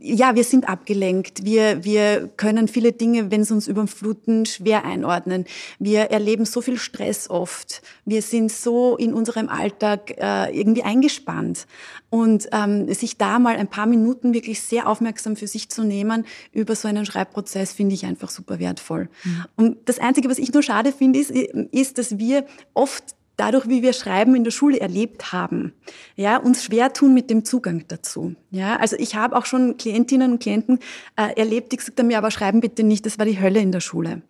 ja, 0.00 0.34
wir 0.34 0.44
sind 0.44 0.68
abgelenkt. 0.68 1.44
Wir, 1.44 1.84
wir 1.84 2.28
können 2.36 2.68
viele 2.68 2.92
Dinge, 2.92 3.30
wenn 3.30 3.42
es 3.42 3.50
uns 3.50 3.68
überfluten, 3.68 4.46
schwer 4.46 4.84
einordnen. 4.84 5.44
Wir 5.78 6.10
erleben 6.10 6.46
so 6.46 6.62
viel 6.62 6.78
Stress 6.78 7.28
oft. 7.28 7.82
Wir 8.04 8.22
sind 8.22 8.50
so 8.50 8.96
in 8.96 9.12
unserem 9.12 9.48
Alltag 9.48 10.14
äh, 10.16 10.58
irgendwie 10.58 10.82
eingespannt. 10.82 11.66
Und 12.08 12.48
ähm, 12.52 12.92
sich 12.92 13.18
da 13.18 13.38
mal 13.38 13.56
ein 13.56 13.68
paar 13.68 13.86
Minuten 13.86 14.34
wirklich 14.34 14.62
sehr 14.62 14.88
aufmerksam 14.88 15.36
für 15.36 15.46
sich 15.46 15.68
zu 15.68 15.84
nehmen 15.84 16.26
über 16.52 16.74
so 16.74 16.88
einen 16.88 17.06
Schreibprozess, 17.06 17.72
finde 17.72 17.94
ich 17.94 18.04
einfach 18.04 18.30
super 18.30 18.58
wertvoll. 18.58 19.08
Mhm. 19.22 19.44
Und 19.56 19.76
das 19.88 19.98
Einzige, 19.98 20.28
was 20.28 20.38
ich 20.38 20.52
nur 20.52 20.62
schade 20.62 20.92
finde, 20.92 21.20
ist, 21.20 21.30
ist, 21.30 21.98
dass 21.98 22.18
wir 22.18 22.46
oft 22.74 23.04
dadurch, 23.40 23.68
wie 23.68 23.82
wir 23.82 23.94
Schreiben 23.94 24.34
in 24.34 24.44
der 24.44 24.50
Schule 24.50 24.78
erlebt 24.78 25.32
haben, 25.32 25.72
ja, 26.14 26.36
uns 26.36 26.62
schwer 26.62 26.92
tun 26.92 27.14
mit 27.14 27.30
dem 27.30 27.44
Zugang 27.44 27.86
dazu. 27.88 28.34
Ja, 28.50 28.76
also 28.76 28.96
ich 28.98 29.14
habe 29.14 29.34
auch 29.34 29.46
schon 29.46 29.78
Klientinnen 29.78 30.32
und 30.32 30.42
Klienten 30.42 30.78
äh, 31.16 31.32
erlebt, 31.40 31.72
die 31.72 31.78
gesagt 31.78 31.98
haben, 31.98 32.10
ja, 32.10 32.18
aber 32.18 32.30
schreiben 32.30 32.60
bitte 32.60 32.82
nicht, 32.82 33.06
das 33.06 33.18
war 33.18 33.24
die 33.24 33.40
Hölle 33.40 33.60
in 33.60 33.72
der 33.72 33.80
Schule. 33.80 34.20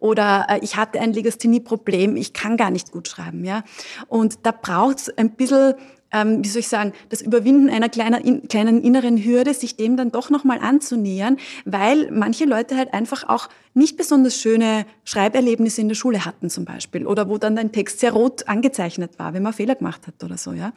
Oder 0.00 0.46
äh, 0.48 0.58
ich 0.62 0.76
hatte 0.76 1.00
ein 1.00 1.12
Legasthenie-Problem, 1.12 2.16
ich 2.16 2.32
kann 2.32 2.56
gar 2.56 2.70
nicht 2.70 2.90
gut 2.90 3.06
schreiben. 3.06 3.44
Ja, 3.44 3.62
und 4.08 4.40
da 4.42 4.50
braucht 4.50 4.98
es 4.98 5.16
ein 5.16 5.30
bisschen 5.30 5.74
ähm, 6.12 6.44
wie 6.44 6.48
soll 6.48 6.60
ich 6.60 6.68
sagen, 6.68 6.92
das 7.08 7.20
Überwinden 7.20 7.68
einer 7.68 7.88
kleiner, 7.88 8.24
in, 8.24 8.48
kleinen 8.48 8.82
inneren 8.82 9.22
Hürde, 9.22 9.54
sich 9.54 9.76
dem 9.76 9.96
dann 9.96 10.12
doch 10.12 10.30
nochmal 10.30 10.58
anzunähern, 10.60 11.38
weil 11.64 12.10
manche 12.10 12.44
Leute 12.44 12.76
halt 12.76 12.94
einfach 12.94 13.28
auch 13.28 13.48
nicht 13.74 13.98
besonders 13.98 14.40
schöne 14.40 14.86
Schreiberlebnisse 15.04 15.82
in 15.82 15.88
der 15.88 15.96
Schule 15.96 16.24
hatten 16.24 16.48
zum 16.48 16.64
Beispiel 16.64 17.06
oder 17.06 17.28
wo 17.28 17.36
dann 17.36 17.56
dein 17.56 17.72
Text 17.72 18.00
sehr 18.00 18.12
rot 18.12 18.48
angezeichnet 18.48 19.18
war, 19.18 19.34
wenn 19.34 19.42
man 19.42 19.52
Fehler 19.52 19.74
gemacht 19.74 20.06
hat 20.06 20.24
oder 20.24 20.38
so. 20.38 20.52
Ja. 20.52 20.72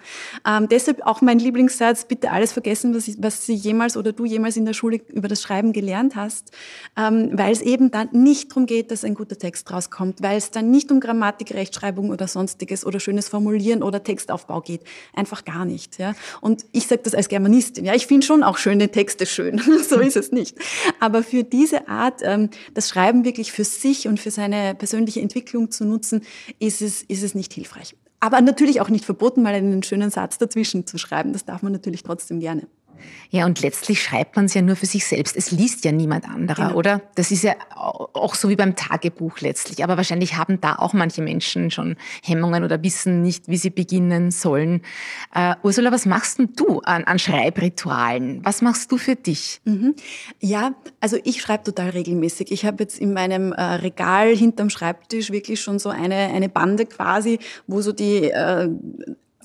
Ähm, 0.45 0.67
deshalb 0.67 1.05
auch 1.07 1.21
mein 1.21 1.39
Lieblingssatz, 1.39 2.03
bitte 2.05 2.29
alles 2.29 2.51
vergessen, 2.51 2.93
was, 2.93 3.07
ich, 3.07 3.15
was 3.19 3.45
Sie 3.45 3.53
jemals 3.53 3.95
oder 3.95 4.11
du 4.11 4.25
jemals 4.25 4.57
in 4.57 4.65
der 4.65 4.73
Schule 4.73 4.99
über 5.07 5.29
das 5.29 5.41
Schreiben 5.41 5.71
gelernt 5.71 6.17
hast, 6.17 6.51
ähm, 6.97 7.29
weil 7.31 7.53
es 7.53 7.61
eben 7.61 7.89
dann 7.89 8.09
nicht 8.11 8.51
darum 8.51 8.65
geht, 8.65 8.91
dass 8.91 9.05
ein 9.05 9.15
guter 9.15 9.37
Text 9.37 9.71
rauskommt, 9.71 10.21
weil 10.21 10.37
es 10.37 10.51
dann 10.51 10.69
nicht 10.69 10.91
um 10.91 10.99
Grammatik, 10.99 11.53
Rechtschreibung 11.53 12.09
oder 12.09 12.27
sonstiges 12.27 12.85
oder 12.85 12.99
schönes 12.99 13.29
Formulieren 13.29 13.81
oder 13.81 14.03
Textaufbau 14.03 14.59
geht 14.59 14.81
einfach 15.19 15.45
gar 15.45 15.65
nicht. 15.65 15.99
Ja? 15.99 16.15
Und 16.41 16.65
ich 16.71 16.87
sage 16.87 17.01
das 17.03 17.13
als 17.13 17.29
Germanistin. 17.29 17.85
Ja, 17.85 17.93
ich 17.93 18.07
finde 18.07 18.25
schon 18.25 18.43
auch 18.43 18.57
schöne 18.57 18.89
Texte 18.89 19.25
schön. 19.25 19.61
so 19.89 19.99
ist 19.99 20.15
es 20.15 20.31
nicht. 20.31 20.57
Aber 20.99 21.21
für 21.21 21.43
diese 21.43 21.87
Art, 21.87 22.21
ähm, 22.23 22.49
das 22.73 22.89
Schreiben 22.89 23.25
wirklich 23.25 23.51
für 23.51 23.63
sich 23.63 24.07
und 24.07 24.19
für 24.19 24.31
seine 24.31 24.75
persönliche 24.75 25.21
Entwicklung 25.21 25.69
zu 25.69 25.85
nutzen, 25.85 26.21
ist 26.59 26.81
es, 26.81 27.03
ist 27.03 27.23
es 27.23 27.35
nicht 27.35 27.53
hilfreich. 27.53 27.95
Aber 28.19 28.41
natürlich 28.41 28.81
auch 28.81 28.89
nicht 28.89 29.05
verboten, 29.05 29.43
mal 29.43 29.53
einen 29.53 29.83
schönen 29.83 30.09
Satz 30.09 30.37
dazwischen 30.37 30.85
zu 30.85 30.97
schreiben. 30.97 31.31
Das 31.31 31.45
darf 31.45 31.61
man 31.61 31.71
natürlich 31.71 32.03
trotzdem 32.03 32.39
gerne. 32.39 32.67
Ja, 33.29 33.45
und 33.45 33.61
letztlich 33.61 34.01
schreibt 34.01 34.35
man 34.35 34.45
es 34.45 34.53
ja 34.53 34.61
nur 34.61 34.75
für 34.75 34.85
sich 34.85 35.05
selbst. 35.05 35.35
Es 35.35 35.51
liest 35.51 35.85
ja 35.85 35.91
niemand 35.91 36.25
anderer, 36.25 36.67
genau. 36.67 36.77
oder? 36.77 37.01
Das 37.15 37.31
ist 37.31 37.43
ja 37.43 37.55
auch 37.69 38.35
so 38.35 38.49
wie 38.49 38.55
beim 38.55 38.75
Tagebuch 38.75 39.39
letztlich. 39.39 39.83
Aber 39.83 39.97
wahrscheinlich 39.97 40.35
haben 40.37 40.59
da 40.61 40.75
auch 40.75 40.93
manche 40.93 41.21
Menschen 41.21 41.71
schon 41.71 41.95
Hemmungen 42.23 42.63
oder 42.63 42.81
wissen 42.83 43.21
nicht, 43.21 43.47
wie 43.47 43.57
sie 43.57 43.69
beginnen 43.69 44.31
sollen. 44.31 44.81
Uh, 45.35 45.53
Ursula, 45.63 45.91
was 45.91 46.05
machst 46.05 46.39
denn 46.39 46.53
du 46.55 46.79
an, 46.79 47.03
an 47.03 47.19
Schreibritualen? 47.19 48.43
Was 48.43 48.61
machst 48.61 48.91
du 48.91 48.97
für 48.97 49.15
dich? 49.15 49.61
Mhm. 49.65 49.95
Ja, 50.39 50.73
also 50.99 51.17
ich 51.23 51.41
schreibe 51.41 51.63
total 51.63 51.89
regelmäßig. 51.89 52.51
Ich 52.51 52.65
habe 52.65 52.83
jetzt 52.83 52.99
in 52.99 53.13
meinem 53.13 53.53
äh, 53.53 53.61
Regal 53.61 54.35
hinterm 54.35 54.69
Schreibtisch 54.69 55.31
wirklich 55.31 55.61
schon 55.61 55.79
so 55.79 55.89
eine, 55.89 56.15
eine 56.15 56.49
Bande 56.49 56.85
quasi, 56.85 57.39
wo 57.67 57.81
so 57.81 57.91
die 57.91 58.31
äh, 58.31 58.69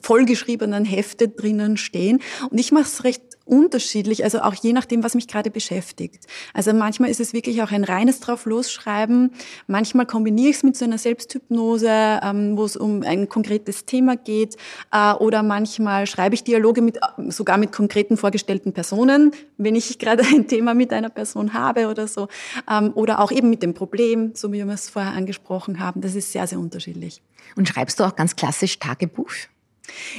vollgeschriebenen 0.05 0.85
Hefte 0.85 1.29
drinnen 1.29 1.77
stehen. 1.77 2.21
Und 2.51 2.59
ich 2.59 2.73
mache 2.73 2.85
es 2.85 3.05
recht 3.05 3.23
unterschiedlich, 3.47 4.25
also 4.25 4.41
auch 4.41 4.55
je 4.55 4.73
nachdem, 4.73 5.03
was 5.05 5.15
mich 5.15 5.29
gerade 5.29 5.51
beschäftigt. 5.51 6.27
Also 6.55 6.73
manchmal 6.73 7.11
ist 7.11 7.21
es 7.21 7.33
wirklich 7.33 7.63
auch 7.63 7.71
ein 7.73 7.85
reines 7.85 8.21
drauf 8.21 8.47
losschreiben. 8.47 9.33
Manchmal 9.67 10.07
kombiniere 10.07 10.51
ich 10.51 10.57
es 10.57 10.63
mit 10.63 10.77
so 10.77 10.85
einer 10.85 10.99
Selbsthypnose, 10.99 12.21
ähm, 12.23 12.57
wo 12.57 12.65
es 12.65 12.77
um 12.77 13.03
ein 13.03 13.29
konkretes 13.29 13.85
Thema 13.85 14.17
geht. 14.17 14.57
Äh, 14.93 15.13
oder 15.15 15.43
manchmal 15.43 16.07
schreibe 16.07 16.35
ich 16.35 16.45
Dialoge 16.45 16.81
mit, 16.81 16.99
sogar 17.29 17.59
mit 17.59 17.73
konkreten 17.73 18.17
vorgestellten 18.17 18.73
Personen, 18.73 19.33
wenn 19.59 19.75
ich 19.75 19.99
gerade 19.99 20.23
ein 20.23 20.49
Thema 20.49 20.75
mit 20.75 20.93
einer 20.93 21.11
Person 21.11 21.53
habe 21.53 21.89
oder 21.89 22.09
so. 22.09 22.29
Ähm, 22.71 22.93
oder 22.95 23.21
auch 23.21 23.31
eben 23.31 23.51
mit 23.51 23.63
dem 23.63 23.75
Problem, 23.75 24.33
so 24.35 24.53
wie 24.53 24.65
wir 24.65 24.75
es 24.75 24.89
vorher 24.89 25.13
angesprochen 25.13 25.81
haben. 25.81 26.01
Das 26.01 26.15
ist 26.15 26.33
sehr, 26.33 26.47
sehr 26.47 26.59
unterschiedlich. 26.59 27.21
Und 27.57 27.69
schreibst 27.69 28.01
du 28.01 28.05
auch 28.05 28.17
ganz 28.17 28.37
klassisch 28.37 28.79
Tagebuch? 28.79 29.31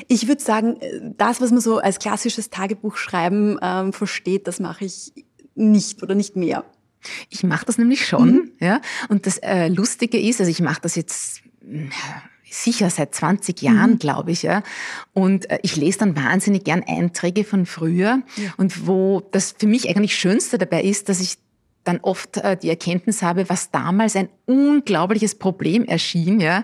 Ich 0.07 0.27
würde 0.27 0.41
sagen, 0.41 0.79
das, 1.17 1.41
was 1.41 1.51
man 1.51 1.61
so 1.61 1.79
als 1.79 1.99
klassisches 1.99 2.49
Tagebuchschreiben 2.49 3.59
ähm, 3.61 3.93
versteht, 3.93 4.47
das 4.47 4.59
mache 4.59 4.85
ich 4.85 5.13
nicht 5.55 6.03
oder 6.03 6.15
nicht 6.15 6.35
mehr. 6.35 6.65
Ich 7.29 7.43
mache 7.43 7.65
das 7.65 7.77
nämlich 7.77 8.05
schon, 8.05 8.31
mhm. 8.31 8.51
ja. 8.59 8.81
Und 9.09 9.25
das 9.25 9.37
äh, 9.37 9.67
Lustige 9.67 10.19
ist, 10.19 10.39
also 10.39 10.51
ich 10.51 10.61
mache 10.61 10.81
das 10.81 10.95
jetzt 10.95 11.41
sicher 12.49 12.89
seit 12.89 13.13
20 13.13 13.61
Jahren, 13.61 13.91
mhm. 13.91 13.99
glaube 13.99 14.31
ich, 14.31 14.43
ja. 14.43 14.63
Und 15.13 15.49
äh, 15.49 15.59
ich 15.61 15.75
lese 15.75 15.99
dann 15.99 16.15
wahnsinnig 16.15 16.63
gern 16.63 16.83
Einträge 16.87 17.43
von 17.43 17.65
früher 17.65 18.21
ja. 18.37 18.53
und 18.57 18.87
wo 18.87 19.21
das 19.31 19.55
für 19.57 19.67
mich 19.67 19.89
eigentlich 19.89 20.15
Schönste 20.15 20.57
dabei 20.57 20.83
ist, 20.83 21.09
dass 21.09 21.19
ich 21.19 21.37
dann 21.85 21.99
oft 22.01 22.37
äh, 22.37 22.57
die 22.57 22.69
Erkenntnis 22.69 23.21
habe, 23.21 23.47
was 23.49 23.71
damals 23.71 24.15
ein 24.15 24.29
unglaubliches 24.45 25.35
Problem 25.35 25.85
erschien, 25.85 26.39
ja, 26.39 26.63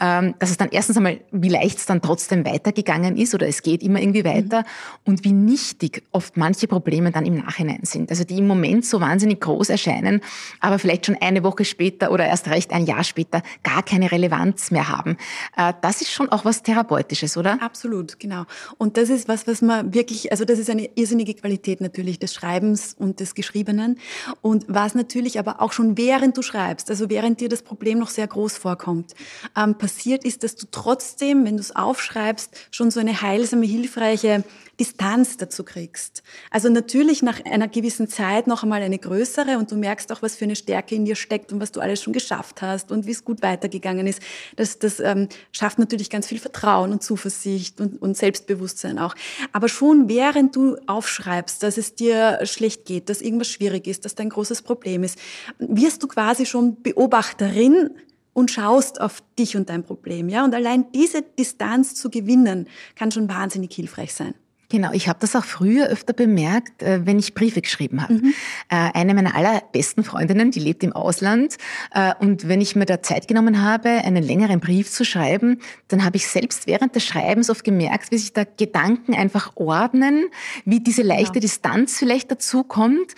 ähm, 0.00 0.34
dass 0.38 0.50
es 0.50 0.56
dann 0.56 0.68
erstens 0.70 0.96
einmal, 0.96 1.20
wie 1.30 1.48
leicht 1.48 1.78
es 1.78 1.86
dann 1.86 2.02
trotzdem 2.02 2.44
weitergegangen 2.44 3.16
ist 3.16 3.34
oder 3.34 3.46
es 3.46 3.62
geht 3.62 3.82
immer 3.82 4.00
irgendwie 4.00 4.24
weiter 4.24 4.60
mhm. 4.60 4.64
und 5.04 5.24
wie 5.24 5.32
nichtig 5.32 6.02
oft 6.12 6.36
manche 6.36 6.66
Probleme 6.66 7.12
dann 7.12 7.24
im 7.24 7.36
Nachhinein 7.36 7.80
sind. 7.82 8.10
Also 8.10 8.24
die 8.24 8.38
im 8.38 8.46
Moment 8.46 8.84
so 8.84 9.00
wahnsinnig 9.00 9.40
groß 9.40 9.70
erscheinen, 9.70 10.20
aber 10.60 10.78
vielleicht 10.78 11.06
schon 11.06 11.16
eine 11.20 11.42
Woche 11.44 11.64
später 11.64 12.10
oder 12.10 12.26
erst 12.26 12.48
recht 12.48 12.72
ein 12.72 12.86
Jahr 12.86 13.04
später 13.04 13.42
gar 13.62 13.82
keine 13.82 14.10
Relevanz 14.10 14.70
mehr 14.70 14.88
haben. 14.88 15.16
Äh, 15.56 15.72
das 15.82 16.00
ist 16.00 16.10
schon 16.10 16.28
auch 16.30 16.44
was 16.44 16.62
Therapeutisches, 16.62 17.36
oder? 17.36 17.58
Absolut, 17.62 18.18
genau. 18.18 18.44
Und 18.78 18.96
das 18.96 19.10
ist 19.10 19.28
was, 19.28 19.46
was 19.46 19.62
man 19.62 19.94
wirklich, 19.94 20.30
also 20.30 20.44
das 20.44 20.58
ist 20.58 20.70
eine 20.70 20.88
irrsinnige 20.94 21.34
Qualität 21.34 21.80
natürlich 21.80 22.18
des 22.18 22.34
Schreibens 22.34 22.94
und 22.98 23.20
des 23.20 23.34
Geschriebenen. 23.34 23.98
Und 24.40 24.53
was 24.68 24.94
natürlich 24.94 25.38
aber 25.38 25.60
auch 25.60 25.72
schon 25.72 25.96
während 25.96 26.36
du 26.36 26.42
schreibst, 26.42 26.90
also 26.90 27.10
während 27.10 27.40
dir 27.40 27.48
das 27.48 27.62
Problem 27.62 27.98
noch 27.98 28.10
sehr 28.10 28.26
groß 28.26 28.56
vorkommt, 28.56 29.14
ähm, 29.56 29.76
passiert 29.76 30.24
ist, 30.24 30.42
dass 30.42 30.56
du 30.56 30.66
trotzdem, 30.70 31.44
wenn 31.44 31.56
du 31.56 31.60
es 31.60 31.74
aufschreibst, 31.74 32.68
schon 32.70 32.90
so 32.90 33.00
eine 33.00 33.22
heilsame, 33.22 33.66
hilfreiche 33.66 34.44
Distanz 34.80 35.36
dazu 35.36 35.62
kriegst. 35.62 36.22
Also 36.50 36.68
natürlich 36.68 37.22
nach 37.22 37.44
einer 37.44 37.68
gewissen 37.68 38.08
Zeit 38.08 38.46
noch 38.46 38.62
einmal 38.62 38.82
eine 38.82 38.98
größere 38.98 39.58
und 39.58 39.70
du 39.70 39.76
merkst 39.76 40.10
auch, 40.12 40.22
was 40.22 40.34
für 40.36 40.44
eine 40.44 40.56
Stärke 40.56 40.94
in 40.94 41.04
dir 41.04 41.14
steckt 41.14 41.52
und 41.52 41.60
was 41.60 41.72
du 41.72 41.80
alles 41.80 42.02
schon 42.02 42.12
geschafft 42.12 42.62
hast 42.62 42.90
und 42.90 43.06
wie 43.06 43.12
es 43.12 43.24
gut 43.24 43.42
weitergegangen 43.42 44.06
ist. 44.06 44.20
Das, 44.56 44.78
das 44.78 45.00
ähm, 45.00 45.28
schafft 45.52 45.78
natürlich 45.78 46.10
ganz 46.10 46.26
viel 46.26 46.38
Vertrauen 46.38 46.92
und 46.92 47.02
Zuversicht 47.02 47.80
und, 47.80 48.02
und 48.02 48.16
Selbstbewusstsein 48.16 48.98
auch. 48.98 49.14
Aber 49.52 49.68
schon 49.68 50.08
während 50.08 50.56
du 50.56 50.76
aufschreibst, 50.86 51.62
dass 51.62 51.78
es 51.78 51.94
dir 51.94 52.40
schlecht 52.44 52.84
geht, 52.84 53.08
dass 53.08 53.20
irgendwas 53.20 53.48
schwierig 53.48 53.86
ist, 53.86 54.04
dass 54.04 54.14
dein 54.14 54.28
Problem 54.62 55.04
ist, 55.04 55.18
wirst 55.58 56.02
du 56.02 56.08
quasi 56.08 56.46
schon 56.46 56.82
Beobachterin 56.82 57.90
und 58.32 58.50
schaust 58.50 59.00
auf 59.00 59.22
dich 59.38 59.56
und 59.56 59.68
dein 59.68 59.84
Problem, 59.84 60.28
ja? 60.28 60.44
Und 60.44 60.54
allein 60.54 60.86
diese 60.92 61.22
Distanz 61.22 61.94
zu 61.94 62.10
gewinnen, 62.10 62.68
kann 62.96 63.10
schon 63.12 63.28
wahnsinnig 63.28 63.72
hilfreich 63.72 64.12
sein. 64.12 64.34
Genau, 64.70 64.90
ich 64.92 65.08
habe 65.08 65.20
das 65.20 65.36
auch 65.36 65.44
früher 65.44 65.86
öfter 65.86 66.12
bemerkt, 66.12 66.82
äh, 66.82 67.06
wenn 67.06 67.18
ich 67.18 67.34
Briefe 67.34 67.60
geschrieben 67.60 68.02
habe. 68.02 68.14
Mhm. 68.14 68.34
Äh, 68.70 68.90
eine 68.94 69.14
meiner 69.14 69.36
allerbesten 69.36 70.02
Freundinnen, 70.02 70.50
die 70.50 70.58
lebt 70.58 70.82
im 70.82 70.92
Ausland, 70.92 71.58
äh, 71.92 72.12
und 72.18 72.48
wenn 72.48 72.60
ich 72.60 72.74
mir 72.74 72.86
da 72.86 73.00
Zeit 73.00 73.28
genommen 73.28 73.62
habe, 73.62 73.88
einen 73.88 74.24
längeren 74.24 74.58
Brief 74.58 74.90
zu 74.90 75.04
schreiben, 75.04 75.60
dann 75.86 76.04
habe 76.04 76.16
ich 76.16 76.26
selbst 76.26 76.66
während 76.66 76.96
des 76.96 77.04
Schreibens 77.04 77.50
oft 77.50 77.62
gemerkt, 77.62 78.10
wie 78.10 78.18
sich 78.18 78.32
da 78.32 78.42
Gedanken 78.44 79.14
einfach 79.14 79.52
ordnen, 79.54 80.24
wie 80.64 80.80
diese 80.80 81.02
leichte 81.02 81.34
ja. 81.34 81.40
Distanz 81.42 81.96
vielleicht 81.96 82.32
dazu 82.32 82.64
kommt. 82.64 83.14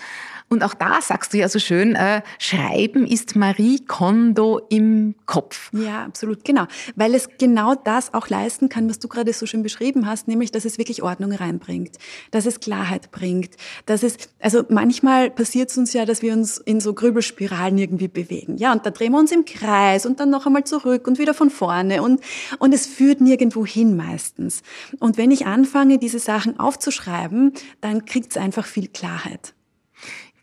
Und 0.48 0.62
auch 0.62 0.74
da 0.74 1.00
sagst 1.02 1.32
du 1.32 1.38
ja 1.38 1.48
so 1.48 1.58
schön, 1.58 1.96
äh, 1.96 2.22
Schreiben 2.38 3.04
ist 3.04 3.34
Marie 3.34 3.80
Kondo 3.84 4.60
im 4.68 5.16
Kopf. 5.26 5.72
Ja, 5.72 6.04
absolut, 6.04 6.44
genau. 6.44 6.66
Weil 6.94 7.16
es 7.16 7.28
genau 7.36 7.74
das 7.74 8.14
auch 8.14 8.28
leisten 8.28 8.68
kann, 8.68 8.88
was 8.88 9.00
du 9.00 9.08
gerade 9.08 9.32
so 9.32 9.46
schön 9.46 9.64
beschrieben 9.64 10.06
hast, 10.06 10.28
nämlich, 10.28 10.52
dass 10.52 10.64
es 10.64 10.78
wirklich 10.78 11.02
Ordnung 11.02 11.32
reinbringt, 11.32 11.96
dass 12.30 12.46
es 12.46 12.60
Klarheit 12.60 13.10
bringt, 13.10 13.56
dass 13.86 14.04
es, 14.04 14.18
also 14.38 14.62
manchmal 14.68 15.30
passiert 15.30 15.70
es 15.70 15.78
uns 15.78 15.92
ja, 15.92 16.04
dass 16.04 16.22
wir 16.22 16.32
uns 16.32 16.58
in 16.58 16.78
so 16.78 16.94
Grübelspiralen 16.94 17.76
irgendwie 17.76 18.08
bewegen. 18.08 18.56
Ja, 18.56 18.72
und 18.72 18.86
da 18.86 18.90
drehen 18.90 19.12
wir 19.12 19.18
uns 19.18 19.32
im 19.32 19.44
Kreis 19.46 20.06
und 20.06 20.20
dann 20.20 20.30
noch 20.30 20.46
einmal 20.46 20.62
zurück 20.62 21.08
und 21.08 21.18
wieder 21.18 21.34
von 21.34 21.50
vorne 21.50 22.02
und, 22.02 22.20
und 22.60 22.72
es 22.72 22.86
führt 22.86 23.20
nirgendwo 23.20 23.66
hin 23.66 23.96
meistens. 23.96 24.62
Und 25.00 25.18
wenn 25.18 25.32
ich 25.32 25.44
anfange, 25.46 25.98
diese 25.98 26.20
Sachen 26.20 26.60
aufzuschreiben, 26.60 27.52
dann 27.80 28.04
kriegt 28.04 28.30
es 28.30 28.36
einfach 28.36 28.64
viel 28.66 28.86
Klarheit. 28.86 29.55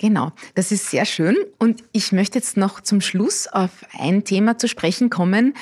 Genau, 0.03 0.33
das 0.53 0.73
ist 0.73 0.89
sehr 0.89 1.05
schön. 1.05 1.37
Und 1.59 1.81
ich 1.93 2.11
möchte 2.11 2.37
jetzt 2.37 2.57
noch 2.57 2.81
zum 2.81 2.99
Schluss 2.99 3.47
auf 3.47 3.85
ein 3.97 4.25
Thema 4.25 4.57
zu 4.57 4.67
sprechen 4.67 5.09
kommen, 5.09 5.53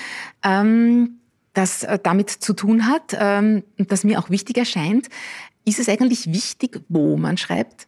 ähm, 0.44 1.20
das 1.54 1.84
äh, 1.84 2.00
damit 2.02 2.32
zu 2.32 2.54
tun 2.54 2.88
hat 2.88 3.16
ähm, 3.20 3.62
und 3.78 3.92
das 3.92 4.04
mir 4.04 4.18
auch 4.18 4.32
wichtig 4.32 4.58
erscheint. 4.58 5.10
Ist 5.64 5.78
es 5.78 5.88
eigentlich 5.88 6.34
wichtig, 6.34 6.82
wo 6.90 7.18
man 7.18 7.38
schreibt? 7.38 7.88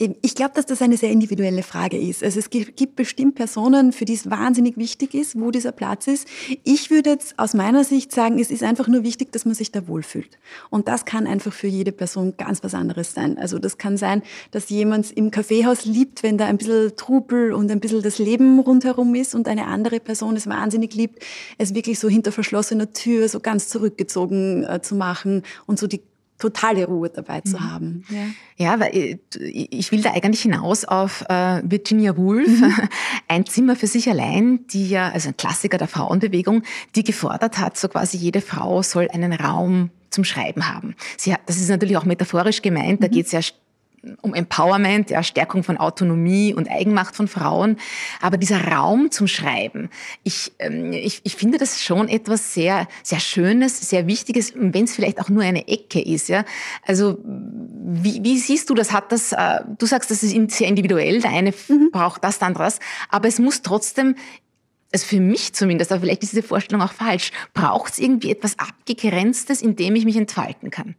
Ich 0.00 0.36
glaube, 0.36 0.52
dass 0.54 0.64
das 0.64 0.80
eine 0.80 0.96
sehr 0.96 1.10
individuelle 1.10 1.64
Frage 1.64 1.98
ist. 1.98 2.22
Also 2.22 2.38
es 2.38 2.50
gibt 2.50 2.94
bestimmt 2.94 3.34
Personen, 3.34 3.92
für 3.92 4.04
die 4.04 4.14
es 4.14 4.30
wahnsinnig 4.30 4.76
wichtig 4.76 5.12
ist, 5.12 5.34
wo 5.36 5.50
dieser 5.50 5.72
Platz 5.72 6.06
ist. 6.06 6.28
Ich 6.62 6.92
würde 6.92 7.10
jetzt 7.10 7.36
aus 7.36 7.52
meiner 7.52 7.82
Sicht 7.82 8.12
sagen, 8.12 8.38
es 8.38 8.52
ist 8.52 8.62
einfach 8.62 8.86
nur 8.86 9.02
wichtig, 9.02 9.32
dass 9.32 9.44
man 9.44 9.56
sich 9.56 9.72
da 9.72 9.88
wohlfühlt. 9.88 10.38
Und 10.70 10.86
das 10.86 11.04
kann 11.04 11.26
einfach 11.26 11.52
für 11.52 11.66
jede 11.66 11.90
Person 11.90 12.34
ganz 12.36 12.62
was 12.62 12.74
anderes 12.74 13.12
sein. 13.12 13.38
Also 13.38 13.58
das 13.58 13.76
kann 13.76 13.96
sein, 13.96 14.22
dass 14.52 14.68
jemand 14.68 15.10
im 15.10 15.32
Kaffeehaus 15.32 15.84
liebt, 15.84 16.22
wenn 16.22 16.38
da 16.38 16.46
ein 16.46 16.58
bisschen 16.58 16.94
Trubel 16.94 17.52
und 17.52 17.68
ein 17.68 17.80
bisschen 17.80 18.00
das 18.00 18.18
Leben 18.18 18.60
rundherum 18.60 19.16
ist 19.16 19.34
und 19.34 19.48
eine 19.48 19.66
andere 19.66 19.98
Person 19.98 20.36
es 20.36 20.46
wahnsinnig 20.46 20.94
liebt, 20.94 21.24
es 21.58 21.74
wirklich 21.74 21.98
so 21.98 22.08
hinter 22.08 22.30
verschlossener 22.30 22.92
Tür 22.92 23.28
so 23.28 23.40
ganz 23.40 23.66
zurückgezogen 23.66 24.62
äh, 24.62 24.80
zu 24.80 24.94
machen 24.94 25.42
und 25.66 25.80
so 25.80 25.88
die 25.88 26.02
totale 26.38 26.86
Ruhe 26.86 27.10
dabei 27.10 27.40
zu 27.40 27.56
mhm. 27.56 27.72
haben. 27.72 28.04
Ja, 28.08 28.26
ja 28.56 28.80
weil 28.80 28.94
äh, 28.94 29.18
ich 29.38 29.92
will 29.92 30.02
da 30.02 30.12
eigentlich 30.12 30.42
hinaus 30.42 30.84
auf 30.84 31.24
äh, 31.28 31.62
Virginia 31.64 32.16
Woolf, 32.16 32.48
mhm. 32.48 32.74
ein 33.28 33.46
Zimmer 33.46 33.76
für 33.76 33.86
sich 33.86 34.08
allein, 34.08 34.66
die 34.68 34.88
ja, 34.88 35.10
also 35.10 35.28
ein 35.28 35.36
Klassiker 35.36 35.78
der 35.78 35.88
Frauenbewegung, 35.88 36.62
die 36.94 37.04
gefordert 37.04 37.58
hat, 37.58 37.76
so 37.76 37.88
quasi 37.88 38.16
jede 38.16 38.40
Frau 38.40 38.82
soll 38.82 39.08
einen 39.12 39.32
Raum 39.32 39.90
zum 40.10 40.24
Schreiben 40.24 40.68
haben. 40.72 40.94
Sie 41.16 41.32
hat, 41.32 41.40
das 41.46 41.56
ist 41.56 41.68
natürlich 41.68 41.96
auch 41.96 42.04
metaphorisch 42.04 42.62
gemeint, 42.62 43.02
da 43.02 43.08
mhm. 43.08 43.12
geht 43.12 43.26
es 43.26 43.32
ja 43.32 43.40
um 44.22 44.34
Empowerment, 44.34 45.10
ja, 45.10 45.22
Stärkung 45.22 45.62
von 45.62 45.76
Autonomie 45.76 46.54
und 46.54 46.70
Eigenmacht 46.70 47.16
von 47.16 47.28
Frauen. 47.28 47.76
Aber 48.20 48.36
dieser 48.36 48.68
Raum 48.68 49.10
zum 49.10 49.26
Schreiben, 49.26 49.90
ich, 50.24 50.52
ähm, 50.58 50.92
ich, 50.92 51.20
ich 51.24 51.36
finde 51.36 51.58
das 51.58 51.82
schon 51.82 52.08
etwas 52.08 52.54
sehr, 52.54 52.88
sehr 53.02 53.20
Schönes, 53.20 53.88
sehr 53.88 54.06
Wichtiges, 54.06 54.52
wenn 54.54 54.84
es 54.84 54.94
vielleicht 54.94 55.20
auch 55.20 55.28
nur 55.28 55.42
eine 55.42 55.68
Ecke 55.68 56.00
ist. 56.00 56.28
Ja? 56.28 56.44
Also 56.86 57.18
wie, 57.24 58.22
wie 58.22 58.38
siehst 58.38 58.70
du 58.70 58.74
das? 58.74 58.92
Hat 58.92 59.12
das? 59.12 59.32
Äh, 59.32 59.60
du 59.78 59.86
sagst, 59.86 60.10
das 60.10 60.22
ist 60.22 60.50
sehr 60.50 60.68
individuell. 60.68 61.20
Der 61.20 61.30
eine 61.30 61.52
mhm. 61.68 61.90
braucht 61.92 62.24
das, 62.24 62.38
der 62.38 62.48
andere 62.48 62.64
das. 62.64 62.78
Aber 63.08 63.28
es 63.28 63.38
muss 63.38 63.62
trotzdem 63.62 64.14
also 64.92 65.06
für 65.06 65.20
mich 65.20 65.52
zumindest, 65.52 65.92
aber 65.92 66.00
vielleicht 66.00 66.22
ist 66.22 66.32
diese 66.32 66.42
Vorstellung 66.42 66.82
auch 66.82 66.92
falsch, 66.92 67.30
braucht 67.52 67.92
es 67.92 67.98
irgendwie 67.98 68.30
etwas 68.30 68.58
Abgegrenztes, 68.58 69.60
in 69.60 69.76
dem 69.76 69.94
ich 69.96 70.04
mich 70.04 70.16
entfalten 70.16 70.70
kann? 70.70 70.94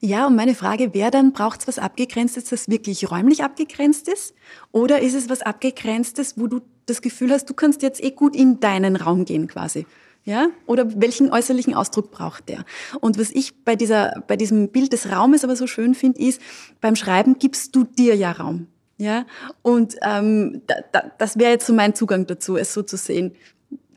Ja, 0.00 0.26
und 0.26 0.36
meine 0.36 0.54
Frage 0.54 0.94
wäre 0.94 1.10
dann, 1.10 1.32
braucht 1.32 1.60
es 1.60 1.68
was 1.68 1.78
Abgegrenztes, 1.78 2.44
das 2.44 2.68
wirklich 2.68 3.10
räumlich 3.10 3.42
abgegrenzt 3.42 4.08
ist? 4.08 4.34
Oder 4.72 5.00
ist 5.00 5.14
es 5.14 5.28
was 5.28 5.42
Abgegrenztes, 5.42 6.38
wo 6.38 6.46
du 6.46 6.60
das 6.86 7.02
Gefühl 7.02 7.30
hast, 7.32 7.50
du 7.50 7.54
kannst 7.54 7.82
jetzt 7.82 8.02
eh 8.02 8.10
gut 8.10 8.34
in 8.34 8.60
deinen 8.60 8.96
Raum 8.96 9.24
gehen 9.24 9.46
quasi? 9.46 9.86
Ja? 10.24 10.48
Oder 10.66 11.00
welchen 11.00 11.30
äußerlichen 11.30 11.74
Ausdruck 11.74 12.10
braucht 12.10 12.48
der? 12.48 12.64
Und 13.00 13.18
was 13.18 13.30
ich 13.30 13.64
bei, 13.64 13.76
dieser, 13.76 14.22
bei 14.26 14.36
diesem 14.36 14.68
Bild 14.68 14.92
des 14.92 15.10
Raumes 15.10 15.44
aber 15.44 15.56
so 15.56 15.66
schön 15.66 15.94
finde, 15.94 16.20
ist, 16.20 16.40
beim 16.80 16.96
Schreiben 16.96 17.38
gibst 17.38 17.74
du 17.74 17.84
dir 17.84 18.14
ja 18.14 18.32
Raum. 18.32 18.66
Ja, 19.00 19.26
und 19.62 19.94
ähm, 20.02 20.62
da, 20.66 20.74
da, 20.90 21.12
das 21.18 21.38
wäre 21.38 21.52
jetzt 21.52 21.66
so 21.68 21.72
mein 21.72 21.94
Zugang 21.94 22.26
dazu, 22.26 22.56
es 22.56 22.74
so 22.74 22.82
zu 22.82 22.96
sehen. 22.96 23.36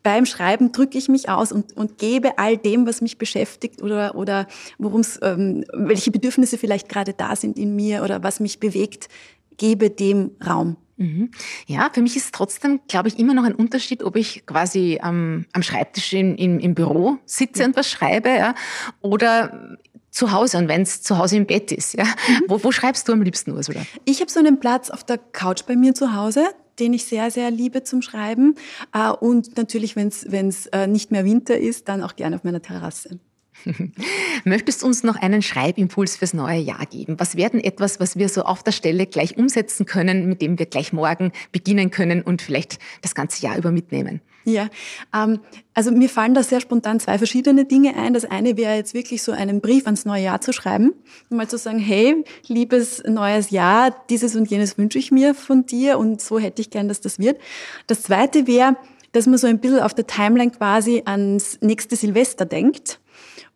Beim 0.04 0.26
Schreiben 0.26 0.72
drücke 0.72 0.98
ich 0.98 1.10
mich 1.10 1.30
aus 1.30 1.52
und, 1.52 1.76
und 1.78 1.98
gebe 1.98 2.38
all 2.38 2.58
dem, 2.58 2.88
was 2.88 3.02
mich 3.02 3.18
beschäftigt 3.18 3.82
oder, 3.82 4.16
oder 4.16 4.48
worum 4.78 5.02
es, 5.02 5.20
ähm, 5.22 5.64
welche 5.74 6.12
Bedürfnisse 6.12 6.58
vielleicht 6.58 6.90
gerade 6.90 7.14
da 7.14 7.36
sind 7.36 7.58
in 7.58 7.76
mir 7.76 8.04
oder 8.04 8.24
was 8.24 8.40
mich 8.40 8.60
bewegt, 8.60 9.10
gebe 9.58 9.90
dem 9.90 10.32
Raum. 10.46 10.78
Mhm. 10.98 11.32
Ja, 11.66 11.90
für 11.92 12.02
mich 12.02 12.16
ist 12.16 12.34
trotzdem, 12.34 12.80
glaube 12.88 13.08
ich, 13.08 13.18
immer 13.18 13.34
noch 13.34 13.44
ein 13.44 13.56
Unterschied, 13.56 14.04
ob 14.04 14.16
ich 14.16 14.46
quasi 14.46 15.00
am, 15.02 15.46
am 15.54 15.64
Schreibtisch 15.64 16.14
in, 16.14 16.36
in, 16.36 16.60
im 16.60 16.76
Büro 16.76 17.18
sitze 17.26 17.62
ja. 17.62 17.68
und 17.68 17.76
was 17.76 17.90
schreibe 17.90 18.30
ja, 18.30 18.56
oder 19.02 19.78
zu 20.12 20.32
Hause 20.32 20.58
und 20.58 20.68
wenn 20.68 20.82
es 20.82 21.02
zu 21.02 21.18
Hause 21.18 21.38
im 21.38 21.46
Bett 21.46 21.72
ist. 21.72 21.94
Ja? 21.94 22.04
Mhm. 22.04 22.44
Wo, 22.48 22.64
wo 22.64 22.72
schreibst 22.72 23.08
du 23.08 23.14
am 23.14 23.22
liebsten, 23.22 23.52
Ursula? 23.52 23.82
Ich 24.06 24.20
habe 24.20 24.30
so 24.30 24.40
einen 24.40 24.60
Platz 24.60 24.90
auf 24.90 25.04
der 25.04 25.18
Couch 25.18 25.64
bei 25.66 25.76
mir 25.76 25.96
zu 25.96 26.16
Hause, 26.16 26.46
den 26.82 26.94
ich 26.94 27.06
sehr, 27.06 27.32
sehr 27.32 27.52
liebe 27.52 27.84
zum 27.84 28.02
Schreiben. 28.02 28.56
Äh, 28.94 29.12
und 29.12 29.56
natürlich, 29.56 29.96
wenn 29.96 30.08
es 30.10 30.66
äh, 30.68 30.88
nicht 30.88 31.12
mehr 31.12 31.24
Winter 31.24 31.58
ist, 31.58 31.88
dann 31.88 32.04
auch 32.04 32.16
gerne 32.16 32.36
auf 32.36 32.44
meiner 32.44 32.62
Terrasse. 32.62 33.20
Möchtest 34.44 34.82
du 34.82 34.88
uns 34.88 35.04
noch 35.04 35.16
einen 35.16 35.42
Schreibimpuls 35.42 36.18
fürs 36.18 36.34
neue 36.34 36.60
Jahr 36.60 36.86
geben? 36.88 37.20
Was 37.20 37.36
wäre 37.36 37.52
denn 37.52 37.64
etwas, 37.64 38.00
was 38.00 38.18
wir 38.18 38.28
so 38.28 38.44
auf 38.44 38.64
der 38.64 38.72
Stelle 38.72 39.06
gleich 39.06 39.38
umsetzen 39.38 39.86
können, 39.86 40.28
mit 40.28 40.42
dem 40.42 40.58
wir 40.58 40.66
gleich 40.66 40.94
morgen 40.94 41.32
beginnen 41.52 41.92
können 41.92 42.24
und 42.24 42.42
vielleicht 42.42 42.80
das 43.02 43.14
ganze 43.14 43.44
Jahr 43.44 43.58
über 43.58 43.72
mitnehmen? 43.72 44.22
Ja, 44.44 44.70
ähm, 45.14 45.40
also 45.74 45.92
mir 45.92 46.10
fallen 46.10 46.34
da 46.34 46.44
sehr 46.44 46.62
spontan 46.62 47.00
zwei 47.00 47.18
verschiedene 47.18 47.66
Dinge 47.66 47.96
ein. 47.96 48.14
Das 48.14 48.26
eine 48.26 48.58
wäre 48.58 48.76
jetzt 48.76 48.94
wirklich 48.94 49.22
so 49.22 49.32
einen 49.32 49.62
Brief 49.62 49.86
ans 49.86 50.06
neue 50.06 50.24
Jahr 50.24 50.42
zu 50.42 50.52
schreiben 50.52 50.94
und 51.30 51.38
mal 51.38 51.48
zu 51.48 51.58
sagen, 51.58 51.80
hey, 51.80 52.24
liebes 52.48 53.04
neues 53.06 53.52
Jahr, 53.52 53.96
dieses 54.10 54.36
und 54.36 54.50
jenes 54.50 54.78
wünsche 54.78 54.98
ich 55.00 55.12
mir 55.12 55.36
von 55.36 55.66
dir 55.66 56.00
und 56.00 56.22
so 56.22 56.40
hätte 56.40 56.62
ich 56.62 56.70
gern, 56.70 56.88
dass 56.88 57.02
das 57.02 57.20
wird. 57.20 57.40
Das 57.88 58.04
zweite 58.04 58.48
wäre, 58.48 58.78
dass 59.12 59.28
man 59.28 59.38
so 59.38 59.48
ein 59.48 59.60
bisschen 59.60 59.80
auf 59.80 59.94
der 59.94 60.08
Timeline 60.08 60.52
quasi 60.52 61.04
ans 61.06 61.60
nächste 61.62 61.96
Silvester 61.96 62.46
denkt 62.46 63.01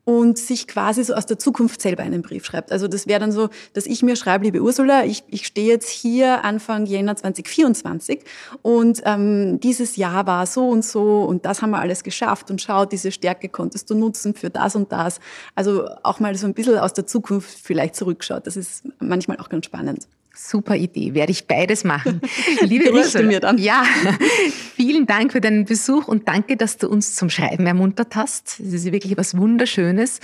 und 0.05 0.37
sich 0.37 0.67
quasi 0.67 1.03
so 1.03 1.15
aus 1.15 1.25
der 1.25 1.39
Zukunft 1.39 1.81
selber 1.81 2.03
einen 2.03 2.21
Brief 2.21 2.45
schreibt. 2.45 2.71
Also 2.71 2.87
das 2.87 3.07
wäre 3.07 3.19
dann 3.19 3.31
so, 3.31 3.49
dass 3.73 3.87
ich 3.87 4.03
mir 4.03 4.15
schreibe, 4.15 4.45
liebe 4.45 4.61
Ursula, 4.61 5.03
ich, 5.03 5.23
ich 5.27 5.47
stehe 5.47 5.67
jetzt 5.67 5.89
hier 5.89 6.45
Anfang 6.45 6.85
Jänner 6.85 7.15
2024 7.15 8.23
und 8.61 9.01
ähm, 9.05 9.59
dieses 9.59 9.95
Jahr 9.95 10.27
war 10.27 10.45
so 10.45 10.69
und 10.69 10.85
so 10.85 11.23
und 11.23 11.45
das 11.45 11.61
haben 11.61 11.71
wir 11.71 11.79
alles 11.79 12.03
geschafft 12.03 12.51
und 12.51 12.61
schau, 12.61 12.85
diese 12.85 13.11
Stärke 13.11 13.49
konntest 13.49 13.89
du 13.89 13.95
nutzen 13.95 14.35
für 14.35 14.51
das 14.51 14.75
und 14.75 14.91
das. 14.91 15.19
Also 15.55 15.89
auch 16.03 16.19
mal 16.19 16.35
so 16.35 16.45
ein 16.45 16.53
bisschen 16.53 16.77
aus 16.77 16.93
der 16.93 17.07
Zukunft 17.07 17.49
vielleicht 17.61 17.95
zurückschaut. 17.95 18.45
Das 18.45 18.55
ist 18.55 18.83
manchmal 18.99 19.37
auch 19.37 19.49
ganz 19.49 19.65
spannend. 19.65 20.07
Super 20.35 20.75
Idee, 20.75 21.13
werde 21.13 21.31
ich 21.31 21.47
beides 21.47 21.83
machen. 21.83 22.21
Liebe 22.61 22.91
Ursula, 22.91 23.25
mir 23.25 23.39
dann. 23.39 23.57
Ja, 23.57 23.83
vielen 24.75 25.05
Dank 25.05 25.31
für 25.31 25.41
deinen 25.41 25.65
Besuch 25.65 26.07
und 26.07 26.27
danke, 26.27 26.57
dass 26.57 26.77
du 26.77 26.89
uns 26.89 27.15
zum 27.15 27.29
Schreiben 27.29 27.65
ermuntert 27.65 28.15
hast. 28.15 28.59
Es 28.59 28.73
ist 28.73 28.91
wirklich 28.91 29.13
etwas 29.13 29.37
Wunderschönes. 29.37 30.19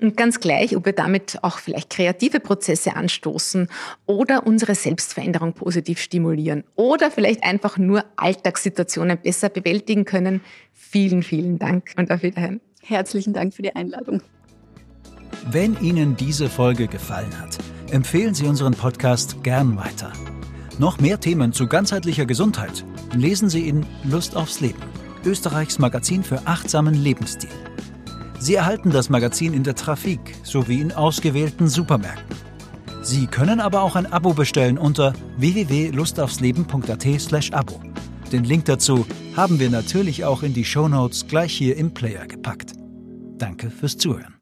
Und 0.00 0.16
ganz 0.16 0.40
gleich, 0.40 0.76
ob 0.76 0.84
wir 0.84 0.92
damit 0.92 1.38
auch 1.42 1.58
vielleicht 1.58 1.90
kreative 1.90 2.40
Prozesse 2.40 2.96
anstoßen 2.96 3.68
oder 4.06 4.46
unsere 4.46 4.74
Selbstveränderung 4.74 5.52
positiv 5.52 6.00
stimulieren 6.00 6.64
oder 6.74 7.10
vielleicht 7.10 7.44
einfach 7.44 7.78
nur 7.78 8.04
Alltagssituationen 8.16 9.18
besser 9.18 9.48
bewältigen 9.48 10.04
können. 10.04 10.40
Vielen, 10.72 11.22
vielen 11.22 11.58
Dank 11.58 11.92
und 11.96 12.10
auf 12.10 12.22
Wiederhören. 12.22 12.60
Herzlichen 12.82 13.32
Dank 13.32 13.54
für 13.54 13.62
die 13.62 13.74
Einladung. 13.74 14.22
Wenn 15.50 15.78
Ihnen 15.80 16.16
diese 16.16 16.48
Folge 16.48 16.86
gefallen 16.88 17.32
hat, 17.40 17.58
empfehlen 17.92 18.34
Sie 18.34 18.46
unseren 18.46 18.72
Podcast 18.72 19.42
gern 19.42 19.76
weiter. 19.76 20.12
Noch 20.78 20.98
mehr 20.98 21.20
Themen 21.20 21.52
zu 21.52 21.66
ganzheitlicher 21.66 22.24
Gesundheit 22.26 22.84
lesen 23.14 23.50
Sie 23.50 23.68
in 23.68 23.84
Lust 24.04 24.34
aufs 24.34 24.60
Leben, 24.60 24.80
Österreichs 25.24 25.78
Magazin 25.78 26.24
für 26.24 26.46
achtsamen 26.46 26.94
Lebensstil. 26.94 27.50
Sie 28.38 28.54
erhalten 28.54 28.90
das 28.90 29.10
Magazin 29.10 29.52
in 29.54 29.62
der 29.62 29.74
Trafik 29.74 30.20
sowie 30.42 30.80
in 30.80 30.92
ausgewählten 30.92 31.68
Supermärkten. 31.68 32.34
Sie 33.02 33.26
können 33.26 33.60
aber 33.60 33.82
auch 33.82 33.94
ein 33.94 34.10
Abo 34.10 34.32
bestellen 34.32 34.78
unter 34.78 35.12
www.lustaufsleben.at/abo. 35.36 37.82
Den 38.32 38.44
Link 38.44 38.64
dazu 38.64 39.04
haben 39.36 39.60
wir 39.60 39.68
natürlich 39.70 40.24
auch 40.24 40.42
in 40.42 40.54
die 40.54 40.64
Shownotes 40.64 41.26
gleich 41.26 41.52
hier 41.52 41.76
im 41.76 41.92
Player 41.92 42.26
gepackt. 42.26 42.72
Danke 43.36 43.70
fürs 43.70 43.98
Zuhören. 43.98 44.41